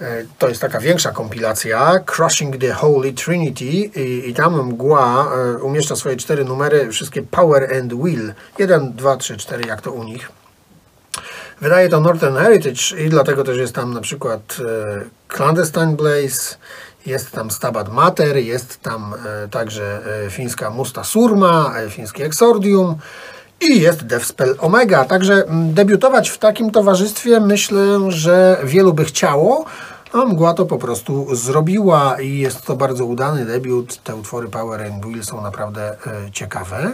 E, 0.00 0.24
To 0.38 0.48
jest 0.48 0.60
taka 0.60 0.80
większa 0.80 1.12
kompilacja, 1.12 1.98
Crushing 2.06 2.58
the 2.58 2.72
Holy 2.72 3.12
Trinity 3.12 3.64
i, 3.64 4.28
i 4.30 4.34
tam 4.34 4.66
mgła 4.66 5.32
e, 5.34 5.58
umieszcza 5.58 5.96
swoje 5.96 6.16
cztery 6.16 6.44
numery, 6.44 6.90
wszystkie 6.92 7.22
Power 7.22 7.76
and 7.76 7.94
Will. 7.94 8.32
1, 8.58 8.92
2, 8.92 9.16
3, 9.16 9.36
4, 9.36 9.68
jak 9.68 9.82
to 9.82 9.92
u 9.92 10.04
nich. 10.04 10.28
Wydaje 11.60 11.88
to 11.88 12.00
Northern 12.00 12.36
Heritage 12.36 13.04
i 13.04 13.08
dlatego 13.08 13.44
też 13.44 13.58
jest 13.58 13.74
tam 13.74 13.94
na 13.94 14.00
przykład 14.00 14.40
e, 14.60 15.34
Clandestine 15.36 15.96
Blaze, 15.96 16.56
jest 17.06 17.30
tam 17.30 17.50
Stabat 17.50 17.92
Mater, 17.92 18.36
jest 18.36 18.80
tam 18.82 19.14
także 19.50 20.00
fińska 20.30 20.70
Musta 20.70 21.04
Surma, 21.04 21.74
fińskie 21.90 22.24
Exordium 22.24 22.98
i 23.60 23.80
jest 23.80 24.02
Deathspell 24.02 24.56
Omega. 24.58 25.04
Także 25.04 25.44
debiutować 25.50 26.28
w 26.30 26.38
takim 26.38 26.70
towarzystwie 26.70 27.40
myślę, 27.40 27.98
że 28.08 28.60
wielu 28.64 28.94
by 28.94 29.04
chciało, 29.04 29.64
a 30.12 30.24
Mgła 30.24 30.54
to 30.54 30.66
po 30.66 30.78
prostu 30.78 31.34
zrobiła 31.34 32.20
i 32.20 32.38
jest 32.38 32.62
to 32.66 32.76
bardzo 32.76 33.04
udany 33.04 33.44
debiut. 33.44 34.02
Te 34.02 34.16
utwory 34.16 34.48
Power 34.48 34.82
and 34.82 35.06
Will 35.06 35.24
są 35.24 35.42
naprawdę 35.42 35.96
e, 36.06 36.30
ciekawe. 36.32 36.92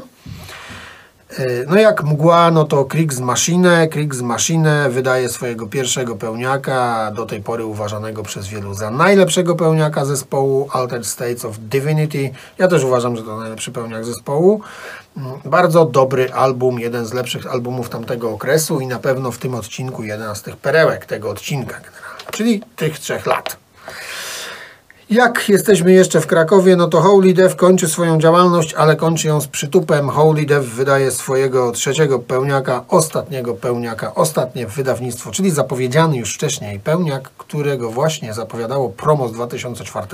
E, 1.39 1.64
No 1.66 1.76
jak 1.76 2.05
mgła, 2.05 2.51
no 2.51 2.64
to 2.64 2.84
Kriegs 2.84 3.20
Machine. 3.20 3.89
Kriegs 3.89 4.20
Machine 4.20 4.91
wydaje 4.91 5.28
swojego 5.28 5.66
pierwszego 5.66 6.16
pełniaka, 6.16 7.11
do 7.16 7.26
tej 7.26 7.43
pory 7.43 7.64
uważanego 7.64 8.22
przez 8.22 8.49
wielu 8.49 8.74
za 8.74 8.91
najlepszego 8.91 9.57
pełniaka 9.57 10.05
zespołu 10.05 10.68
Altered 10.72 11.07
States 11.07 11.45
of 11.45 11.59
Divinity. 11.59 12.30
Ja 12.59 12.68
też 12.68 12.84
uważam, 12.84 13.16
że 13.16 13.22
to 13.22 13.39
najlepszy 13.39 13.72
pełniak 13.72 14.05
zespołu. 14.05 14.61
Mm, 15.16 15.32
Bardzo 15.45 15.84
dobry 15.84 16.32
album, 16.32 16.80
jeden 16.80 17.07
z 17.07 17.12
lepszych 17.12 17.47
albumów 17.47 17.89
tamtego 17.89 18.30
okresu 18.30 18.80
i 18.80 18.87
na 18.87 18.99
pewno 18.99 19.32
w 19.32 19.39
tym 19.39 19.55
odcinku 19.55 20.03
jeden 20.03 20.34
z 20.37 20.43
tych 20.43 20.57
perełek 20.57 21.07
tego 21.07 21.30
odcinka 21.30 21.80
czyli 22.30 22.62
tych 22.76 22.99
trzech 22.99 23.26
lat. 23.26 23.57
Jak 25.11 25.48
jesteśmy 25.48 25.92
jeszcze 25.92 26.20
w 26.20 26.26
Krakowie, 26.26 26.76
no 26.76 26.88
to 26.88 27.00
Holy 27.00 27.34
Dev 27.34 27.54
kończy 27.57 27.88
swoją 27.88 28.20
działalność, 28.20 28.74
ale 28.74 28.96
kończy 28.96 29.28
ją 29.28 29.40
z 29.40 29.46
przytupem. 29.46 30.09
Holy 30.09 30.46
Dev 30.46 30.66
wydaje 30.68 31.11
swojego 31.11 31.72
trzeciego 31.72 32.18
pełniaka, 32.18 32.84
ostatniego 32.88 33.54
pełniaka, 33.54 34.14
ostatnie 34.14 34.66
wydawnictwo, 34.66 35.30
czyli 35.30 35.50
zapowiedziany 35.50 36.16
już 36.16 36.34
wcześniej 36.34 36.80
pełniak, 36.80 37.30
którego 37.38 37.90
właśnie 37.90 38.34
zapowiadało 38.34 38.88
promo 38.88 39.28
z 39.28 39.32
2004. 39.32 40.07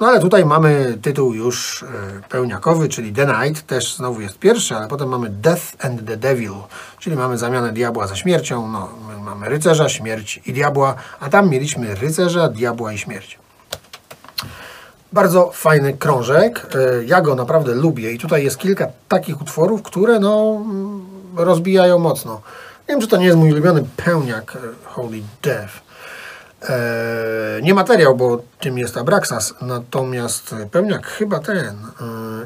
No 0.00 0.06
ale 0.06 0.20
tutaj 0.20 0.44
mamy 0.44 0.98
tytuł 1.02 1.34
już 1.34 1.82
e, 1.82 1.86
pełniakowy, 2.28 2.88
czyli 2.88 3.12
The 3.12 3.26
Night, 3.26 3.66
też 3.66 3.96
znowu 3.96 4.20
jest 4.20 4.38
pierwszy, 4.38 4.76
ale 4.76 4.88
potem 4.88 5.08
mamy 5.08 5.30
Death 5.30 5.62
and 5.78 6.06
the 6.06 6.16
Devil, 6.16 6.52
czyli 6.98 7.16
mamy 7.16 7.38
zamianę 7.38 7.72
diabła 7.72 8.06
za 8.06 8.16
śmiercią, 8.16 8.68
no 8.68 8.88
my 9.08 9.24
mamy 9.24 9.48
rycerza, 9.48 9.88
śmierć 9.88 10.40
i 10.46 10.52
diabła, 10.52 10.94
a 11.20 11.28
tam 11.28 11.50
mieliśmy 11.50 11.94
rycerza, 11.94 12.48
diabła 12.48 12.92
i 12.92 12.98
śmierć. 12.98 13.43
Bardzo 15.14 15.50
fajny 15.52 15.92
krążek. 15.92 16.66
E, 16.74 17.04
Ja 17.04 17.20
go 17.20 17.34
naprawdę 17.34 17.74
lubię 17.74 18.12
i 18.12 18.18
tutaj 18.18 18.44
jest 18.44 18.58
kilka 18.58 18.86
takich 19.08 19.40
utworów, 19.42 19.82
które 19.82 20.20
no, 20.20 20.60
mm, 20.64 21.06
rozbijają 21.36 21.98
mocno. 21.98 22.40
Nie 22.88 22.92
wiem, 22.94 23.00
czy 23.00 23.08
to 23.08 23.16
nie 23.16 23.26
jest 23.26 23.38
mój 23.38 23.52
ulubiony 23.52 23.84
pełniak 23.96 24.56
e, 24.56 24.58
Holy 24.84 25.22
Death. 25.42 25.72
E, 26.68 26.76
Nie 27.62 27.74
materiał, 27.74 28.16
bo 28.16 28.42
tym 28.60 28.78
jest 28.78 28.96
Abraxas, 28.96 29.54
natomiast 29.60 30.54
pełniak 30.70 31.06
chyba 31.06 31.38
ten. 31.38 31.76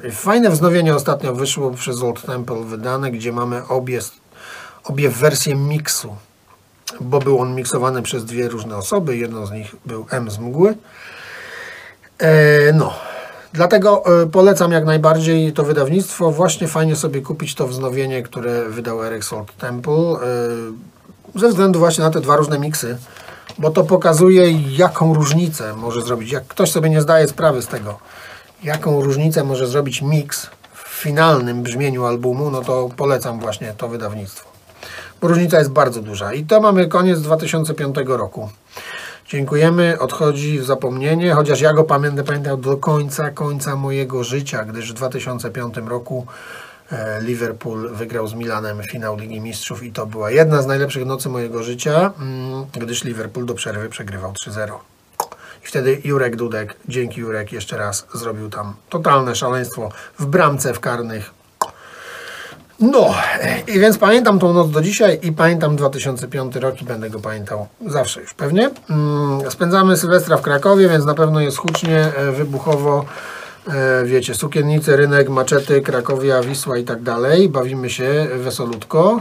E, 0.04 0.10
Fajne 0.10 0.50
wznowienie 0.50 0.94
ostatnio 0.94 1.34
wyszło 1.34 1.70
przez 1.70 2.02
Old 2.02 2.22
Temple 2.26 2.64
wydane, 2.64 3.10
gdzie 3.10 3.32
mamy 3.32 3.66
obie, 3.68 4.00
obie 4.84 5.08
wersje 5.10 5.54
miksu. 5.54 6.16
bo 7.00 7.18
był 7.18 7.38
on 7.40 7.54
miksowany 7.54 8.02
przez 8.02 8.24
dwie 8.24 8.48
różne 8.48 8.76
osoby. 8.76 9.16
Jedną 9.16 9.46
z 9.46 9.50
nich 9.52 9.74
był 9.86 10.06
M 10.10 10.30
z 10.30 10.38
mgły. 10.38 10.74
E, 12.18 12.72
no, 12.72 12.92
dlatego 13.52 14.22
e, 14.22 14.26
polecam 14.26 14.72
jak 14.72 14.84
najbardziej 14.84 15.52
to 15.52 15.62
wydawnictwo. 15.62 16.30
Właśnie 16.30 16.68
fajnie 16.68 16.96
sobie 16.96 17.20
kupić 17.20 17.54
to 17.54 17.66
wznowienie, 17.66 18.22
które 18.22 18.68
wydał 18.68 19.04
Eric 19.04 19.24
Salt 19.24 19.56
Temple. 19.56 19.94
E, 19.94 20.18
ze 21.38 21.48
względu 21.48 21.78
właśnie 21.78 22.04
na 22.04 22.10
te 22.10 22.20
dwa 22.20 22.36
różne 22.36 22.58
miksy, 22.58 22.98
bo 23.58 23.70
to 23.70 23.84
pokazuje, 23.84 24.52
jaką 24.52 25.14
różnicę 25.14 25.74
może 25.74 26.02
zrobić. 26.02 26.32
Jak 26.32 26.46
ktoś 26.46 26.70
sobie 26.70 26.90
nie 26.90 27.02
zdaje 27.02 27.28
sprawy 27.28 27.62
z 27.62 27.66
tego, 27.66 27.98
jaką 28.62 29.02
różnicę 29.02 29.44
może 29.44 29.66
zrobić 29.66 30.02
miks 30.02 30.46
w 30.74 30.88
finalnym 30.88 31.62
brzmieniu 31.62 32.04
albumu, 32.04 32.50
no 32.50 32.60
to 32.60 32.88
polecam 32.96 33.40
właśnie 33.40 33.74
to 33.76 33.88
wydawnictwo. 33.88 34.48
Bo 35.20 35.28
różnica 35.28 35.58
jest 35.58 35.70
bardzo 35.70 36.02
duża. 36.02 36.32
I 36.32 36.44
to 36.44 36.60
mamy 36.60 36.86
koniec 36.86 37.20
2005 37.20 37.96
roku. 38.06 38.48
Dziękujemy, 39.28 39.98
odchodzi 39.98 40.58
w 40.58 40.64
zapomnienie, 40.64 41.32
chociaż 41.34 41.60
ja 41.60 41.72
go 41.72 41.84
pamiętam, 41.84 42.24
pamiętam 42.24 42.60
do 42.60 42.76
końca, 42.76 43.30
końca 43.30 43.76
mojego 43.76 44.24
życia, 44.24 44.64
gdyż 44.64 44.92
w 44.92 44.94
2005 44.94 45.76
roku 45.76 46.26
e, 46.92 47.22
Liverpool 47.22 47.94
wygrał 47.94 48.28
z 48.28 48.34
Milanem 48.34 48.82
finał 48.90 49.16
Ligi 49.16 49.40
Mistrzów 49.40 49.82
i 49.82 49.92
to 49.92 50.06
była 50.06 50.30
jedna 50.30 50.62
z 50.62 50.66
najlepszych 50.66 51.06
nocy 51.06 51.28
mojego 51.28 51.62
życia, 51.62 52.12
mm, 52.20 52.66
gdyż 52.72 53.04
Liverpool 53.04 53.46
do 53.46 53.54
przerwy 53.54 53.88
przegrywał 53.88 54.32
3-0. 54.32 54.72
I 55.64 55.66
wtedy 55.66 56.00
Jurek 56.04 56.36
Dudek, 56.36 56.76
dzięki 56.88 57.20
Jurek 57.20 57.52
jeszcze 57.52 57.76
raz 57.76 58.06
zrobił 58.14 58.50
tam 58.50 58.74
totalne 58.88 59.34
szaleństwo 59.34 59.88
w 60.18 60.26
bramce 60.26 60.74
w 60.74 60.80
karnych. 60.80 61.37
No, 62.80 63.14
i 63.68 63.80
więc 63.80 63.98
pamiętam 63.98 64.38
tą 64.38 64.52
noc 64.52 64.70
do 64.70 64.80
dzisiaj 64.80 65.18
i 65.22 65.32
pamiętam 65.32 65.76
2005 65.76 66.56
rok 66.56 66.82
i 66.82 66.84
będę 66.84 67.10
go 67.10 67.20
pamiętał 67.20 67.66
zawsze 67.86 68.20
już 68.20 68.34
pewnie. 68.34 68.70
Mm, 68.90 69.50
Spędzamy 69.50 69.96
Sylwestra 69.96 70.36
w 70.36 70.42
Krakowie, 70.42 70.88
więc 70.88 71.04
na 71.04 71.14
pewno 71.14 71.40
jest 71.40 71.56
hucznie, 71.56 71.98
e, 72.16 72.32
wybuchowo. 72.32 73.04
E, 73.68 74.04
Wiecie, 74.04 74.34
sukiennice, 74.34 74.96
rynek, 74.96 75.28
maczety, 75.28 75.80
Krakowia, 75.82 76.42
Wisła 76.42 76.78
i 76.78 76.84
tak 76.84 77.02
dalej. 77.02 77.48
Bawimy 77.48 77.90
się 77.90 78.26
wesolutko. 78.36 79.20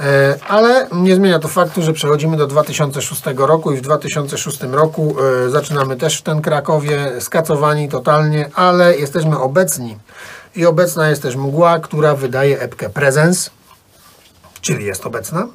E, 0.00 0.34
Ale 0.48 0.86
nie 0.92 1.14
zmienia 1.16 1.38
to 1.38 1.48
faktu, 1.48 1.82
że 1.82 1.92
przechodzimy 1.92 2.36
do 2.36 2.46
2006 2.46 3.22
roku 3.36 3.72
i 3.72 3.76
w 3.76 3.80
2006 3.80 4.58
roku 4.62 5.16
zaczynamy 5.48 5.96
też 5.96 6.18
w 6.18 6.22
ten 6.22 6.40
Krakowie, 6.42 7.12
skacowani 7.20 7.88
totalnie, 7.88 8.50
ale 8.54 8.96
jesteśmy 8.96 9.38
obecni. 9.38 9.96
I 10.56 10.66
obecna 10.66 11.08
jest 11.08 11.22
też 11.22 11.36
mgła, 11.36 11.78
która 11.78 12.14
wydaje 12.14 12.60
epkę 12.60 12.90
Presence, 12.90 13.50
czyli 14.60 14.84
jest 14.84 15.06
obecna, 15.06 15.46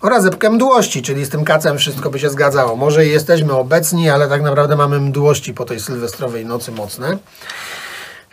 oraz 0.00 0.24
epkę 0.24 0.50
mdłości, 0.50 1.02
czyli 1.02 1.24
z 1.24 1.28
tym 1.28 1.44
kacem 1.44 1.78
wszystko 1.78 2.10
by 2.10 2.18
się 2.18 2.30
zgadzało. 2.30 2.76
Może 2.76 3.06
jesteśmy 3.06 3.52
obecni, 3.52 4.10
ale 4.10 4.28
tak 4.28 4.42
naprawdę 4.42 4.76
mamy 4.76 5.00
mdłości 5.00 5.54
po 5.54 5.64
tej 5.64 5.80
sylwestrowej 5.80 6.46
nocy 6.46 6.72
mocne. 6.72 7.18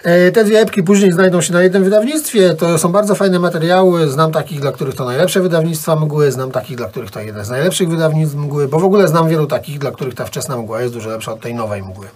E, 0.03 0.31
Te 0.31 0.43
dwie 0.43 0.59
epki 0.59 0.83
później 0.83 1.11
znajdą 1.11 1.41
się 1.41 1.53
na 1.53 1.63
jednym 1.63 1.83
wydawnictwie. 1.83 2.53
To 2.53 2.77
są 2.77 2.91
bardzo 2.91 3.15
fajne 3.15 3.39
materiały. 3.39 4.09
Znam 4.09 4.31
takich, 4.31 4.59
dla 4.59 4.71
których 4.71 4.95
to 4.95 5.05
najlepsze 5.05 5.41
wydawnictwa 5.41 5.95
mgły, 5.95 6.31
znam 6.31 6.51
takich, 6.51 6.77
dla 6.77 6.87
których 6.87 7.11
to 7.11 7.19
jedne 7.19 7.45
z 7.45 7.49
najlepszych 7.49 7.89
wydawnictw 7.89 8.35
mgły, 8.35 8.67
bo 8.67 8.79
w 8.79 8.83
ogóle 8.83 9.07
znam 9.07 9.29
wielu 9.29 9.47
takich, 9.47 9.79
dla 9.79 9.91
których 9.91 10.15
ta 10.15 10.25
wczesna 10.25 10.57
mgła 10.57 10.81
jest 10.81 10.93
dużo 10.93 11.09
lepsza 11.09 11.33
od 11.33 11.41
tej 11.41 11.53
nowej 11.53 11.83
mgły. 11.83 12.07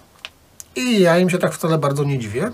I 0.76 1.00
ja 1.00 1.18
im 1.18 1.30
się 1.30 1.38
tak 1.38 1.52
wcale 1.52 1.78
bardzo 1.78 2.04
nie 2.04 2.18
dziwię. 2.18 2.50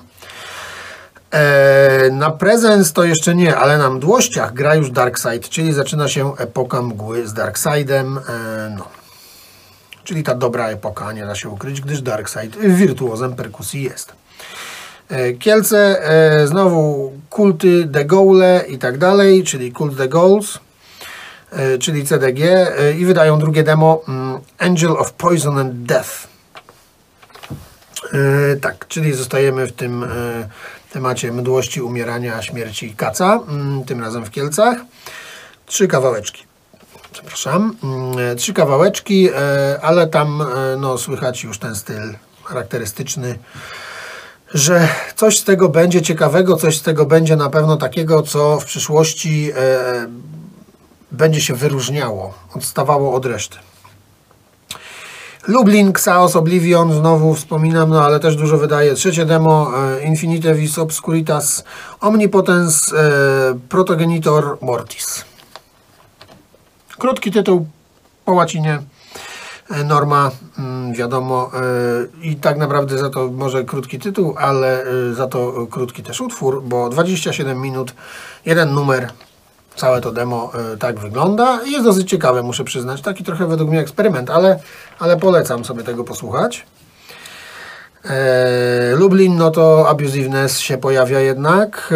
E, 1.32 2.10
na 2.10 2.30
prezens 2.30 2.92
to 2.92 3.04
jeszcze 3.04 3.34
nie, 3.34 3.56
ale 3.56 3.78
na 3.78 3.90
mdłościach 3.90 4.52
gra 4.52 4.74
już 4.74 4.90
Darkseid, 4.90 5.48
czyli 5.48 5.72
zaczyna 5.72 6.08
się 6.08 6.36
epoka 6.36 6.82
mgły 6.82 7.28
z 7.28 7.32
Darkseidem. 7.32 8.18
E, 8.18 8.74
no. 8.78 8.88
Czyli 10.04 10.22
ta 10.22 10.34
dobra 10.34 10.68
epoka, 10.68 11.12
nie 11.12 11.26
da 11.26 11.34
się 11.34 11.48
ukryć, 11.48 11.80
gdyż 11.80 12.02
Darkseid 12.02 12.56
wirtuozem 12.56 13.34
perkusji 13.34 13.82
jest. 13.82 14.12
E, 15.08 15.32
Kielce, 15.32 16.02
e, 16.02 16.46
znowu 16.46 17.12
kulty 17.30 17.84
De 17.84 18.04
Gaulle 18.04 18.64
i 18.68 18.78
tak 18.78 18.98
dalej, 18.98 19.44
czyli 19.44 19.72
kult 19.72 19.96
The 19.96 20.08
Gauls, 20.08 20.58
e, 21.52 21.78
czyli 21.78 22.06
CDG 22.06 22.40
e, 22.40 22.92
i 22.92 23.06
wydają 23.06 23.38
drugie 23.38 23.62
demo 23.62 24.02
mm, 24.08 24.38
Angel 24.58 24.92
of 24.92 25.12
Poison 25.12 25.58
and 25.58 25.72
Death. 25.74 26.32
Tak, 28.60 28.88
czyli 28.88 29.12
zostajemy 29.12 29.66
w 29.66 29.72
tym 29.72 30.04
temacie 30.92 31.32
mdłości, 31.32 31.82
umierania, 31.82 32.42
śmierci 32.42 32.86
i 32.86 32.94
kaca, 32.94 33.40
mm, 33.48 33.84
tym 33.84 34.00
razem 34.00 34.24
w 34.24 34.30
Kielcach. 34.30 34.78
Trzy 35.66 35.88
kawałeczki. 35.88 36.44
Przepraszam. 37.12 37.76
Mm, 37.84 38.36
Trzy 38.36 38.52
kawałeczki, 38.52 39.28
e, 39.28 39.80
ale 39.82 40.06
tam 40.06 40.42
e, 40.42 40.76
no, 40.76 40.98
słychać 40.98 41.44
już 41.44 41.58
ten 41.58 41.76
styl 41.76 42.14
charakterystyczny, 42.44 43.38
że 44.54 44.88
coś 45.16 45.38
z 45.38 45.44
tego 45.44 45.68
będzie 45.68 46.02
ciekawego, 46.02 46.56
coś 46.56 46.78
z 46.78 46.82
tego 46.82 47.06
będzie 47.06 47.36
na 47.36 47.50
pewno 47.50 47.76
takiego, 47.76 48.22
co 48.22 48.60
w 48.60 48.64
przyszłości 48.64 49.50
e, 49.56 50.06
będzie 51.12 51.40
się 51.40 51.54
wyróżniało, 51.54 52.34
odstawało 52.54 53.14
od 53.14 53.26
reszty. 53.26 53.58
Lublin, 55.48 55.92
Xaos, 55.92 56.36
Oblivion, 56.36 56.92
znowu 56.92 57.34
wspominam, 57.34 57.88
no 57.88 58.04
ale 58.04 58.20
też 58.20 58.36
dużo 58.36 58.58
wydaje. 58.58 58.94
Trzecie 58.94 59.26
demo, 59.26 59.70
e, 59.78 60.04
Infinite 60.04 60.54
Vis 60.54 60.78
Obscuritas, 60.78 61.64
Omnipotens, 62.00 62.92
e, 62.92 62.96
Protogenitor 63.68 64.58
Mortis. 64.60 65.24
Krótki 66.98 67.30
tytuł 67.30 67.66
po 68.24 68.32
łacinie, 68.32 68.82
e, 69.70 69.84
norma, 69.84 70.30
mm, 70.58 70.92
wiadomo, 70.94 71.50
i 72.22 72.36
tak 72.36 72.58
naprawdę 72.58 72.98
za 72.98 73.10
to 73.10 73.30
może 73.30 73.64
krótki 73.64 73.98
tytuł, 73.98 74.34
ale 74.38 74.84
za 75.12 75.26
to 75.26 75.66
krótki 75.70 76.02
też 76.02 76.20
utwór, 76.20 76.62
bo 76.62 76.88
27 76.88 77.60
minut, 77.60 77.94
jeden 78.46 78.74
numer, 78.74 79.12
całe 79.76 80.00
to 80.00 80.12
demo 80.12 80.52
e, 80.54 80.76
tak 80.76 81.00
wygląda. 81.00 81.60
Jest 81.66 81.84
dosyć 81.84 82.10
ciekawe, 82.10 82.42
muszę 82.42 82.64
przyznać. 82.64 83.02
Taki 83.02 83.24
trochę 83.24 83.46
według 83.46 83.70
mnie 83.70 83.80
eksperyment, 83.80 84.30
ale, 84.30 84.58
ale 84.98 85.16
polecam 85.16 85.64
sobie 85.64 85.82
tego 85.82 86.04
posłuchać. 86.04 86.66
E, 88.04 88.96
Lublin, 88.96 89.36
no 89.36 89.50
to 89.50 89.88
abusiveness 89.88 90.58
się 90.58 90.78
pojawia 90.78 91.20
jednak. 91.20 91.94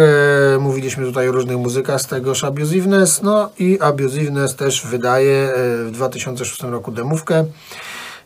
E, 0.55 0.59
mówiliśmy 0.59 1.05
tutaj 1.05 1.29
o 1.29 1.31
różnych 1.31 1.57
muzykach 1.57 2.01
z 2.01 2.07
tegoż 2.07 2.43
abusiveness. 2.43 3.21
No 3.21 3.49
i 3.59 3.79
abusiveness 3.81 4.55
też 4.55 4.87
wydaje 4.87 5.53
w 5.85 5.91
2006 5.91 6.63
roku 6.63 6.91
demówkę. 6.91 7.45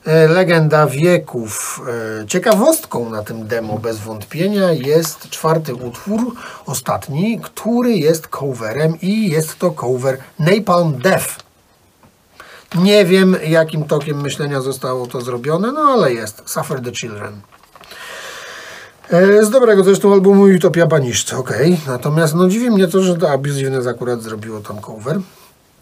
E, 0.05 0.27
Legenda 0.27 0.87
wieków. 0.87 1.81
E, 2.21 2.27
Ciekawostką 2.27 3.09
na 3.09 3.23
tym 3.23 3.47
demo 3.47 3.77
bez 3.77 3.99
wątpienia 3.99 4.71
jest 4.71 5.29
czwarty 5.29 5.75
utwór, 5.75 6.35
ostatni, 6.65 7.39
który 7.43 7.91
jest 7.93 8.27
coverem 8.27 8.97
i 9.01 9.29
jest 9.29 9.59
to 9.59 9.71
cover 9.71 10.17
Napalm 10.39 10.97
Death. 10.97 11.35
Nie 12.75 13.05
wiem 13.05 13.35
jakim 13.47 13.83
tokiem 13.83 14.21
myślenia 14.21 14.61
zostało 14.61 15.07
to 15.07 15.21
zrobione, 15.21 15.71
no 15.71 15.81
ale 15.81 16.13
jest. 16.13 16.41
Suffer 16.45 16.81
the 16.81 16.91
Children. 16.91 17.41
E, 19.09 19.45
Z 19.45 19.49
dobrego 19.49 19.83
zresztą 19.83 20.13
albumu 20.13 20.43
Utopia 20.43 20.87
Banished, 20.87 21.33
okej. 21.33 21.79
Natomiast 21.87 22.35
no 22.35 22.47
dziwi 22.47 22.71
mnie 22.71 22.87
to, 22.87 23.03
że 23.03 23.17
to 23.17 23.31
Abusiveness 23.31 23.87
akurat 23.87 24.21
zrobiło 24.21 24.59
tam 24.59 24.81
cover. 24.81 25.19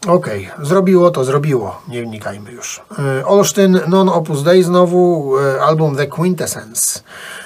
Okej, 0.07 0.49
zrobiło 0.61 1.11
to, 1.11 1.23
zrobiło. 1.23 1.81
Nie 1.87 2.03
wnikajmy 2.03 2.51
już. 2.51 2.81
E, 2.99 3.25
Olsztyn, 3.25 3.79
Non 3.87 4.09
Opus 4.09 4.43
Dei 4.43 4.63
znowu, 4.63 5.33
e, 5.39 5.61
album 5.61 5.95
The 5.95 6.07
Quintessence. 6.07 6.99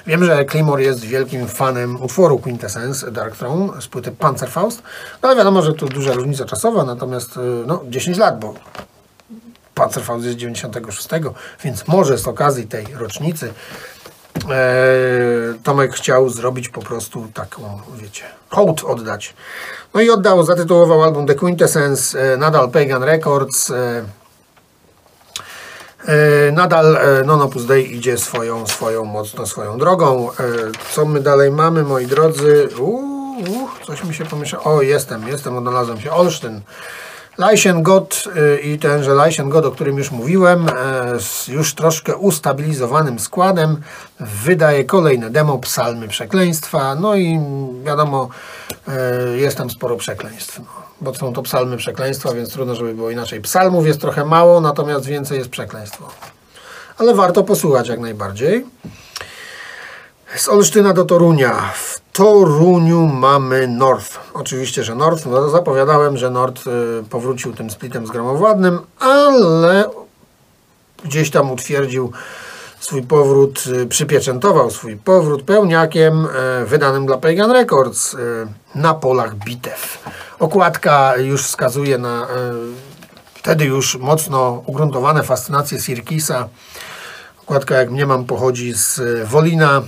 Wiem, 0.08 0.26
że 0.26 0.46
Claymore 0.46 0.84
jest 0.84 1.00
wielkim 1.00 1.48
fanem 1.48 2.02
utworu 2.02 2.40
Quintessence, 2.40 3.12
Dark 3.12 3.36
Throne, 3.36 3.82
z 3.82 3.88
płyty 3.88 4.12
Panzerfaust. 4.12 4.84
No 5.22 5.30
ale 5.30 5.38
wiadomo, 5.38 5.62
że 5.62 5.74
to 5.74 5.86
duża 5.86 6.14
różnica 6.14 6.46
czasowa, 6.46 6.84
natomiast 6.84 7.38
e, 7.38 7.40
no 7.68 7.82
10 7.90 8.18
lat, 8.18 8.40
bo 8.40 8.54
Panzerfaust 9.76 10.26
jest 10.26 10.38
z 10.38 10.42
96, 10.42 11.10
więc 11.64 11.88
może 11.88 12.18
z 12.18 12.28
okazji 12.28 12.68
tej 12.68 12.86
rocznicy 12.94 13.54
Tomek 15.64 15.94
chciał 15.94 16.30
zrobić 16.30 16.70
po 16.70 16.82
prostu 16.82 17.28
taką, 17.34 17.80
wiecie, 17.96 18.24
hołd 18.50 18.84
oddać. 18.84 19.34
No 19.94 20.02
i 20.02 20.10
oddał, 20.10 20.44
zatytułował 20.44 21.04
album 21.04 21.28
The 21.28 21.36
Quintessence, 21.36 22.34
e, 22.34 22.38
nadal 22.38 22.70
Pagan 22.70 23.04
Records, 23.04 23.70
e, 23.70 24.04
e, 26.06 26.52
nadal 26.52 26.98
e, 26.98 27.24
Non 27.24 27.42
Opus 27.42 27.66
Dei 27.66 27.96
idzie 27.96 28.18
swoją, 28.18 28.68
swoją, 28.68 29.06
mocno 29.06 29.46
swoją 29.46 29.78
drogą. 29.78 30.30
E, 30.32 30.34
co 30.92 31.06
my 31.06 31.20
dalej 31.22 31.52
mamy, 31.52 31.84
moi 31.84 32.08
drodzy? 32.08 32.70
Uuu, 32.80 33.36
uu, 33.40 33.70
coś 33.88 34.04
mi 34.04 34.14
się 34.14 34.26
pomieszało. 34.26 34.64
O, 34.64 34.82
jestem, 34.82 35.28
jestem, 35.28 35.58
odnalazłem 35.58 36.02
się. 36.02 36.12
Olsztyn. 36.12 36.62
Lajsien 37.38 37.84
God 37.84 38.24
y, 38.38 38.62
i 38.62 38.80
tenże 38.80 39.14
Lajsien 39.14 39.50
God, 39.50 39.66
o 39.66 39.72
którym 39.72 39.98
już 39.98 40.12
mówiłem, 40.12 40.70
e, 40.70 41.20
z 41.20 41.48
już 41.48 41.74
troszkę 41.76 42.16
ustabilizowanym 42.16 43.20
składem, 43.20 43.82
wydaje 44.20 44.84
kolejne 44.84 45.30
demo 45.30 45.58
Psalmy 45.58 46.08
Przekleństwa. 46.08 46.96
No 46.96 47.16
i 47.16 47.40
wiadomo, 47.86 48.30
E, 48.88 49.38
Jest 49.38 49.58
tam 49.58 49.70
sporo 49.70 49.96
przekleństw, 49.96 50.60
no, 50.60 50.66
bo 51.02 51.16
są 51.16 51.34
to 51.34 51.42
psalmy 51.42 51.78
przekleństwa, 51.78 52.34
więc 52.34 52.54
trudno, 52.54 52.76
żeby 52.76 52.94
było 52.94 53.10
inaczej. 53.10 53.42
Psalmów 53.42 53.88
jest 53.88 54.02
trochę 54.02 54.26
mało, 54.26 54.62
natomiast 54.62 55.06
więcej 55.06 55.38
jest 55.38 55.50
przekleństwo. 55.50 56.10
Ale 56.98 57.16
warto 57.16 57.44
posłuchać 57.44 57.88
jak 57.88 58.00
najbardziej. 58.00 58.66
Z 60.36 60.48
Olsztyna 60.48 60.94
do 60.94 61.06
Torunia. 61.06 61.74
Toruniu 62.14 63.08
mamy 63.08 63.68
North. 63.68 64.20
Oczywiście, 64.34 64.84
że 64.84 64.96
North. 64.96 65.26
No, 65.26 65.50
zapowiadałem, 65.50 66.18
że 66.18 66.30
North 66.30 66.68
y, 66.68 67.04
powrócił 67.10 67.54
tym 67.54 67.70
splitem 67.70 68.08
zgromowładnym, 68.08 68.80
ale 69.00 69.90
gdzieś 71.06 71.32
tam 71.32 71.52
utwierdził 71.52 72.12
swój 72.80 73.04
powrót, 73.04 73.64
y, 73.68 73.86
przypieczętował 73.86 74.72
swój 74.72 74.96
powrót 74.96 75.44
pełniakiem 75.44 76.26
y, 76.26 76.66
wydanym 76.66 77.06
dla 77.06 77.18
Pagan 77.18 77.52
Records 77.52 78.16
na 78.76 78.94
polach 78.94 79.36
bitew. 79.36 80.04
Okładka 80.40 81.18
już 81.18 81.44
wskazuje 81.44 81.98
na 81.98 82.28
wtedy 83.34 83.66
już 83.66 83.98
mocno 83.98 84.64
ugruntowane 84.66 85.24
fascynacje 85.24 85.80
Sirkisa. 85.80 86.50
Okładka, 87.42 87.76
jak 87.76 87.92
mnie 87.92 88.06
mam, 88.06 88.26
pochodzi 88.26 88.74
z 88.74 89.02
Wolina, 89.28 89.82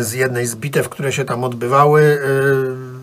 z 0.00 0.12
jednej 0.12 0.46
z 0.46 0.54
bitew, 0.54 0.88
które 0.88 1.12
się 1.12 1.24
tam 1.24 1.44
odbywały. 1.44 2.02
y, 2.02 3.00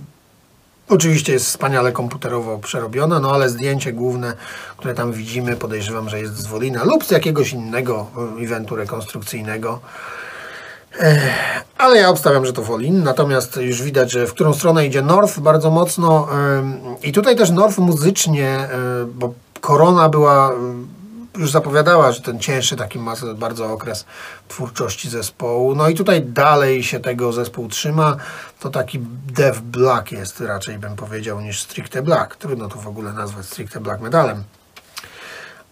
Oczywiście 0.90 1.34
jest 1.34 1.46
wspaniale 1.46 1.92
komputerowo 1.92 2.58
przerobiona, 2.58 3.20
no 3.20 3.32
ale 3.32 3.50
zdjęcie 3.50 3.94
główne, 3.94 4.34
które 4.78 4.94
tam 4.94 5.12
widzimy, 5.12 5.56
podejrzewam, 5.56 6.10
że 6.10 6.20
jest 6.20 6.38
z 6.38 6.46
Wolina 6.46 6.84
lub 6.84 7.06
z 7.06 7.12
jakiegoś 7.12 7.54
innego 7.54 8.08
y, 8.40 8.44
eventu 8.44 8.76
rekonstrukcyjnego. 8.76 9.80
Ale 11.78 11.98
ja 11.98 12.10
obstawiam, 12.10 12.46
że 12.46 12.54
to 12.54 12.62
Wolin, 12.62 13.04
natomiast 13.04 13.58
już 13.58 13.82
widać, 13.82 14.12
że 14.12 14.28
w 14.28 14.34
którą 14.34 14.54
stronę 14.54 14.86
idzie 14.88 15.02
North 15.02 15.40
bardzo 15.40 15.72
mocno 15.72 16.28
i 17.04 17.12
tutaj 17.12 17.36
też 17.36 17.50
North 17.50 17.78
muzycznie, 17.78 18.70
bo 19.14 19.34
Korona 19.62 20.10
była, 20.10 20.52
już 21.38 21.52
zapowiadała, 21.52 22.12
że 22.12 22.22
ten 22.22 22.40
cięższy 22.40 22.76
taki 22.76 23.00
ma 23.00 23.14
bardzo 23.36 23.72
okres 23.72 24.06
twórczości 24.48 25.10
zespołu, 25.10 25.76
no 25.76 25.90
i 25.90 25.96
tutaj 25.96 26.22
dalej 26.22 26.84
się 26.84 27.00
tego 27.00 27.34
zespół 27.34 27.68
trzyma, 27.68 28.18
to 28.60 28.70
taki 28.70 29.00
Dev 29.34 29.62
Black 29.62 30.12
jest 30.12 30.42
raczej 30.42 30.78
bym 30.78 30.96
powiedział 30.96 31.42
niż 31.42 31.62
Stricte 31.62 32.02
Black, 32.02 32.36
trudno 32.36 32.68
to 32.68 32.76
w 32.76 32.88
ogóle 32.88 33.14
nazwać 33.14 33.46
Stricte 33.46 33.80
Black 33.80 34.02
Metalem. 34.02 34.44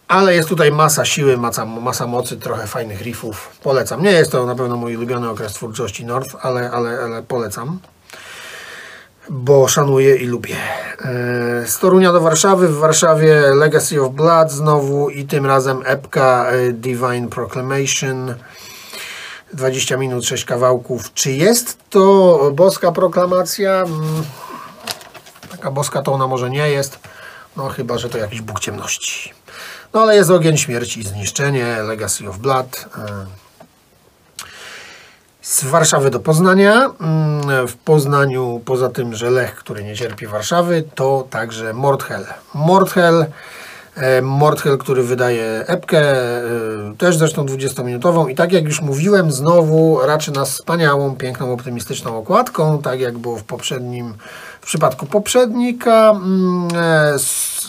Ale 0.07 0.35
jest 0.35 0.49
tutaj 0.49 0.71
masa 0.71 1.05
siły, 1.05 1.37
masa, 1.37 1.65
masa 1.65 2.07
mocy, 2.07 2.37
trochę 2.37 2.67
fajnych 2.67 3.01
riffów. 3.01 3.49
Polecam. 3.63 4.03
Nie 4.03 4.11
jest 4.11 4.31
to 4.31 4.45
na 4.45 4.55
pewno 4.55 4.77
mój 4.77 4.95
ulubiony 4.95 5.29
okres 5.29 5.53
twórczości 5.53 6.05
North, 6.05 6.35
ale, 6.41 6.71
ale, 6.71 6.99
ale 6.99 7.23
polecam. 7.23 7.79
Bo 9.29 9.67
szanuję 9.67 10.15
i 10.15 10.25
lubię. 10.25 10.55
E, 11.01 11.67
Z 11.67 11.79
Torunia 11.79 12.11
do 12.11 12.21
Warszawy. 12.21 12.67
W 12.67 12.77
Warszawie 12.77 13.41
Legacy 13.41 14.01
of 14.01 14.13
Blood 14.13 14.51
znowu 14.51 15.09
i 15.09 15.25
tym 15.25 15.45
razem 15.45 15.81
epka 15.85 16.45
e, 16.51 16.71
Divine 16.71 17.27
Proclamation. 17.29 18.35
20 19.53 19.97
minut, 19.97 20.25
6 20.25 20.45
kawałków. 20.45 21.13
Czy 21.13 21.31
jest 21.31 21.77
to 21.89 22.39
boska 22.53 22.91
proklamacja? 22.91 23.71
Mm, 23.71 24.23
Taka 25.51 25.71
boska 25.71 26.01
to 26.01 26.13
ona 26.13 26.27
może 26.27 26.49
nie 26.49 26.69
jest. 26.69 26.99
No 27.57 27.69
chyba, 27.69 27.97
że 27.97 28.09
to 28.09 28.17
jakiś 28.17 28.41
Bóg 28.41 28.59
ciemności. 28.59 29.33
No 29.93 30.01
ale 30.01 30.15
jest 30.15 30.29
ogień 30.29 30.57
śmierci 30.57 30.99
i 30.99 31.03
zniszczenie, 31.03 31.77
Legacy 31.83 32.29
of 32.29 32.37
Blood. 32.37 32.85
Z 35.45 35.63
Warszawy 35.63 36.09
do 36.09 36.19
Poznania. 36.19 36.73
Mm, 37.01 37.67
W 37.67 37.75
Poznaniu, 37.75 38.61
poza 38.65 38.89
tym, 38.89 39.13
że 39.15 39.29
Lech, 39.29 39.55
który 39.55 39.83
nie 39.83 39.95
cierpi 39.95 40.27
Warszawy, 40.27 40.83
to 40.95 41.27
także 41.29 41.73
Mordhel. 41.73 42.25
Mordhel, 42.53 43.25
e, 43.95 44.21
Mordhel, 44.21 44.77
który 44.77 45.03
wydaje 45.03 45.63
epkę, 45.67 45.99
e, 45.99 46.43
też 46.97 47.17
zresztą 47.17 47.45
20-minutową 47.45 48.29
i 48.29 48.35
tak 48.35 48.51
jak 48.51 48.65
już 48.65 48.81
mówiłem, 48.81 49.31
znowu 49.31 49.99
raczy 50.05 50.31
nas 50.31 50.51
wspaniałą, 50.51 51.15
piękną, 51.15 51.53
optymistyczną 51.53 52.17
okładką, 52.17 52.81
tak 52.81 52.99
jak 52.99 53.17
było 53.17 53.37
w 53.37 53.43
poprzednim, 53.43 54.13
w 54.61 54.65
przypadku 54.65 55.05
poprzednika. 55.05 56.11
Mm, 56.11 56.67
e, 56.75 57.15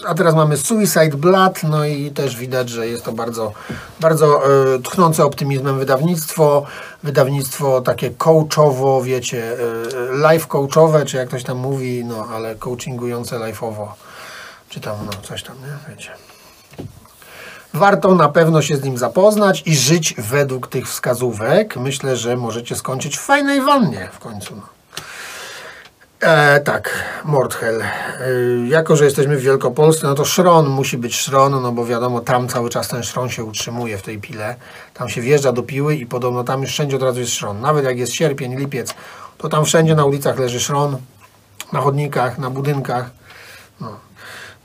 A 0.06 0.14
teraz 0.14 0.34
mamy 0.34 0.56
Suicide 0.56 1.16
Blood, 1.16 1.62
no 1.62 1.84
i 1.84 2.10
też 2.10 2.36
widać, 2.36 2.68
że 2.68 2.88
jest 2.88 3.04
to 3.04 3.12
bardzo, 3.12 3.52
bardzo 4.00 4.42
tchnące 4.84 5.24
optymizmem 5.24 5.78
wydawnictwo. 5.78 6.66
Wydawnictwo 7.02 7.80
takie 7.80 8.10
coachowo, 8.10 9.02
wiecie, 9.02 9.56
live 10.10 10.46
coachowe, 10.46 11.04
czy 11.04 11.16
jak 11.16 11.28
ktoś 11.28 11.44
tam 11.44 11.58
mówi, 11.58 12.04
no 12.04 12.28
ale 12.34 12.54
coachingujące 12.54 13.36
live'owo. 13.36 13.86
Czy 14.68 14.80
tam, 14.80 14.96
no 15.06 15.12
coś 15.22 15.42
tam, 15.42 15.56
nie? 15.56 15.94
Wiecie. 15.94 16.10
Warto 17.74 18.14
na 18.14 18.28
pewno 18.28 18.62
się 18.62 18.76
z 18.76 18.84
nim 18.84 18.98
zapoznać 18.98 19.62
i 19.66 19.76
żyć 19.76 20.14
według 20.18 20.68
tych 20.68 20.88
wskazówek. 20.88 21.76
Myślę, 21.76 22.16
że 22.16 22.36
możecie 22.36 22.76
skończyć 22.76 23.16
w 23.16 23.20
fajnej 23.20 23.60
wannie 23.60 24.08
w 24.12 24.18
końcu. 24.18 24.56
No. 24.56 24.62
E, 26.20 26.60
tak, 26.60 26.90
Mordhel. 27.24 27.82
E, 27.82 27.86
jako, 28.68 28.96
że 28.96 29.04
jesteśmy 29.04 29.36
w 29.36 29.40
Wielkopolsce, 29.40 30.06
no 30.06 30.14
to 30.14 30.24
szron 30.24 30.68
musi 30.68 30.98
być 30.98 31.16
szron, 31.16 31.62
no 31.62 31.72
bo 31.72 31.86
wiadomo, 31.86 32.20
tam 32.20 32.48
cały 32.48 32.70
czas 32.70 32.88
ten 32.88 33.02
szron 33.02 33.28
się 33.28 33.44
utrzymuje 33.44 33.98
w 33.98 34.02
tej 34.02 34.18
pile. 34.18 34.56
Tam 34.94 35.08
się 35.08 35.20
wjeżdża 35.20 35.52
do 35.52 35.62
piły 35.62 35.96
i 35.96 36.06
podobno 36.06 36.44
tam 36.44 36.62
już 36.62 36.70
wszędzie 36.70 36.96
od 36.96 37.02
razu 37.02 37.20
jest 37.20 37.32
szron. 37.32 37.60
Nawet 37.60 37.84
jak 37.84 37.98
jest 37.98 38.12
sierpień, 38.12 38.56
lipiec, 38.56 38.94
to 39.38 39.48
tam 39.48 39.64
wszędzie 39.64 39.94
na 39.94 40.04
ulicach 40.04 40.38
leży 40.38 40.60
szron, 40.60 40.96
na 41.72 41.80
chodnikach, 41.80 42.38
na 42.38 42.50
budynkach. 42.50 43.10
No. 43.80 44.05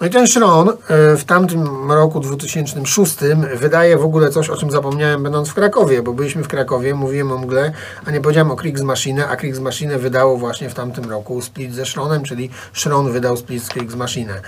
No 0.02 0.08
i 0.08 0.10
ten 0.10 0.28
Szron 0.28 0.70
e, 0.70 0.74
w 1.18 1.24
tamtym 1.24 1.92
roku 1.92 2.20
2006 2.20 3.16
wydaje 3.56 3.98
w 3.98 4.04
ogóle 4.04 4.30
coś, 4.30 4.50
o 4.50 4.58
czym 4.58 4.72
zapomniałem 4.72 5.24
będąc 5.24 5.50
w 5.50 5.54
Krakowie, 5.54 6.04
bo 6.04 6.14
byliśmy 6.14 6.44
w 6.44 6.48
Krakowie, 6.48 6.96
mówiłem 6.96 7.32
o 7.32 7.38
mgle, 7.38 7.72
a 8.06 8.12
nie 8.12 8.22
powiedziałem 8.22 8.52
o 8.52 8.56
Kriegsmaschine, 8.56 9.28
a 9.28 9.36
Kriegsmaschine 9.36 10.00
wydało 10.00 10.38
właśnie 10.38 10.70
w 10.70 10.74
tamtym 10.74 11.10
roku 11.10 11.42
split 11.42 11.74
ze 11.74 11.86
Szronem, 11.86 12.24
czyli 12.24 12.50
Szron 12.74 13.12
wydał 13.12 13.38
split 13.38 13.64
z 13.64 13.70
Kriegsmaschine. 13.70 14.42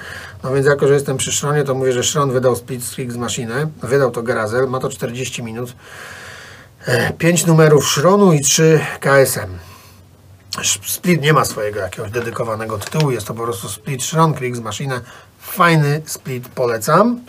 No 0.43 0.53
więc 0.53 0.67
jako, 0.67 0.87
że 0.87 0.93
jestem 0.93 1.17
przy 1.17 1.31
Szronie, 1.31 1.63
to 1.63 1.75
mówię, 1.75 1.93
że 1.93 2.03
Szron 2.03 2.31
wydał 2.31 2.55
split 2.55 2.83
z 2.83 2.95
Kriegsmaschine, 2.95 3.67
wydał 3.83 4.11
to 4.11 4.23
Garazel, 4.23 4.69
ma 4.69 4.79
to 4.79 4.89
40 4.89 5.43
minut, 5.43 5.75
5 7.17 7.45
numerów 7.45 7.87
Szronu 7.87 8.33
i 8.33 8.41
3 8.41 8.79
KSM. 8.99 9.57
Split 10.85 11.21
nie 11.21 11.33
ma 11.33 11.45
swojego 11.45 11.79
jakiegoś 11.79 12.11
dedykowanego 12.11 12.77
tytułu, 12.77 13.11
jest 13.11 13.27
to 13.27 13.33
po 13.33 13.43
prostu 13.43 13.69
Split 13.69 14.03
Shron 14.03 14.33
Kriegsmaschine. 14.33 15.01
Fajny 15.43 16.01
split, 16.05 16.49
polecam. 16.49 17.21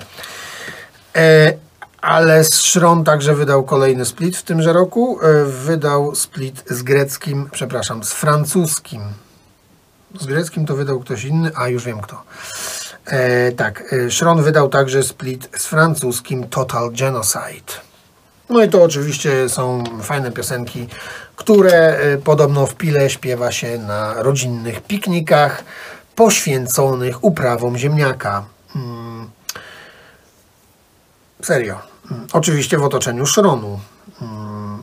E, 1.17 1.53
ale 2.01 2.45
Shron 2.45 3.05
także 3.05 3.35
wydał 3.35 3.65
kolejny 3.65 4.05
split 4.05 4.37
w 4.37 4.43
tymże 4.43 4.73
roku. 4.73 5.19
E, 5.23 5.45
wydał 5.45 6.15
split 6.15 6.65
z 6.67 6.83
greckim, 6.83 7.49
przepraszam, 7.53 8.05
z 8.05 8.13
francuskim. 8.13 9.01
Z 10.21 10.27
greckim 10.27 10.67
to 10.67 10.77
wydał 10.77 11.01
ktoś 11.01 11.25
inny, 11.25 11.51
a 11.55 11.69
już 11.69 11.85
wiem 11.85 12.01
kto. 12.01 12.23
E, 13.07 13.53
tak, 13.53 13.93
e, 13.93 14.11
Shron 14.11 14.43
wydał 14.43 14.69
także 14.69 15.03
split 15.03 15.49
z 15.57 15.67
francuskim 15.67 16.49
Total 16.49 16.91
Genocide. 16.91 17.73
No 18.51 18.65
i 18.65 18.69
to 18.69 18.83
oczywiście 18.83 19.49
są 19.49 19.85
fajne 20.03 20.33
piosenki, 20.33 20.89
które 21.37 22.01
y, 22.15 22.19
podobno 22.19 22.67
w 22.67 22.75
Pile 22.75 23.11
śpiewa 23.11 23.53
się 23.53 23.79
na 23.79 24.23
rodzinnych 24.23 24.81
piknikach 24.81 25.65
poświęconych 26.15 27.25
uprawom 27.25 27.79
ziemniaka. 27.79 28.45
Mm. 28.77 29.31
Serio. 31.43 31.79
Mm. 32.11 32.27
Oczywiście 32.33 32.79
w 32.79 32.85
otoczeniu 32.85 33.27
szronu. 33.27 33.81
Mm. 34.23 34.83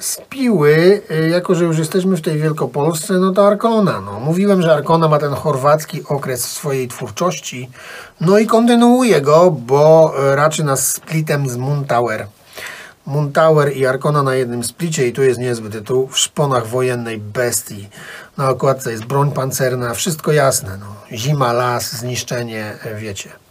Z 0.00 0.20
Piły, 0.28 1.02
y, 1.10 1.28
jako 1.28 1.54
że 1.54 1.64
już 1.64 1.78
jesteśmy 1.78 2.16
w 2.16 2.20
tej 2.20 2.38
Wielkopolsce, 2.38 3.14
no 3.14 3.32
to 3.32 3.46
Arkona. 3.46 4.00
No. 4.00 4.20
Mówiłem, 4.20 4.62
że 4.62 4.72
Arkona 4.72 5.08
ma 5.08 5.18
ten 5.18 5.32
chorwacki 5.32 6.04
okres 6.08 6.44
swojej 6.44 6.88
twórczości. 6.88 7.70
No 8.20 8.38
i 8.38 8.46
kontynuuje 8.46 9.20
go, 9.20 9.50
bo 9.50 10.12
y, 10.32 10.36
raczy 10.36 10.64
nas 10.64 10.92
splitem 10.92 11.48
z 11.48 11.56
Moontower. 11.56 12.26
Moontower 13.06 13.76
i 13.76 13.86
Arkona 13.86 14.22
na 14.22 14.34
jednym 14.34 14.64
splicie 14.64 15.08
i 15.08 15.12
tu 15.12 15.22
jest 15.22 15.40
niezły 15.40 15.70
tytuł 15.70 16.08
w 16.08 16.18
szponach 16.18 16.66
wojennej 16.66 17.18
bestii. 17.18 17.88
Na 18.36 18.50
okładce 18.50 18.90
jest 18.90 19.04
broń 19.04 19.32
pancerna, 19.32 19.94
wszystko 19.94 20.32
jasne. 20.32 20.76
No. 20.80 21.16
Zima, 21.16 21.52
las, 21.52 21.92
zniszczenie, 21.92 22.78
wiecie. 22.96 23.41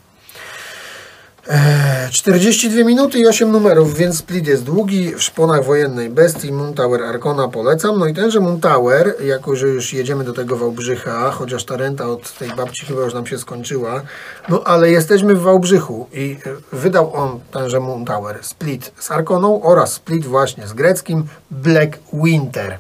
E, 1.48 2.10
42 2.12 2.84
minuty 2.84 3.20
i 3.20 3.28
8 3.28 3.52
numerów, 3.52 3.98
więc 3.98 4.18
split 4.18 4.48
jest 4.48 4.64
długi. 4.64 5.16
W 5.16 5.24
szponach 5.24 5.66
wojennej 5.66 6.10
bestii 6.10 6.52
Moontower 6.52 7.04
Arkona 7.04 7.48
polecam. 7.48 8.00
No 8.00 8.06
i 8.06 8.14
tenże 8.14 8.40
Moontower, 8.40 9.16
jako 9.24 9.56
że 9.56 9.68
już 9.68 9.94
jedziemy 9.94 10.24
do 10.24 10.34
tego 10.34 10.58
Wałbrzycha, 10.58 11.32
chociaż 11.32 11.64
ta 11.64 11.78
renta 11.78 12.08
od 12.08 12.38
tej 12.38 12.50
babci 12.50 12.86
chyba 12.86 13.02
już 13.02 13.14
nam 13.14 13.28
się 13.28 13.38
skończyła, 13.38 14.02
no 14.50 14.64
ale 14.64 14.92
jesteśmy 14.92 15.36
w 15.36 15.42
Wałbrzychu 15.42 16.08
i 16.14 16.38
e, 16.46 16.76
wydał 16.78 17.16
on 17.16 17.40
tenże 17.52 17.80
Moontower 17.80 18.40
split 18.42 18.92
z 19.00 19.12
Arkoną 19.12 19.62
oraz 19.62 19.94
split 19.94 20.26
właśnie 20.26 20.68
z 20.68 20.74
greckim 20.74 21.24
Black 21.52 22.00
Winter. 22.14 22.80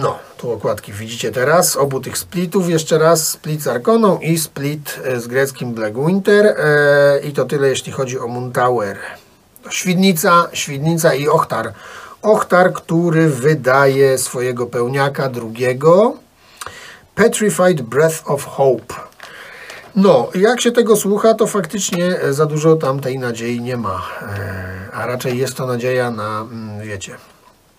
No, 0.00 0.18
tu 0.36 0.52
okładki 0.52 0.92
widzicie 0.92 1.32
teraz, 1.32 1.76
obu 1.76 2.00
tych 2.00 2.18
splitów, 2.18 2.68
jeszcze 2.68 2.98
raz 2.98 3.28
split 3.28 3.62
z 3.62 3.66
Arkoną 3.66 4.18
i 4.18 4.38
split 4.38 5.00
e, 5.04 5.20
z 5.20 5.26
greckim 5.26 5.74
Black 5.74 5.96
Winter 6.06 6.46
e, 6.46 7.20
i 7.20 7.32
to 7.32 7.44
tyle 7.44 7.68
jeśli 7.68 7.92
chodzi 7.92 8.18
o 8.18 8.28
Moontower. 8.28 8.98
Świdnica, 9.70 10.48
Świdnica 10.52 11.14
i 11.14 11.28
Ochtar. 11.28 11.72
Ochtar, 12.22 12.72
który 12.72 13.28
wydaje 13.28 14.18
swojego 14.18 14.66
pełniaka 14.66 15.28
drugiego 15.28 16.16
Petrified 17.14 17.82
Breath 17.82 18.30
of 18.30 18.44
Hope. 18.44 18.94
No, 19.96 20.28
jak 20.34 20.60
się 20.60 20.72
tego 20.72 20.96
słucha, 20.96 21.34
to 21.34 21.46
faktycznie 21.46 22.18
za 22.30 22.46
dużo 22.46 22.76
tam 22.76 23.00
tej 23.00 23.18
nadziei 23.18 23.60
nie 23.60 23.76
ma. 23.76 24.02
E, 24.22 24.92
a 24.92 25.06
raczej 25.06 25.38
jest 25.38 25.56
to 25.56 25.66
nadzieja 25.66 26.10
na, 26.10 26.40
mm, 26.40 26.80
wiecie, 26.80 27.16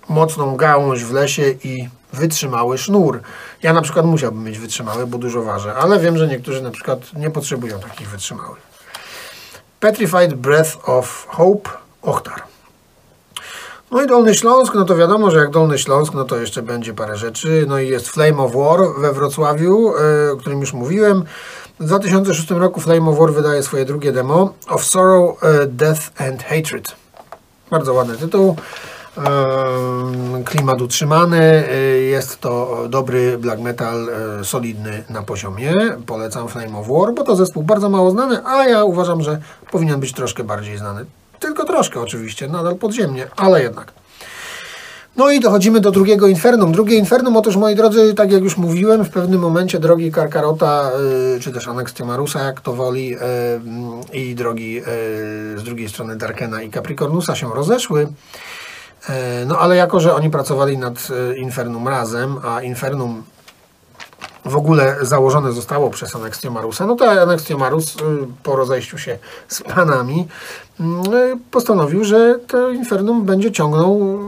mocną 0.10 0.56
gałąź 0.56 1.04
w 1.04 1.14
lesie 1.14 1.56
i 1.64 1.90
wytrzymały 2.14 2.78
sznur. 2.78 3.22
Ja 3.64 3.74
na 3.74 3.82
przykład 3.82 4.06
musiałbym 4.06 4.44
mieć 4.44 4.60
wytrzymały, 4.60 5.08
bo 5.08 5.18
dużo 5.18 5.44
ważę, 5.44 5.76
ale 5.76 6.00
wiem, 6.00 6.18
że 6.18 6.28
niektórzy 6.28 6.62
na 6.62 6.72
przykład 6.72 7.14
nie 7.14 7.30
potrzebują 7.30 7.80
takich 7.80 8.10
wytrzymałych. 8.10 8.62
Petrified 9.80 10.34
Breath 10.34 10.90
of 10.90 11.28
Hope, 11.30 11.70
Ochtar. 12.02 12.44
No 13.92 14.02
i 14.02 14.08
Dolny 14.08 14.36
Śląsk, 14.36 14.74
no 14.76 14.86
to 14.86 14.96
wiadomo, 14.96 15.32
że 15.32 15.40
jak 15.40 15.50
Dolny 15.50 15.80
Śląsk, 15.80 16.14
no 16.14 16.24
to 16.24 16.38
jeszcze 16.38 16.62
będzie 16.62 16.94
parę 16.94 17.18
rzeczy. 17.18 17.66
No 17.68 17.80
i 17.80 17.88
jest 17.88 18.10
Flame 18.10 18.38
of 18.38 18.56
War 18.56 18.80
we 19.00 19.14
Wrocławiu, 19.14 19.94
yy, 20.26 20.32
o 20.32 20.38
którym 20.38 20.60
już 20.60 20.74
mówiłem. 20.74 21.24
W 21.80 21.86
2006 21.86 22.52
roku 22.52 22.82
Flame 22.82 23.10
of 23.10 23.20
War 23.20 23.34
wydaje 23.34 23.64
swoje 23.64 23.86
drugie 23.86 24.12
demo 24.12 24.54
Of 24.70 24.84
Sorrow, 24.84 25.44
yy, 25.44 25.68
Death 25.68 26.02
and 26.22 26.44
Hatred. 26.44 26.96
Bardzo 27.72 27.94
ładny 27.94 28.18
tytuł. 28.18 28.56
Klimat 30.46 30.82
utrzymany, 30.82 31.64
jest 32.10 32.40
to 32.40 32.84
dobry 32.90 33.38
black 33.38 33.62
metal, 33.62 34.08
solidny 34.44 35.04
na 35.10 35.22
poziomie. 35.22 35.74
Polecam 36.06 36.48
Flame 36.48 36.78
of 36.78 36.88
War, 36.88 37.14
bo 37.14 37.24
to 37.24 37.36
zespół 37.36 37.64
bardzo 37.64 37.90
mało 37.90 38.12
znany, 38.12 38.46
a 38.46 38.68
ja 38.68 38.84
uważam, 38.84 39.22
że 39.22 39.40
powinien 39.72 40.00
być 40.00 40.14
troszkę 40.14 40.44
bardziej 40.44 40.78
znany. 40.78 41.06
Tylko 41.40 41.66
troszkę 41.66 42.02
oczywiście, 42.02 42.48
nadal 42.48 42.76
podziemnie, 42.76 43.28
ale 43.36 43.64
jednak. 43.64 43.92
No 45.16 45.32
i 45.32 45.40
dochodzimy 45.40 45.80
do 45.80 45.92
drugiego 45.92 46.28
Infernum. 46.28 46.72
Drugie 46.72 46.98
Infernum, 46.98 47.38
otóż 47.38 47.56
moi 47.56 47.76
drodzy, 47.76 48.14
tak 48.14 48.32
jak 48.32 48.44
już 48.44 48.58
mówiłem, 48.58 49.06
w 49.06 49.10
pewnym 49.10 49.42
momencie 49.42 49.80
drogi 49.80 50.12
Karkarota, 50.12 50.92
yy, 51.34 51.40
czy 51.40 51.52
też 51.52 51.68
Anextiomarusa, 51.68 52.44
jak 52.44 52.62
to 52.62 52.74
woli, 52.74 53.10
yy, 53.10 53.20
i 54.14 54.36
drogi 54.36 54.82
z 55.56 55.64
drugiej 55.64 55.90
strony 55.90 56.16
Darkena 56.16 56.62
i 56.62 56.70
Capricornusa 56.70 57.36
się 57.36 57.50
rozeszły. 57.54 58.08
No 59.46 59.60
ale 59.60 59.76
jako, 59.76 60.00
że 60.00 60.16
oni 60.16 60.30
pracowali 60.30 60.78
nad 60.78 61.08
Infernum 61.36 61.88
razem, 61.88 62.38
a 62.46 62.62
Infernum 62.62 63.24
w 64.46 64.56
ogóle 64.56 64.98
założone 65.02 65.52
zostało 65.52 65.90
przez 65.90 66.16
Anextiomarusa, 66.16 66.86
no 66.86 66.96
to 66.96 67.12
Anextiomarus 67.22 67.96
po 68.44 68.56
rozejściu 68.56 68.98
się 68.98 69.18
z 69.48 69.62
panami 69.62 70.28
postanowił, 71.52 72.04
że 72.04 72.40
to 72.48 72.70
Infernum 72.70 73.26
będzie 73.26 73.52
ciągnął 73.52 74.20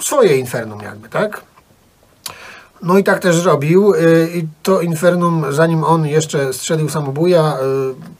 swoje 0.00 0.36
Infernum 0.36 0.80
jakby, 0.80 1.08
tak? 1.08 1.42
No 2.82 2.98
i 2.98 3.04
tak 3.04 3.18
też 3.18 3.44
robił 3.44 3.94
i 4.34 4.46
to 4.62 4.80
Infernum, 4.80 5.44
zanim 5.50 5.84
on 5.84 6.06
jeszcze 6.06 6.52
strzelił 6.52 6.88
samobuja, 6.88 7.56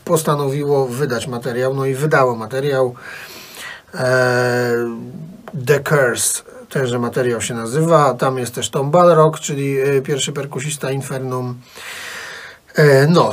postanowiło 0.05 0.87
wydać 0.87 1.27
materiał, 1.27 1.75
no 1.75 1.87
i 1.87 1.95
wydało 1.95 2.37
materiał 2.37 2.95
The 5.67 5.81
Curse, 5.81 6.43
tenże 6.69 6.99
materiał 6.99 7.41
się 7.41 7.55
nazywa, 7.55 8.15
tam 8.15 8.39
jest 8.39 8.55
też 8.55 8.71
Tom 8.71 8.91
Balrog, 8.91 9.41
czyli 9.41 9.77
pierwszy 10.05 10.33
perkusista 10.33 10.91
Infernum. 10.91 11.61
No, 13.09 13.33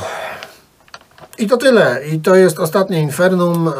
i 1.40 1.46
to 1.46 1.56
tyle. 1.56 2.06
I 2.06 2.20
to 2.20 2.34
jest 2.34 2.58
ostatnie 2.58 3.00
Infernum. 3.00 3.68
E, 3.68 3.72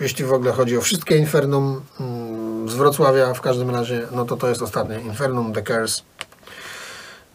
jeśli 0.00 0.24
w 0.24 0.32
ogóle 0.32 0.52
chodzi 0.52 0.78
o 0.78 0.80
wszystkie 0.80 1.16
Infernum 1.16 1.80
mm, 2.00 2.68
z 2.68 2.74
Wrocławia, 2.74 3.34
w 3.34 3.40
każdym 3.40 3.70
razie, 3.70 4.06
no 4.10 4.24
to 4.24 4.36
to 4.36 4.48
jest 4.48 4.62
ostatnie 4.62 5.00
Infernum 5.00 5.52
The 5.52 5.62
Curse. 5.62 6.02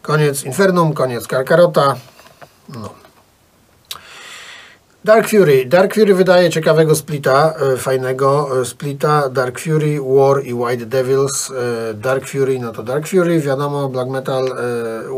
Koniec 0.02 0.44
Infernum, 0.44 0.92
koniec 0.92 1.26
Karkarota. 1.26 1.96
No. 2.68 2.99
Dark 5.04 5.28
Fury. 5.28 5.66
Dark 5.66 5.94
Fury 5.94 6.14
wydaje 6.14 6.50
ciekawego 6.50 6.94
splita, 6.94 7.54
e, 7.74 7.76
fajnego 7.76 8.60
e, 8.60 8.64
splita. 8.64 9.28
Dark 9.28 9.60
Fury, 9.60 10.00
War 10.00 10.46
i 10.46 10.54
White 10.54 10.86
Devils. 10.86 11.50
E, 11.50 11.94
Dark 11.94 12.26
Fury, 12.26 12.58
no 12.58 12.72
to 12.72 12.82
Dark 12.82 13.08
Fury, 13.08 13.40
wiadomo, 13.40 13.88
Black 13.88 14.08
Metal. 14.08 14.44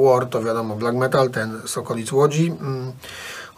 War 0.05 0.27
to 0.27 0.43
wiadomo, 0.43 0.77
Black 0.77 0.97
Metal, 0.97 1.31
ten 1.31 1.61
z 1.67 1.79
okolic 1.79 2.13
Łodzi, 2.13 2.47
mm, 2.47 2.93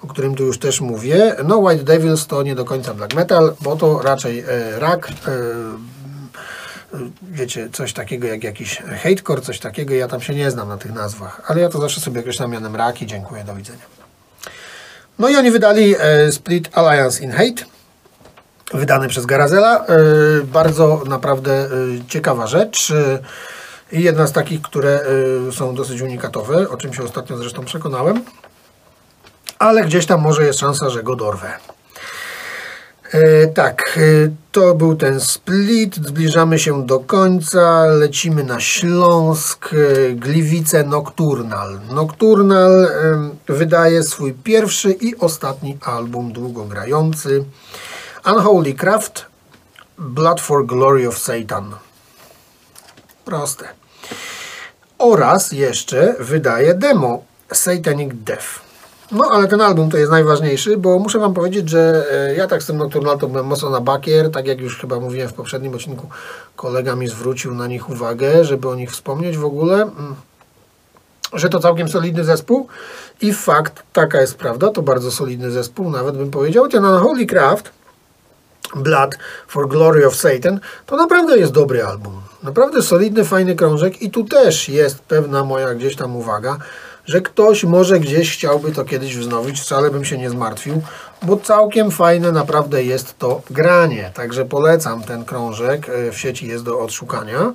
o 0.02 0.06
którym 0.06 0.34
tu 0.34 0.44
już 0.44 0.58
też 0.58 0.80
mówię. 0.80 1.36
No 1.44 1.58
White 1.58 1.84
Devils 1.84 2.26
to 2.26 2.42
nie 2.42 2.54
do 2.54 2.64
końca 2.64 2.94
Black 2.94 3.14
Metal, 3.14 3.54
bo 3.60 3.76
to 3.76 4.02
raczej 4.02 4.44
rak 4.78 5.08
wiecie, 7.22 7.68
coś 7.72 7.92
takiego 7.92 8.28
jak 8.28 8.44
jakiś 8.44 8.82
hatecore, 9.02 9.40
coś 9.40 9.58
takiego, 9.58 9.94
ja 9.94 10.08
tam 10.08 10.20
się 10.20 10.34
nie 10.34 10.50
znam 10.50 10.68
na 10.68 10.76
tych 10.76 10.94
nazwach, 10.94 11.42
ale 11.46 11.60
ja 11.60 11.68
to 11.68 11.80
zawsze 11.80 12.00
sobie 12.00 12.20
określam 12.20 12.50
mianem 12.50 12.76
raki, 12.76 13.06
dziękuję, 13.06 13.44
do 13.44 13.54
widzenia. 13.54 14.03
No 15.18 15.28
i 15.28 15.36
oni 15.36 15.50
wydali 15.50 15.94
e, 15.98 16.32
Split 16.32 16.78
Alliance 16.78 17.24
in 17.24 17.30
Hate, 17.30 17.64
wydany 18.74 19.08
przez 19.08 19.26
Garazela. 19.26 19.86
E, 19.86 19.96
bardzo 20.44 21.02
naprawdę 21.06 21.52
e, 21.52 21.68
ciekawa 22.08 22.46
rzecz 22.46 22.92
i 23.92 24.02
jedna 24.02 24.26
z 24.26 24.32
takich, 24.32 24.62
które 24.62 25.00
są 25.52 25.74
dosyć 25.74 26.00
unikatowe, 26.00 26.68
o 26.68 26.76
czym 26.76 26.94
się 26.94 27.02
ostatnio 27.02 27.36
zresztą 27.36 27.64
przekonałem. 27.64 28.22
Ale 29.58 29.84
gdzieś 29.84 30.06
tam 30.06 30.20
może 30.20 30.44
jest 30.44 30.58
szansa, 30.58 30.90
że 30.90 31.02
go 31.02 31.16
dorwę. 31.16 31.52
E, 33.14 33.46
tak, 33.46 33.98
e, 33.98 34.00
to 34.52 34.74
był 34.74 34.96
ten 34.96 35.20
split. 35.20 35.94
Zbliżamy 35.96 36.58
się 36.58 36.86
do 36.86 37.00
końca. 37.00 37.86
Lecimy 37.86 38.44
na 38.44 38.60
Śląsk. 38.60 39.70
E, 39.72 40.12
Gliwice 40.12 40.84
Nocturnal. 40.84 41.80
Nocturnal 41.90 42.88
wydaje 43.46 44.02
swój 44.02 44.32
pierwszy 44.32 44.92
i 44.92 45.16
ostatni 45.16 45.78
album 45.82 46.32
długogrający. 46.32 47.44
Unholy 48.26 48.74
Craft. 48.74 49.26
Blood 49.98 50.40
for 50.40 50.66
Glory 50.66 51.08
of 51.08 51.18
Satan. 51.18 51.74
Proste. 53.24 53.64
Oraz 54.98 55.52
jeszcze 55.52 56.14
wydaje 56.20 56.74
demo 56.74 57.22
Satanic 57.52 58.10
Death. 58.14 58.63
No, 59.12 59.24
ale 59.30 59.48
ten 59.48 59.60
album 59.60 59.90
to 59.90 59.96
jest 59.96 60.10
najważniejszy, 60.10 60.76
bo 60.76 60.98
muszę 60.98 61.18
Wam 61.18 61.34
powiedzieć, 61.34 61.68
że 61.68 62.06
e, 62.12 62.34
ja 62.34 62.46
tak 62.46 62.62
z 62.62 62.66
tym 62.66 62.76
Nocturnalto 62.76 63.28
byłem 63.28 63.46
mocno 63.46 63.70
na 63.70 63.80
bakier, 63.80 64.30
tak 64.30 64.46
jak 64.46 64.60
już 64.60 64.78
chyba 64.78 65.00
mówiłem 65.00 65.28
w 65.28 65.32
poprzednim 65.32 65.74
odcinku, 65.74 66.08
kolega 66.56 66.96
mi 66.96 67.08
zwrócił 67.08 67.54
na 67.54 67.66
nich 67.66 67.90
uwagę, 67.90 68.44
żeby 68.44 68.68
o 68.68 68.74
nich 68.74 68.90
wspomnieć 68.90 69.38
w 69.38 69.44
ogóle, 69.44 69.82
mm, 69.82 70.14
że 71.32 71.48
to 71.48 71.60
całkiem 71.60 71.88
solidny 71.88 72.24
zespół 72.24 72.68
i 73.20 73.32
fakt, 73.32 73.82
taka 73.92 74.20
jest 74.20 74.34
prawda, 74.34 74.70
to 74.70 74.82
bardzo 74.82 75.10
solidny 75.10 75.50
zespół, 75.50 75.90
nawet 75.90 76.16
bym 76.16 76.30
powiedział. 76.30 76.68
Ten 76.68 76.84
Holy 76.84 77.26
Craft, 77.26 77.70
Blood 78.76 79.18
for 79.48 79.68
Glory 79.68 80.06
of 80.06 80.16
Satan, 80.16 80.60
to 80.86 80.96
naprawdę 80.96 81.38
jest 81.38 81.52
dobry 81.52 81.84
album. 81.84 82.20
Naprawdę 82.42 82.82
solidny, 82.82 83.24
fajny 83.24 83.56
krążek 83.56 84.02
i 84.02 84.10
tu 84.10 84.24
też 84.24 84.68
jest 84.68 84.98
pewna 84.98 85.44
moja 85.44 85.74
gdzieś 85.74 85.96
tam 85.96 86.16
uwaga, 86.16 86.58
że 87.06 87.20
ktoś 87.20 87.64
może 87.64 88.00
gdzieś 88.00 88.32
chciałby 88.32 88.72
to 88.72 88.84
kiedyś 88.84 89.16
wznowić, 89.16 89.60
wcale 89.60 89.90
bym 89.90 90.04
się 90.04 90.18
nie 90.18 90.30
zmartwił, 90.30 90.82
bo 91.22 91.36
całkiem 91.36 91.90
fajne 91.90 92.32
naprawdę 92.32 92.84
jest 92.84 93.18
to 93.18 93.42
granie. 93.50 94.10
Także 94.14 94.44
polecam 94.44 95.02
ten 95.02 95.24
krążek, 95.24 95.88
e, 95.88 96.12
w 96.12 96.18
sieci 96.18 96.46
jest 96.46 96.64
do 96.64 96.80
odszukania. 96.80 97.52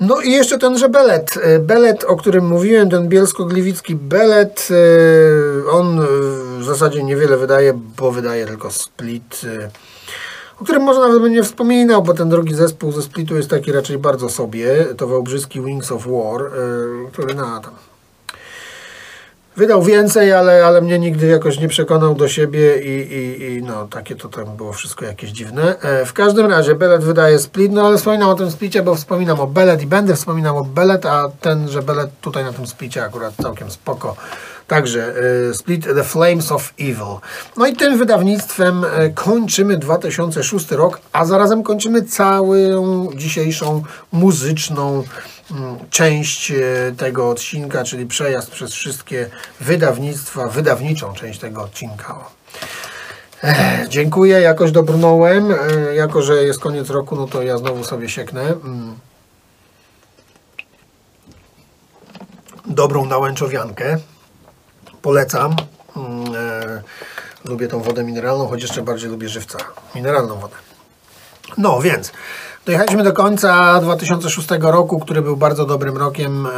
No 0.00 0.20
i 0.20 0.30
jeszcze 0.30 0.58
tenże 0.58 0.88
belet. 0.88 1.38
E, 1.42 1.58
belet, 1.58 2.04
o 2.04 2.16
którym 2.16 2.46
mówiłem, 2.46 2.90
ten 2.90 3.08
bielsko-gliwicki 3.08 3.94
belet, 3.94 4.68
e, 4.70 5.70
on 5.70 6.06
w 6.58 6.64
zasadzie 6.64 7.04
niewiele 7.04 7.36
wydaje, 7.36 7.80
bo 7.98 8.12
wydaje 8.12 8.46
tylko 8.46 8.70
split, 8.70 9.40
o 10.60 10.64
którym 10.64 10.82
może 10.82 11.00
nawet 11.00 11.22
bym 11.22 11.32
nie 11.32 11.42
wspominał, 11.42 12.02
bo 12.02 12.14
ten 12.14 12.28
drugi 12.28 12.54
zespół 12.54 12.92
ze 12.92 13.02
splitu 13.02 13.36
jest 13.36 13.50
taki 13.50 13.72
raczej 13.72 13.98
bardzo 13.98 14.28
sobie. 14.28 14.86
To 14.96 15.06
Wałbrzyski 15.06 15.60
Wings 15.60 15.92
of 15.92 16.06
War, 16.06 16.50
który 17.12 17.34
na 17.34 17.60
tam 17.60 17.89
Wydał 19.56 19.82
więcej, 19.82 20.32
ale, 20.32 20.66
ale 20.66 20.80
mnie 20.80 20.98
nigdy 20.98 21.26
jakoś 21.26 21.60
nie 21.60 21.68
przekonał 21.68 22.14
do 22.14 22.28
siebie 22.28 22.82
i, 22.82 23.12
i, 23.12 23.52
i 23.52 23.62
no 23.62 23.86
takie 23.88 24.16
to 24.16 24.28
tam 24.28 24.56
było 24.56 24.72
wszystko 24.72 25.04
jakieś 25.04 25.30
dziwne. 25.30 25.80
E, 25.80 26.06
w 26.06 26.12
każdym 26.12 26.46
razie 26.46 26.74
Belet 26.74 27.04
wydaje 27.04 27.38
split, 27.38 27.72
no 27.72 27.86
ale 27.86 27.98
wspominam 27.98 28.28
o 28.28 28.34
tym 28.34 28.50
splicie, 28.50 28.82
bo 28.82 28.94
wspominam 28.94 29.40
o 29.40 29.46
Belet 29.46 29.82
i 29.82 29.86
będę 29.86 30.16
wspominał 30.16 30.58
o 30.58 30.64
Belet, 30.64 31.06
a 31.06 31.28
ten, 31.40 31.68
że 31.68 31.82
Belet 31.82 32.10
tutaj 32.20 32.44
na 32.44 32.52
tym 32.52 32.66
splicie 32.66 33.04
akurat 33.04 33.34
całkiem 33.42 33.70
spoko. 33.70 34.16
Także 34.66 35.14
e, 35.50 35.54
Split 35.54 35.84
The 35.84 36.04
Flames 36.04 36.52
of 36.52 36.72
Evil. 36.78 37.18
No 37.56 37.66
i 37.66 37.76
tym 37.76 37.98
wydawnictwem 37.98 38.84
e, 38.84 39.10
kończymy 39.10 39.78
2006 39.78 40.70
rok, 40.70 41.00
a 41.12 41.24
zarazem 41.24 41.62
kończymy 41.62 42.02
całą 42.02 43.08
dzisiejszą 43.14 43.82
muzyczną 44.12 45.04
część 45.90 46.50
e, 46.50 46.56
tego 46.96 47.30
odcinka, 47.30 47.84
czyli 47.84 48.06
przejazd 48.06 48.50
przez 48.50 48.72
wszystkie 48.72 49.30
wydawnictwa, 49.60 50.48
wydawniczą 50.48 51.12
część 51.14 51.38
tego 51.38 51.62
odcinka. 51.62 52.18
Ech, 53.42 53.88
dziękuję, 53.88 54.40
jakoś 54.40 54.72
dobrnąłem. 54.72 55.52
E, 55.52 55.94
Jako, 55.94 56.22
że 56.22 56.34
jest 56.44 56.60
koniec 56.60 56.90
roku, 56.90 57.16
no 57.16 57.26
to 57.26 57.42
ja 57.42 57.58
znowu 57.58 57.84
sobie 57.84 58.08
sieknę. 58.08 58.42
Mm. 58.42 58.98
Dobrą 62.66 63.06
nałęczowiankę. 63.06 63.98
Polecam. 65.02 65.56
Mm, 65.96 66.34
e, 66.34 66.82
lubię 67.44 67.68
tą 67.68 67.82
wodę 67.82 68.04
mineralną, 68.04 68.48
choć 68.48 68.62
jeszcze 68.62 68.82
bardziej 68.82 69.10
lubię 69.10 69.28
żywca. 69.28 69.58
Mineralną 69.94 70.38
wodę. 70.38 70.56
No 71.58 71.80
więc, 71.80 72.12
dojechaliśmy 72.66 73.02
do 73.04 73.12
końca 73.12 73.80
2006 73.80 74.48
roku, 74.60 75.00
który 75.00 75.22
był 75.22 75.36
bardzo 75.36 75.66
dobrym 75.66 75.96
rokiem 75.96 76.46
e, 76.46 76.50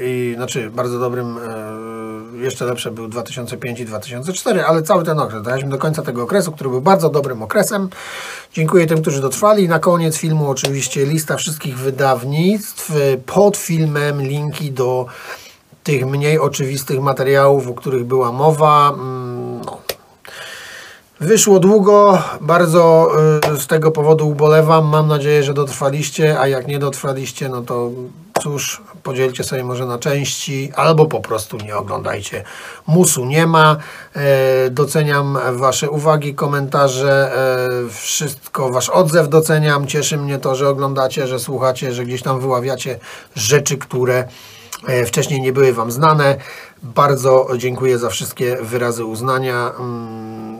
i 0.00 0.32
znaczy 0.36 0.70
bardzo 0.70 0.98
dobrym, 0.98 1.38
e, 1.38 2.42
jeszcze 2.42 2.64
lepsze 2.64 2.90
był 2.90 3.08
2005 3.08 3.80
i 3.80 3.84
2004, 3.84 4.64
ale 4.64 4.82
cały 4.82 5.04
ten 5.04 5.18
okres, 5.18 5.42
dojechaliśmy 5.42 5.70
do 5.70 5.78
końca 5.78 6.02
tego 6.02 6.22
okresu, 6.22 6.52
który 6.52 6.70
był 6.70 6.80
bardzo 6.80 7.08
dobrym 7.08 7.42
okresem. 7.42 7.88
Dziękuję 8.52 8.86
tym, 8.86 9.02
którzy 9.02 9.20
dotrwali. 9.20 9.68
Na 9.68 9.78
koniec 9.78 10.16
filmu 10.16 10.50
oczywiście 10.50 11.06
lista 11.06 11.36
wszystkich 11.36 11.78
wydawnictw. 11.78 12.90
E, 12.90 13.16
Pod 13.16 13.56
filmem 13.56 14.22
linki 14.22 14.72
do 14.72 15.06
tych 15.82 16.06
mniej 16.06 16.38
oczywistych 16.38 17.00
materiałów, 17.00 17.68
o 17.68 17.74
których 17.74 18.04
była 18.04 18.32
mowa. 18.32 18.92
No, 19.66 19.78
Wyszło 21.22 21.58
długo, 21.60 22.22
bardzo 22.40 23.12
y, 23.54 23.60
z 23.60 23.66
tego 23.66 23.90
powodu 23.90 24.28
ubolewam. 24.28 24.86
Mam 24.86 25.08
nadzieję, 25.08 25.42
że 25.42 25.54
dotrwaliście, 25.54 26.40
a 26.40 26.48
jak 26.48 26.66
nie 26.66 26.78
dotrwaliście, 26.78 27.48
no 27.48 27.62
to 27.62 27.90
cóż, 28.42 28.82
podzielcie 29.02 29.44
sobie 29.44 29.64
może 29.64 29.86
na 29.86 29.98
części, 29.98 30.72
albo 30.76 31.06
po 31.06 31.20
prostu 31.20 31.56
nie 31.56 31.76
oglądajcie. 31.76 32.44
Musu 32.86 33.24
nie 33.24 33.46
ma. 33.46 33.76
E, 34.16 34.70
doceniam 34.70 35.38
Wasze 35.52 35.90
uwagi, 35.90 36.34
komentarze, 36.34 37.32
e, 37.86 37.90
wszystko, 37.90 38.70
Wasz 38.70 38.90
odzew 38.90 39.28
doceniam. 39.28 39.86
Cieszy 39.86 40.16
mnie 40.16 40.38
to, 40.38 40.54
że 40.54 40.68
oglądacie, 40.68 41.26
że 41.26 41.38
słuchacie, 41.38 41.92
że 41.92 42.04
gdzieś 42.04 42.22
tam 42.22 42.40
wyławiacie 42.40 42.98
rzeczy, 43.34 43.78
które 43.78 44.28
e, 44.86 45.06
wcześniej 45.06 45.40
nie 45.40 45.52
były 45.52 45.72
Wam 45.72 45.90
znane. 45.90 46.36
Bardzo 46.82 47.48
dziękuję 47.56 47.98
za 47.98 48.08
wszystkie 48.08 48.56
wyrazy 48.62 49.04
uznania. 49.04 49.72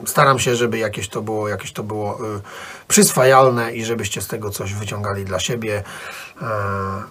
Staram 0.05 0.39
się, 0.39 0.55
żeby 0.55 0.77
jakieś 0.77 1.09
to 1.09 1.21
było, 1.21 1.47
jakieś 1.49 1.71
to 1.71 1.83
było 1.83 2.35
y, 2.37 2.41
przyswajalne 2.87 3.73
i 3.73 3.85
żebyście 3.85 4.21
z 4.21 4.27
tego 4.27 4.49
coś 4.49 4.73
wyciągali 4.73 5.25
dla 5.25 5.39
siebie, 5.39 5.83
e, 6.41 6.45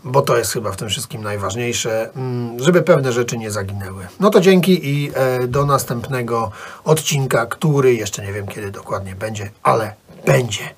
bo 0.05 0.23
to 0.23 0.37
jest 0.37 0.53
chyba 0.53 0.73
w 0.73 0.77
tym 0.77 0.89
wszystkim 0.89 1.23
najważniejsze, 1.23 2.11
mm, 2.17 2.63
żeby 2.63 2.83
pewne 2.83 3.13
rzeczy 3.13 3.39
nie 3.39 3.51
zaginęły. 3.51 4.07
No 4.21 4.31
to 4.31 4.41
dzięki 4.41 4.89
i 4.89 5.13
e, 5.15 5.47
do 5.47 5.67
następnego 5.67 6.51
odcinka, 6.85 7.47
który 7.47 7.95
jeszcze 7.95 8.23
nie 8.23 8.33
wiem 8.33 8.47
kiedy 8.47 8.71
dokładnie 8.71 9.15
będzie, 9.15 9.51
ale 9.63 9.95
będzie. 10.27 10.75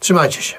Trzymajcie 0.00 0.42
się. 0.42 0.56